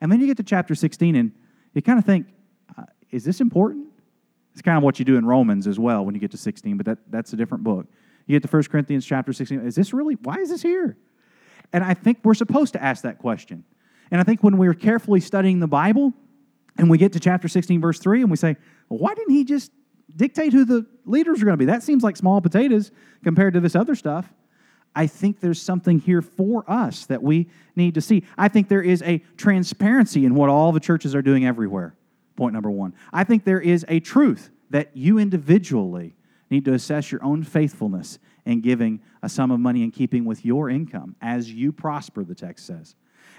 And 0.00 0.12
then 0.12 0.20
you 0.20 0.26
get 0.26 0.36
to 0.36 0.42
chapter 0.42 0.74
16, 0.74 1.16
and 1.16 1.32
you 1.72 1.80
kind 1.80 1.98
of 1.98 2.04
think, 2.04 2.26
uh, 2.76 2.84
is 3.10 3.24
this 3.24 3.40
important? 3.40 3.86
It's 4.52 4.60
kind 4.60 4.76
of 4.76 4.84
what 4.84 4.98
you 4.98 5.06
do 5.06 5.16
in 5.16 5.24
Romans 5.24 5.66
as 5.66 5.78
well 5.78 6.04
when 6.04 6.14
you 6.14 6.20
get 6.20 6.32
to 6.32 6.36
16, 6.36 6.76
but 6.76 6.84
that, 6.84 6.98
that's 7.10 7.32
a 7.32 7.36
different 7.36 7.64
book. 7.64 7.86
You 8.26 8.38
get 8.38 8.48
to 8.48 8.54
1 8.54 8.64
Corinthians 8.64 9.06
chapter 9.06 9.32
16. 9.32 9.60
Is 9.60 9.74
this 9.74 9.94
really, 9.94 10.14
why 10.22 10.36
is 10.36 10.50
this 10.50 10.62
here? 10.62 10.98
And 11.72 11.82
I 11.82 11.94
think 11.94 12.18
we're 12.22 12.34
supposed 12.34 12.74
to 12.74 12.82
ask 12.82 13.02
that 13.02 13.18
question. 13.18 13.64
And 14.12 14.20
I 14.20 14.24
think 14.24 14.44
when 14.44 14.58
we're 14.58 14.74
carefully 14.74 15.20
studying 15.20 15.58
the 15.58 15.66
Bible 15.66 16.12
and 16.76 16.90
we 16.90 16.98
get 16.98 17.14
to 17.14 17.20
chapter 17.20 17.48
16, 17.48 17.80
verse 17.80 17.98
3, 17.98 18.20
and 18.20 18.30
we 18.30 18.36
say, 18.36 18.56
well, 18.90 18.98
why 19.00 19.14
didn't 19.14 19.32
he 19.34 19.42
just 19.42 19.72
dictate 20.14 20.52
who 20.52 20.66
the 20.66 20.86
leaders 21.06 21.40
are 21.40 21.46
going 21.46 21.54
to 21.54 21.58
be? 21.58 21.64
That 21.64 21.82
seems 21.82 22.02
like 22.02 22.18
small 22.18 22.42
potatoes 22.42 22.92
compared 23.24 23.54
to 23.54 23.60
this 23.60 23.74
other 23.74 23.94
stuff. 23.94 24.30
I 24.94 25.06
think 25.06 25.40
there's 25.40 25.60
something 25.60 25.98
here 25.98 26.20
for 26.20 26.70
us 26.70 27.06
that 27.06 27.22
we 27.22 27.48
need 27.74 27.94
to 27.94 28.02
see. 28.02 28.24
I 28.36 28.48
think 28.48 28.68
there 28.68 28.82
is 28.82 29.00
a 29.02 29.20
transparency 29.38 30.26
in 30.26 30.34
what 30.34 30.50
all 30.50 30.72
the 30.72 30.80
churches 30.80 31.14
are 31.14 31.22
doing 31.22 31.46
everywhere. 31.46 31.96
Point 32.36 32.52
number 32.52 32.70
one. 32.70 32.92
I 33.14 33.24
think 33.24 33.44
there 33.44 33.60
is 33.60 33.86
a 33.88 34.00
truth 34.00 34.50
that 34.68 34.94
you 34.94 35.18
individually 35.18 36.14
need 36.50 36.66
to 36.66 36.74
assess 36.74 37.10
your 37.10 37.24
own 37.24 37.44
faithfulness 37.44 38.18
in 38.44 38.60
giving 38.60 39.00
a 39.22 39.28
sum 39.30 39.50
of 39.50 39.58
money 39.58 39.82
in 39.82 39.90
keeping 39.90 40.26
with 40.26 40.44
your 40.44 40.68
income 40.68 41.16
as 41.22 41.50
you 41.50 41.72
prosper, 41.72 42.24
the 42.24 42.34
text 42.34 42.66
says. 42.66 42.94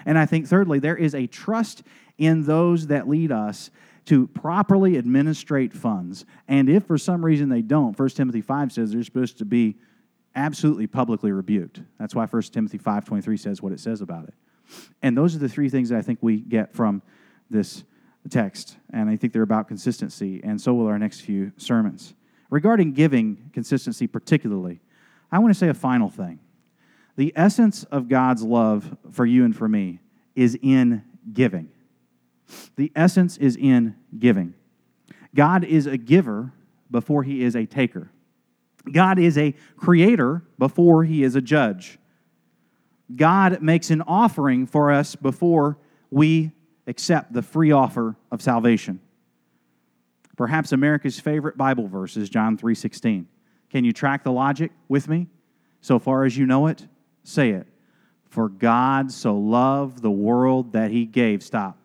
And 0.06 0.18
I 0.18 0.26
think, 0.26 0.46
thirdly, 0.46 0.78
there 0.78 0.96
is 0.96 1.14
a 1.14 1.26
trust 1.26 1.82
in 2.18 2.44
those 2.44 2.88
that 2.88 3.08
lead 3.08 3.32
us 3.32 3.70
to 4.06 4.26
properly 4.28 4.98
administrate 4.98 5.72
funds. 5.72 6.26
And 6.46 6.68
if 6.68 6.84
for 6.84 6.98
some 6.98 7.24
reason 7.24 7.48
they 7.48 7.62
don't, 7.62 7.98
1 7.98 8.08
Timothy 8.10 8.42
5 8.42 8.72
says 8.72 8.92
they're 8.92 9.02
supposed 9.02 9.38
to 9.38 9.44
be 9.44 9.76
absolutely 10.36 10.86
publicly 10.86 11.32
rebuked. 11.32 11.80
That's 11.98 12.14
why 12.14 12.26
1 12.26 12.42
Timothy 12.42 12.78
5.23 12.78 13.38
says 13.38 13.62
what 13.62 13.72
it 13.72 13.80
says 13.80 14.00
about 14.00 14.24
it. 14.24 14.34
And 15.02 15.16
those 15.16 15.34
are 15.34 15.38
the 15.38 15.48
three 15.48 15.68
things 15.68 15.88
that 15.90 15.98
I 15.98 16.02
think 16.02 16.18
we 16.22 16.38
get 16.38 16.74
from 16.74 17.02
this 17.50 17.84
text. 18.30 18.76
And 18.92 19.08
I 19.08 19.16
think 19.16 19.32
they're 19.32 19.42
about 19.42 19.68
consistency, 19.68 20.40
and 20.42 20.60
so 20.60 20.74
will 20.74 20.86
our 20.86 20.98
next 20.98 21.20
few 21.20 21.52
sermons. 21.56 22.14
Regarding 22.50 22.92
giving 22.92 23.50
consistency, 23.52 24.06
particularly, 24.06 24.80
I 25.30 25.38
want 25.38 25.52
to 25.52 25.58
say 25.58 25.68
a 25.68 25.74
final 25.74 26.08
thing. 26.08 26.38
The 27.16 27.32
essence 27.36 27.84
of 27.84 28.08
God's 28.08 28.42
love 28.42 28.96
for 29.12 29.24
you 29.24 29.44
and 29.44 29.56
for 29.56 29.68
me 29.68 30.00
is 30.34 30.58
in 30.60 31.04
giving. 31.32 31.68
The 32.76 32.92
essence 32.94 33.36
is 33.36 33.56
in 33.56 33.96
giving. 34.18 34.54
God 35.34 35.64
is 35.64 35.86
a 35.86 35.96
giver 35.96 36.52
before 36.90 37.22
he 37.22 37.42
is 37.42 37.56
a 37.56 37.66
taker. 37.66 38.10
God 38.90 39.18
is 39.18 39.38
a 39.38 39.54
creator 39.76 40.42
before 40.58 41.04
he 41.04 41.22
is 41.22 41.34
a 41.34 41.40
judge. 41.40 41.98
God 43.14 43.62
makes 43.62 43.90
an 43.90 44.02
offering 44.02 44.66
for 44.66 44.90
us 44.90 45.14
before 45.14 45.78
we 46.10 46.52
accept 46.86 47.32
the 47.32 47.42
free 47.42 47.72
offer 47.72 48.16
of 48.30 48.42
salvation. 48.42 49.00
Perhaps 50.36 50.72
America's 50.72 51.18
favorite 51.18 51.56
Bible 51.56 51.86
verse 51.86 52.16
is 52.16 52.28
John 52.28 52.56
3:16. 52.56 53.26
Can 53.70 53.84
you 53.84 53.92
track 53.92 54.24
the 54.24 54.32
logic 54.32 54.72
with 54.88 55.08
me? 55.08 55.28
So 55.80 55.98
far 55.98 56.24
as 56.24 56.36
you 56.36 56.46
know 56.46 56.66
it, 56.66 56.86
say 57.24 57.50
it. 57.50 57.66
For 58.28 58.48
God 58.48 59.10
so 59.10 59.36
loved 59.36 60.02
the 60.02 60.10
world 60.10 60.72
that 60.72 60.90
he 60.90 61.04
gave. 61.06 61.42
Stop. 61.42 61.78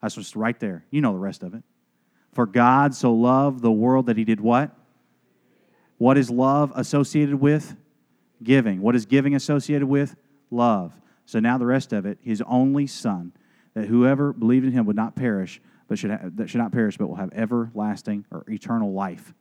That's 0.00 0.14
just 0.14 0.36
right 0.36 0.58
there. 0.58 0.84
You 0.90 1.00
know 1.00 1.12
the 1.12 1.18
rest 1.18 1.42
of 1.42 1.54
it. 1.54 1.62
For 2.32 2.46
God 2.46 2.94
so 2.94 3.12
loved 3.12 3.62
the 3.62 3.72
world 3.72 4.06
that 4.06 4.16
he 4.16 4.24
did 4.24 4.40
what? 4.40 4.74
What 5.98 6.18
is 6.18 6.30
love 6.30 6.72
associated 6.74 7.36
with? 7.36 7.76
Giving. 8.42 8.82
What 8.82 8.94
is 8.96 9.06
giving 9.06 9.34
associated 9.34 9.86
with? 9.86 10.16
Love. 10.50 10.92
So 11.26 11.40
now 11.40 11.56
the 11.56 11.66
rest 11.66 11.92
of 11.92 12.04
it, 12.04 12.18
his 12.22 12.42
only 12.46 12.86
son, 12.86 13.32
that 13.74 13.86
whoever 13.86 14.32
believed 14.32 14.66
in 14.66 14.72
him 14.72 14.84
would 14.86 14.96
not 14.96 15.16
perish, 15.16 15.60
but 15.88 15.98
should 15.98 16.10
have, 16.10 16.36
that 16.36 16.50
should 16.50 16.58
not 16.58 16.72
perish, 16.72 16.98
but 16.98 17.08
will 17.08 17.16
have 17.16 17.32
everlasting 17.32 18.26
or 18.30 18.44
eternal 18.48 18.92
life. 18.92 19.32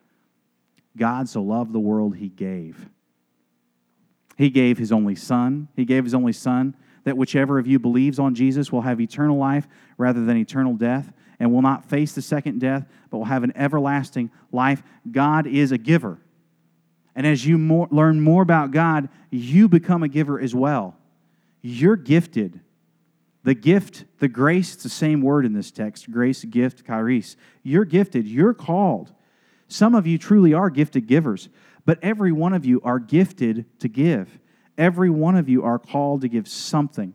God 0.95 1.27
so 1.27 1.41
loved 1.41 1.73
the 1.73 1.79
world, 1.79 2.15
he 2.15 2.29
gave. 2.29 2.89
He 4.37 4.49
gave 4.49 4.77
his 4.77 4.91
only 4.91 5.15
son. 5.15 5.67
He 5.75 5.85
gave 5.85 6.03
his 6.03 6.13
only 6.13 6.33
son 6.33 6.75
that 7.03 7.17
whichever 7.17 7.59
of 7.59 7.67
you 7.67 7.79
believes 7.79 8.19
on 8.19 8.35
Jesus 8.35 8.71
will 8.71 8.81
have 8.81 9.01
eternal 9.01 9.37
life 9.37 9.67
rather 9.97 10.23
than 10.25 10.37
eternal 10.37 10.73
death 10.73 11.11
and 11.39 11.51
will 11.51 11.61
not 11.61 11.85
face 11.85 12.13
the 12.13 12.21
second 12.21 12.59
death, 12.59 12.85
but 13.09 13.17
will 13.17 13.25
have 13.25 13.43
an 13.43 13.53
everlasting 13.55 14.31
life. 14.51 14.81
God 15.11 15.45
is 15.45 15.71
a 15.71 15.77
giver. 15.77 16.17
And 17.15 17.27
as 17.27 17.45
you 17.45 17.57
more, 17.57 17.87
learn 17.91 18.21
more 18.21 18.41
about 18.41 18.71
God, 18.71 19.09
you 19.29 19.67
become 19.67 20.03
a 20.03 20.07
giver 20.07 20.39
as 20.39 20.55
well. 20.55 20.95
You're 21.61 21.95
gifted. 21.95 22.59
The 23.43 23.53
gift, 23.53 24.05
the 24.19 24.29
grace, 24.29 24.73
it's 24.73 24.83
the 24.83 24.89
same 24.89 25.21
word 25.21 25.45
in 25.45 25.53
this 25.53 25.69
text 25.69 26.09
grace, 26.09 26.43
gift, 26.45 26.85
charis. 26.85 27.35
You're 27.61 27.85
gifted. 27.85 28.25
You're 28.27 28.53
called. 28.53 29.11
Some 29.67 29.95
of 29.95 30.07
you 30.07 30.17
truly 30.17 30.53
are 30.53 30.69
gifted 30.69 31.07
givers, 31.07 31.49
but 31.85 31.99
every 32.01 32.31
one 32.31 32.53
of 32.53 32.65
you 32.65 32.81
are 32.83 32.99
gifted 32.99 33.65
to 33.79 33.87
give. 33.87 34.39
Every 34.77 35.09
one 35.09 35.35
of 35.35 35.49
you 35.49 35.63
are 35.63 35.77
called 35.77 36.21
to 36.21 36.27
give 36.27 36.47
something. 36.47 37.13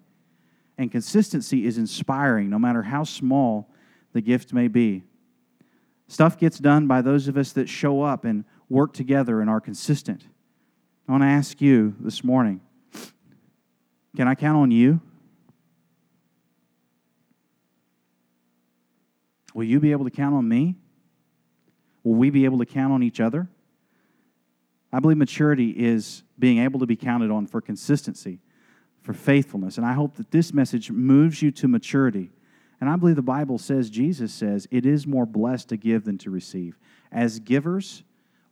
And 0.76 0.92
consistency 0.92 1.66
is 1.66 1.78
inspiring, 1.78 2.50
no 2.50 2.58
matter 2.58 2.82
how 2.82 3.04
small 3.04 3.70
the 4.12 4.20
gift 4.20 4.52
may 4.52 4.68
be. 4.68 5.02
Stuff 6.06 6.38
gets 6.38 6.58
done 6.58 6.86
by 6.86 7.02
those 7.02 7.28
of 7.28 7.36
us 7.36 7.52
that 7.52 7.68
show 7.68 8.02
up 8.02 8.24
and 8.24 8.44
work 8.68 8.92
together 8.92 9.40
and 9.40 9.50
are 9.50 9.60
consistent. 9.60 10.24
I 11.08 11.12
want 11.12 11.22
to 11.22 11.28
ask 11.28 11.60
you 11.60 11.94
this 12.00 12.22
morning 12.22 12.60
can 14.16 14.26
I 14.26 14.34
count 14.34 14.56
on 14.56 14.70
you? 14.70 15.00
Will 19.54 19.64
you 19.64 19.80
be 19.80 19.92
able 19.92 20.04
to 20.04 20.10
count 20.10 20.34
on 20.34 20.48
me? 20.48 20.76
Will 22.02 22.14
we 22.14 22.30
be 22.30 22.44
able 22.44 22.58
to 22.58 22.66
count 22.66 22.92
on 22.92 23.02
each 23.02 23.20
other? 23.20 23.48
I 24.92 25.00
believe 25.00 25.18
maturity 25.18 25.70
is 25.70 26.22
being 26.38 26.58
able 26.58 26.80
to 26.80 26.86
be 26.86 26.96
counted 26.96 27.30
on 27.30 27.46
for 27.46 27.60
consistency, 27.60 28.40
for 29.02 29.12
faithfulness. 29.12 29.76
And 29.76 29.86
I 29.86 29.92
hope 29.92 30.16
that 30.16 30.30
this 30.30 30.54
message 30.54 30.90
moves 30.90 31.42
you 31.42 31.50
to 31.52 31.68
maturity. 31.68 32.30
And 32.80 32.88
I 32.88 32.96
believe 32.96 33.16
the 33.16 33.22
Bible 33.22 33.58
says, 33.58 33.90
Jesus 33.90 34.32
says, 34.32 34.66
it 34.70 34.86
is 34.86 35.06
more 35.06 35.26
blessed 35.26 35.68
to 35.70 35.76
give 35.76 36.04
than 36.04 36.16
to 36.18 36.30
receive. 36.30 36.78
As 37.12 37.38
givers, 37.38 38.02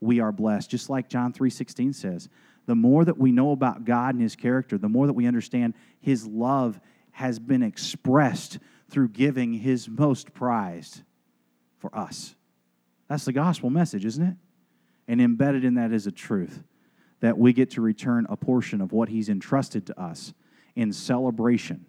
we 0.00 0.20
are 0.20 0.32
blessed. 0.32 0.70
Just 0.70 0.90
like 0.90 1.08
John 1.08 1.32
3:16 1.32 1.94
says, 1.94 2.28
the 2.66 2.74
more 2.74 3.04
that 3.04 3.16
we 3.16 3.30
know 3.32 3.52
about 3.52 3.84
God 3.84 4.14
and 4.14 4.22
his 4.22 4.34
character, 4.36 4.76
the 4.76 4.88
more 4.88 5.06
that 5.06 5.12
we 5.12 5.26
understand 5.26 5.74
his 6.00 6.26
love 6.26 6.80
has 7.12 7.38
been 7.38 7.62
expressed 7.62 8.58
through 8.90 9.08
giving 9.08 9.52
his 9.54 9.88
most 9.88 10.34
prized 10.34 11.02
for 11.78 11.96
us. 11.96 12.34
That's 13.08 13.24
the 13.24 13.32
gospel 13.32 13.70
message, 13.70 14.04
isn't 14.04 14.22
it? 14.22 14.36
And 15.08 15.20
embedded 15.20 15.64
in 15.64 15.74
that 15.74 15.92
is 15.92 16.06
a 16.06 16.12
truth 16.12 16.62
that 17.20 17.38
we 17.38 17.52
get 17.52 17.70
to 17.70 17.80
return 17.80 18.26
a 18.28 18.36
portion 18.36 18.80
of 18.80 18.92
what 18.92 19.08
he's 19.08 19.28
entrusted 19.28 19.86
to 19.86 20.00
us 20.00 20.34
in 20.74 20.92
celebration 20.92 21.86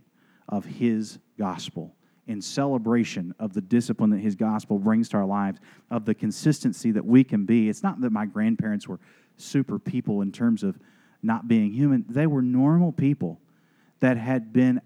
of 0.48 0.66
his 0.66 1.20
gospel, 1.38 1.96
in 2.28 2.42
celebration 2.42 3.34
of 3.40 3.54
the 3.54 3.62
discipline 3.62 4.10
that 4.12 4.20
his 4.20 4.36
gospel 4.36 4.80
brings 4.80 5.10
to 5.10 5.18
our 5.18 5.26
lives, 5.26 5.60
of 5.92 6.06
the 6.06 6.16
consistency 6.16 6.92
that 6.92 7.06
we 7.06 7.24
can 7.24 7.46
be. 7.46 7.70
It's 7.70 7.84
not 7.84 8.00
that 8.02 8.12
my 8.12 8.26
grandparents 8.26 8.88
were 8.88 9.00
super 9.36 9.78
people 9.78 10.22
in 10.22 10.32
terms 10.32 10.64
of 10.64 10.80
not 11.24 11.48
being 11.48 11.72
human, 11.72 12.06
they 12.08 12.28
were 12.28 12.42
normal 12.42 12.92
people 12.92 13.40
that 14.00 14.18
had 14.18 14.54
been 14.54 14.80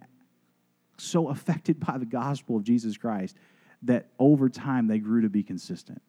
so 0.97 1.29
affected 1.29 1.79
by 1.79 1.97
the 1.97 2.05
gospel 2.05 2.55
of 2.55 2.63
Jesus 2.63 2.97
Christ 2.97 3.35
that 3.83 4.07
over 4.19 4.49
time 4.49 4.87
they 4.87 4.99
grew 4.99 5.21
to 5.21 5.29
be 5.29 5.43
consistent. 5.43 6.01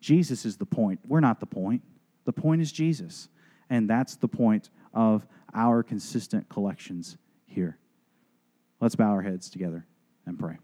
Jesus 0.00 0.44
is 0.44 0.56
the 0.56 0.66
point. 0.66 1.00
We're 1.06 1.20
not 1.20 1.40
the 1.40 1.46
point. 1.46 1.82
The 2.24 2.32
point 2.32 2.60
is 2.60 2.70
Jesus. 2.72 3.28
And 3.70 3.88
that's 3.88 4.16
the 4.16 4.28
point 4.28 4.70
of 4.94 5.26
our 5.54 5.82
consistent 5.82 6.48
collections 6.48 7.16
here. 7.46 7.78
Let's 8.80 8.94
bow 8.94 9.10
our 9.10 9.22
heads 9.22 9.50
together 9.50 9.86
and 10.26 10.38
pray. 10.38 10.58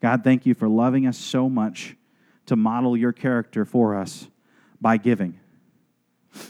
God, 0.00 0.24
thank 0.24 0.46
you 0.46 0.54
for 0.54 0.68
loving 0.68 1.06
us 1.06 1.18
so 1.18 1.48
much 1.48 1.96
to 2.46 2.56
model 2.56 2.96
your 2.96 3.12
character 3.12 3.64
for 3.64 3.94
us 3.94 4.28
by 4.80 4.96
giving 4.96 5.38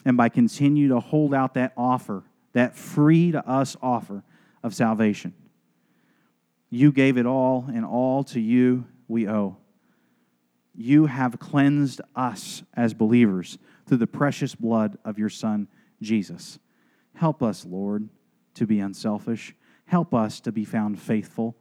and 0.05 0.17
by 0.17 0.29
continue 0.29 0.89
to 0.89 1.01
hold 1.01 1.35
out 1.35 1.55
that 1.55 1.73
offer, 1.77 2.23
that 2.53 2.77
free 2.77 3.33
to 3.33 3.47
us 3.47 3.77
offer 3.83 4.23
of 4.63 4.75
salvation. 4.75 5.35
You 6.71 6.93
gave 6.93 7.17
it 7.17 7.27
all, 7.27 7.67
and 7.69 7.85
all 7.85 8.23
to 8.25 8.41
you 8.41 8.87
we 9.09 9.29
owe. 9.29 9.57
You 10.75 11.07
have 11.07 11.39
cleansed 11.39 12.01
us 12.15 12.63
as 12.75 12.95
believers 12.95 13.59
through 13.87 13.99
the 13.99 14.07
precious 14.07 14.55
blood 14.55 14.99
of 15.05 15.19
your 15.19 15.29
Son, 15.29 15.69
Jesus. 16.01 16.59
Help 17.15 17.43
us, 17.43 17.67
Lord, 17.67 18.09
to 18.55 18.67
be 18.67 18.81
unselfish. 18.81 19.55
Help 19.87 20.15
us 20.15 20.41
to 20.41 20.53
be 20.53 20.65
found 20.65 21.01
faithful 21.01 21.57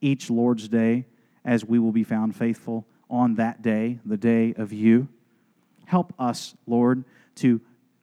each 0.00 0.30
Lord's 0.30 0.68
day 0.68 1.06
as 1.44 1.64
we 1.64 1.78
will 1.78 1.92
be 1.92 2.04
found 2.04 2.34
faithful 2.34 2.86
on 3.08 3.34
that 3.36 3.62
day, 3.62 3.98
the 4.04 4.16
day 4.16 4.54
of 4.56 4.72
you. 4.72 5.08
Help 5.84 6.12
us, 6.18 6.54
Lord, 6.66 7.04
to 7.36 7.60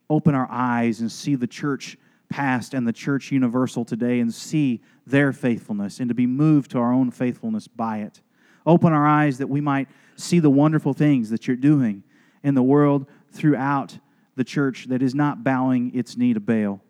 open 0.08 0.34
our 0.34 0.48
eyes 0.50 1.00
and 1.00 1.10
see 1.10 1.34
the 1.34 1.46
church 1.46 1.98
past 2.28 2.74
and 2.74 2.86
the 2.86 2.92
church 2.92 3.30
universal 3.30 3.84
today 3.84 4.20
and 4.20 4.32
see 4.32 4.80
their 5.06 5.32
faithfulness 5.32 6.00
and 6.00 6.08
to 6.08 6.14
be 6.14 6.26
moved 6.26 6.70
to 6.70 6.78
our 6.78 6.92
own 6.92 7.10
faithfulness 7.10 7.68
by 7.68 7.98
it. 7.98 8.22
Open 8.66 8.92
our 8.92 9.06
eyes 9.06 9.38
that 9.38 9.48
we 9.48 9.60
might 9.60 9.88
see 10.16 10.38
the 10.38 10.50
wonderful 10.50 10.94
things 10.94 11.30
that 11.30 11.46
you're 11.46 11.56
doing 11.56 12.02
in 12.42 12.54
the 12.54 12.62
world 12.62 13.06
throughout 13.30 13.98
the 14.36 14.44
church 14.44 14.86
that 14.86 15.02
is 15.02 15.14
not 15.14 15.44
bowing 15.44 15.94
its 15.94 16.16
knee 16.16 16.34
to 16.34 16.40
Baal. 16.40 16.80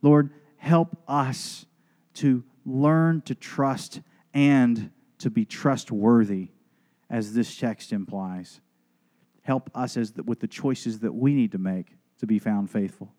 Lord, 0.00 0.30
help 0.56 0.96
us 1.06 1.66
to 2.14 2.44
learn 2.64 3.20
to 3.22 3.34
trust 3.34 4.00
and 4.34 4.90
to 5.18 5.30
be 5.30 5.44
trustworthy, 5.44 6.48
as 7.08 7.34
this 7.34 7.56
text 7.56 7.92
implies. 7.92 8.60
Help 9.42 9.70
us 9.74 9.96
as 9.96 10.12
the, 10.12 10.22
with 10.22 10.40
the 10.40 10.46
choices 10.48 11.00
that 11.00 11.12
we 11.12 11.34
need 11.34 11.52
to 11.52 11.58
make 11.58 11.96
to 12.18 12.26
be 12.26 12.38
found 12.38 12.70
faithful. 12.70 13.12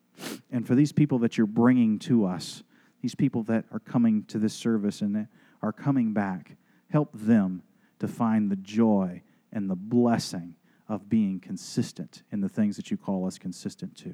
And 0.51 0.65
for 0.65 0.75
these 0.75 0.91
people 0.91 1.19
that 1.19 1.37
you're 1.37 1.47
bringing 1.47 1.99
to 1.99 2.25
us, 2.25 2.63
these 3.01 3.15
people 3.15 3.43
that 3.43 3.65
are 3.71 3.79
coming 3.79 4.23
to 4.25 4.39
this 4.39 4.53
service 4.53 5.01
and 5.01 5.15
that 5.15 5.27
are 5.61 5.71
coming 5.71 6.13
back, 6.13 6.55
help 6.89 7.09
them 7.13 7.61
to 8.03 8.07
find 8.09 8.51
the 8.51 8.57
joy 8.57 9.21
and 9.53 9.69
the 9.69 9.77
blessing 9.77 10.55
of 10.89 11.07
being 11.07 11.39
consistent 11.39 12.21
in 12.33 12.41
the 12.41 12.49
things 12.49 12.75
that 12.75 12.91
you 12.91 12.97
call 12.97 13.25
us 13.25 13.37
consistent 13.37 13.95
to. 13.95 14.13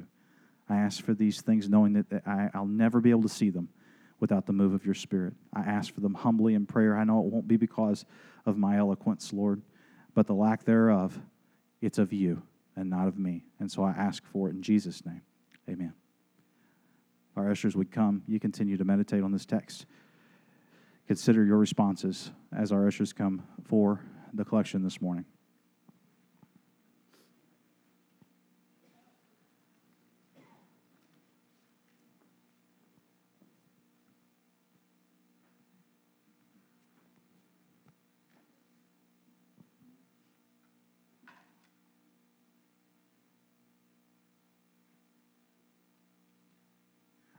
I 0.70 0.76
ask 0.76 1.04
for 1.04 1.16
these 1.16 1.42
things 1.42 1.68
knowing 1.68 1.94
that, 1.94 2.22
I, 2.24 2.52
I'll 2.54 2.68
never 2.68 3.02
be 3.02 3.10
able 3.10 3.24
to 3.24 3.30
see 3.30 3.50
them 3.50 3.70
without 4.20 4.46
the 4.46 4.54
move 4.54 4.76
of 4.76 4.86
your 4.86 4.94
Spirit. 4.94 5.34
I 5.52 5.62
ask 5.62 5.92
for 5.92 6.02
them 6.02 6.14
humbly 6.14 6.54
in 6.54 6.68
prayer. 6.68 6.96
I 6.96 7.04
know 7.04 7.18
it 7.18 7.34
won't 7.34 7.48
be 7.48 7.58
because 7.58 8.06
of 8.46 8.60
my 8.60 8.78
eloquence, 8.78 9.34
Lord, 9.34 9.64
but 10.14 10.28
the 10.28 10.36
lack 10.36 10.66
thereof, 10.66 11.20
it's 11.82 11.98
of 11.98 12.14
you 12.14 12.44
and 12.76 12.92
not 12.92 13.08
of 13.08 13.18
me. 13.18 13.46
And 13.60 13.72
so 13.72 13.82
I 13.82 13.90
ask 13.90 14.24
for 14.24 14.50
it 14.50 14.52
in 14.52 14.62
Jesus' 14.62 15.04
name. 15.04 15.24
Amen. 15.68 15.94
Our 17.36 17.50
ushers 17.50 17.76
would 17.76 17.90
come. 17.90 18.22
You 18.28 18.40
continue 18.40 18.78
to 18.78 18.86
meditate 18.86 19.24
on 19.24 19.32
this 19.32 19.48
text. 19.48 19.88
Consider 21.10 21.44
your 21.44 21.58
responses 21.58 22.30
as 22.56 22.72
our 22.72 22.86
ushers 22.86 23.12
come 23.14 23.42
for 23.64 24.00
the 24.32 24.46
collection 24.46 24.84
this 24.84 25.02
morning. 25.02 25.26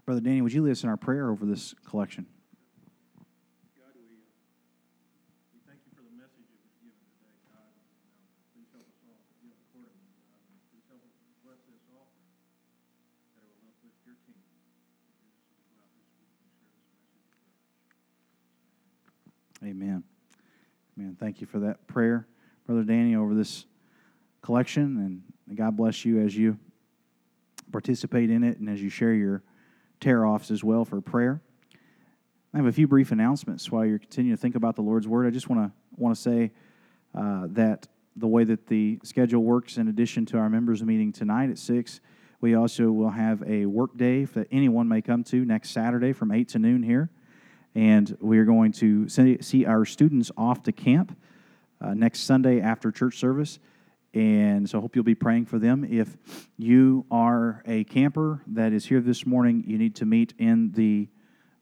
Brother 0.05 0.23
Danny, 0.23 0.43
would 0.43 0.53
you 0.53 0.65
lead 0.65 0.73
us 0.73 0.83
in 0.83 0.89
our 0.89 0.97
prayer 0.97 1.31
over 1.31 1.47
this 1.47 1.73
collection? 1.87 2.27
God, 3.79 3.95
we, 3.95 4.03
uh, 4.03 5.07
we 5.55 5.63
thank 5.71 5.79
you 5.87 5.95
for 5.95 6.03
the 6.03 6.11
message 6.19 6.51
that 6.51 6.59
was 6.59 6.75
given 6.83 6.99
today, 7.15 7.31
God. 7.47 7.71
Um, 8.11 8.27
please 8.51 8.67
help 8.75 8.91
us 8.91 8.99
all 9.07 9.23
to 9.23 9.35
give 9.39 9.55
accordingly, 9.55 10.11
God. 10.27 10.43
And 10.51 10.59
please 10.75 10.83
help 10.91 10.99
us 11.07 11.15
bless 11.47 11.63
this 11.71 11.87
offering, 11.95 12.27
that 13.39 13.47
it 13.47 13.55
will 13.55 13.71
uplift 13.71 14.03
your 14.03 14.19
kingdom. 14.27 14.51
As 15.31 15.47
we 15.47 15.63
go 15.71 15.79
out 15.79 15.95
this 15.95 16.11
week 16.11 16.27
and 16.27 16.43
share 16.43 16.75
this 16.75 16.91
message 16.99 17.15
with 17.15 17.31
others. 17.31 17.55
Amen. 19.63 20.03
Amen. 20.99 21.10
Thank 21.21 21.43
you 21.43 21.47
for 21.47 21.59
that 21.59 21.87
prayer, 21.87 22.27
Brother 22.67 22.83
Danny, 22.83 23.15
over 23.15 23.35
this 23.35 23.67
collection. 24.41 25.23
And 25.47 25.55
God 25.55 25.77
bless 25.77 26.03
you 26.03 26.19
as 26.19 26.35
you 26.35 26.59
participate 27.71 28.31
in 28.31 28.43
it 28.43 28.59
and 28.59 28.71
as 28.71 28.81
you 28.81 28.89
share 28.89 29.13
your 29.13 29.43
tear 30.01 30.25
offs 30.25 30.51
as 30.51 30.65
well 30.65 30.87
for 30.87 30.99
prayer. 31.03 31.43
I 32.55 32.57
have 32.57 32.65
a 32.65 32.73
few 32.73 32.89
brief 32.89 33.13
announcements 33.13 33.71
while 33.71 33.85
you're 33.85 33.99
continuing 33.99 34.35
to 34.35 34.41
think 34.41 34.55
about 34.55 34.77
the 34.77 34.81
Lord's 34.81 35.07
Word. 35.07 35.27
I 35.27 35.31
just 35.31 35.51
want 35.51 35.71
to 35.71 35.73
want 36.03 36.17
to 36.17 36.21
say 36.23 36.53
uh, 37.15 37.49
that 37.49 37.87
the 38.17 38.27
way 38.27 38.45
that 38.45 38.69
the 38.69 38.99
schedule 39.03 39.43
works, 39.43 39.77
in 39.77 39.89
addition 39.89 40.25
to 40.27 40.39
our 40.39 40.49
members' 40.49 40.83
meeting 40.83 41.13
tonight 41.13 41.51
at 41.51 41.59
6, 41.59 42.01
we 42.41 42.55
also 42.55 42.91
will 42.93 43.11
have 43.11 43.43
a 43.47 43.67
work 43.67 43.95
day 43.95 44.25
that 44.25 44.49
anyone 44.51 44.89
may 44.89 45.03
come 45.03 45.23
to 45.25 45.45
next 45.45 45.71
Saturday 45.71 46.15
from 46.15 46.33
8 46.33 46.49
to 46.49 46.59
noon 46.59 46.83
here. 46.83 47.11
And 47.75 48.17
we 48.21 48.39
are 48.39 48.45
going 48.45 48.73
to 48.73 49.09
see 49.09 49.65
our 49.65 49.85
students 49.85 50.31
off 50.37 50.63
to 50.65 50.73
camp 50.73 51.17
uh, 51.81 51.95
next 51.95 52.21
Sunday 52.21 52.61
after 52.61 52.91
church 52.91 53.17
service. 53.17 53.59
And 54.13 54.69
so 54.69 54.79
I 54.79 54.81
hope 54.81 54.97
you'll 54.97 55.05
be 55.05 55.15
praying 55.15 55.47
for 55.47 55.59
them. 55.59 55.87
If 55.89 56.17
you 56.59 57.07
are 57.11 57.63
a 57.65 57.85
camper 57.85 58.43
that 58.49 58.73
is 58.73 58.87
here 58.87 59.01
this 59.01 59.25
morning, 59.25 59.63
you 59.67 59.79
need 59.79 59.95
to 59.97 60.05
meet 60.05 60.35
in 60.39 60.73
the 60.73 61.09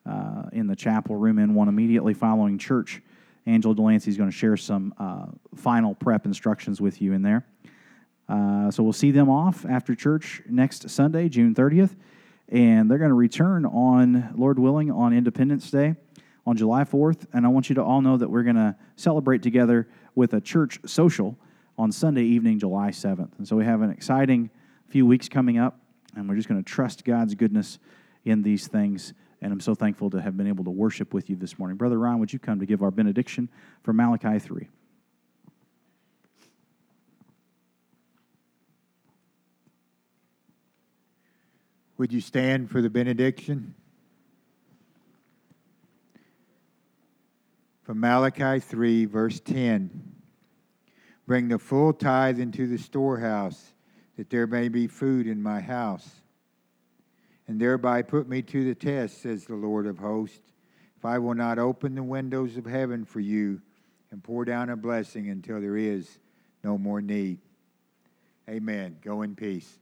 uh, 0.07 0.49
in 0.53 0.67
the 0.67 0.77
chapel 0.77 1.17
room 1.17 1.39
in 1.39 1.55
one 1.55 1.69
immediately 1.69 2.15
following 2.15 2.57
church. 2.57 3.03
Angela 3.45 3.75
Delancey 3.75 4.11
is 4.11 4.17
going 4.17 4.31
to 4.31 4.37
share 4.37 4.57
some 4.57 4.95
uh, 4.99 5.27
final 5.55 5.95
prep 5.95 6.25
instructions 6.25 6.81
with 6.81 7.03
you 7.03 7.13
in 7.13 7.21
there. 7.21 7.47
Uh, 8.27 8.71
so 8.71 8.83
we'll 8.83 8.93
see 8.93 9.11
them 9.11 9.29
off 9.29 9.67
after 9.67 9.95
church 9.95 10.43
next 10.49 10.89
Sunday, 10.89 11.29
June 11.29 11.55
30th. 11.55 11.97
And 12.49 12.91
they're 12.91 12.99
going 12.99 13.11
to 13.11 13.15
return 13.15 13.65
on, 13.67 14.33
Lord 14.37 14.59
willing, 14.59 14.91
on 14.91 15.13
Independence 15.13 15.71
Day 15.71 15.97
on 16.47 16.57
July 16.57 16.85
4th. 16.85 17.27
And 17.33 17.45
I 17.45 17.51
want 17.51 17.69
you 17.69 17.75
to 17.75 17.83
all 17.83 18.01
know 18.01 18.17
that 18.17 18.31
we're 18.31 18.43
going 18.43 18.57
to 18.57 18.75
celebrate 18.97 19.43
together 19.43 19.87
with 20.15 20.33
a 20.33 20.41
church 20.41 20.81
social 20.87 21.37
on 21.77 21.93
Sunday 21.93 22.25
evening, 22.25 22.59
July 22.59 22.89
7th. 22.89 23.37
And 23.39 23.47
so 23.47 23.55
we 23.55 23.65
have 23.65 23.83
an 23.83 23.91
exciting 23.91 24.51
few 24.89 25.05
weeks 25.05 25.29
coming 25.29 25.59
up, 25.59 25.79
and 26.17 26.27
we're 26.29 26.37
just 26.37 26.49
going 26.49 26.63
to 26.63 26.69
trust 26.69 27.05
God's 27.05 27.35
goodness 27.35 27.79
in 28.25 28.43
these 28.43 28.67
things. 28.67 29.13
And 29.43 29.53
I'm 29.53 29.61
so 29.61 29.75
thankful 29.75 30.09
to 30.11 30.23
have 30.23 30.37
been 30.37 30.49
able 30.49 30.65
to 30.65 30.71
worship 30.71 31.13
with 31.13 31.29
you 31.29 31.37
this 31.37 31.59
morning. 31.59 31.77
Brother 31.77 31.99
Ryan, 31.99 32.19
would 32.19 32.33
you 32.33 32.39
come 32.39 32.59
to 32.61 32.67
give 32.67 32.83
our 32.83 32.91
benediction 32.91 33.51
from 33.83 33.97
Malachi 33.97 34.39
3? 34.39 34.69
Would 41.99 42.13
you 42.13 42.21
stand 42.21 42.71
for 42.71 42.81
the 42.81 42.89
benediction? 42.89 43.75
From 47.83 47.99
Malachi 47.99 48.61
3, 48.61 49.05
verse 49.07 49.41
10 49.41 50.15
Bring 51.27 51.49
the 51.49 51.59
full 51.59 51.93
tithe 51.93 52.39
into 52.39 52.67
the 52.67 52.79
storehouse, 52.79 53.75
that 54.17 54.31
there 54.31 54.47
may 54.47 54.69
be 54.69 54.87
food 54.87 55.27
in 55.27 55.43
my 55.43 55.61
house. 55.61 56.09
And 57.49 57.61
thereby 57.61 58.03
put 58.03 58.29
me 58.29 58.43
to 58.43 58.65
the 58.65 58.75
test, 58.75 59.23
says 59.23 59.45
the 59.45 59.55
Lord 59.55 59.87
of 59.87 59.99
hosts, 59.99 60.53
if 60.97 61.05
I 61.05 61.19
will 61.19 61.35
not 61.35 61.59
open 61.59 61.95
the 61.95 62.03
windows 62.03 62.57
of 62.57 62.65
heaven 62.65 63.05
for 63.05 63.21
you 63.21 63.61
and 64.11 64.23
pour 64.23 64.45
down 64.45 64.71
a 64.71 64.77
blessing 64.77 65.29
until 65.29 65.61
there 65.61 65.77
is 65.77 66.19
no 66.63 66.79
more 66.79 67.01
need. 67.01 67.39
Amen. 68.49 68.97
Go 69.03 69.23
in 69.23 69.35
peace. 69.35 69.79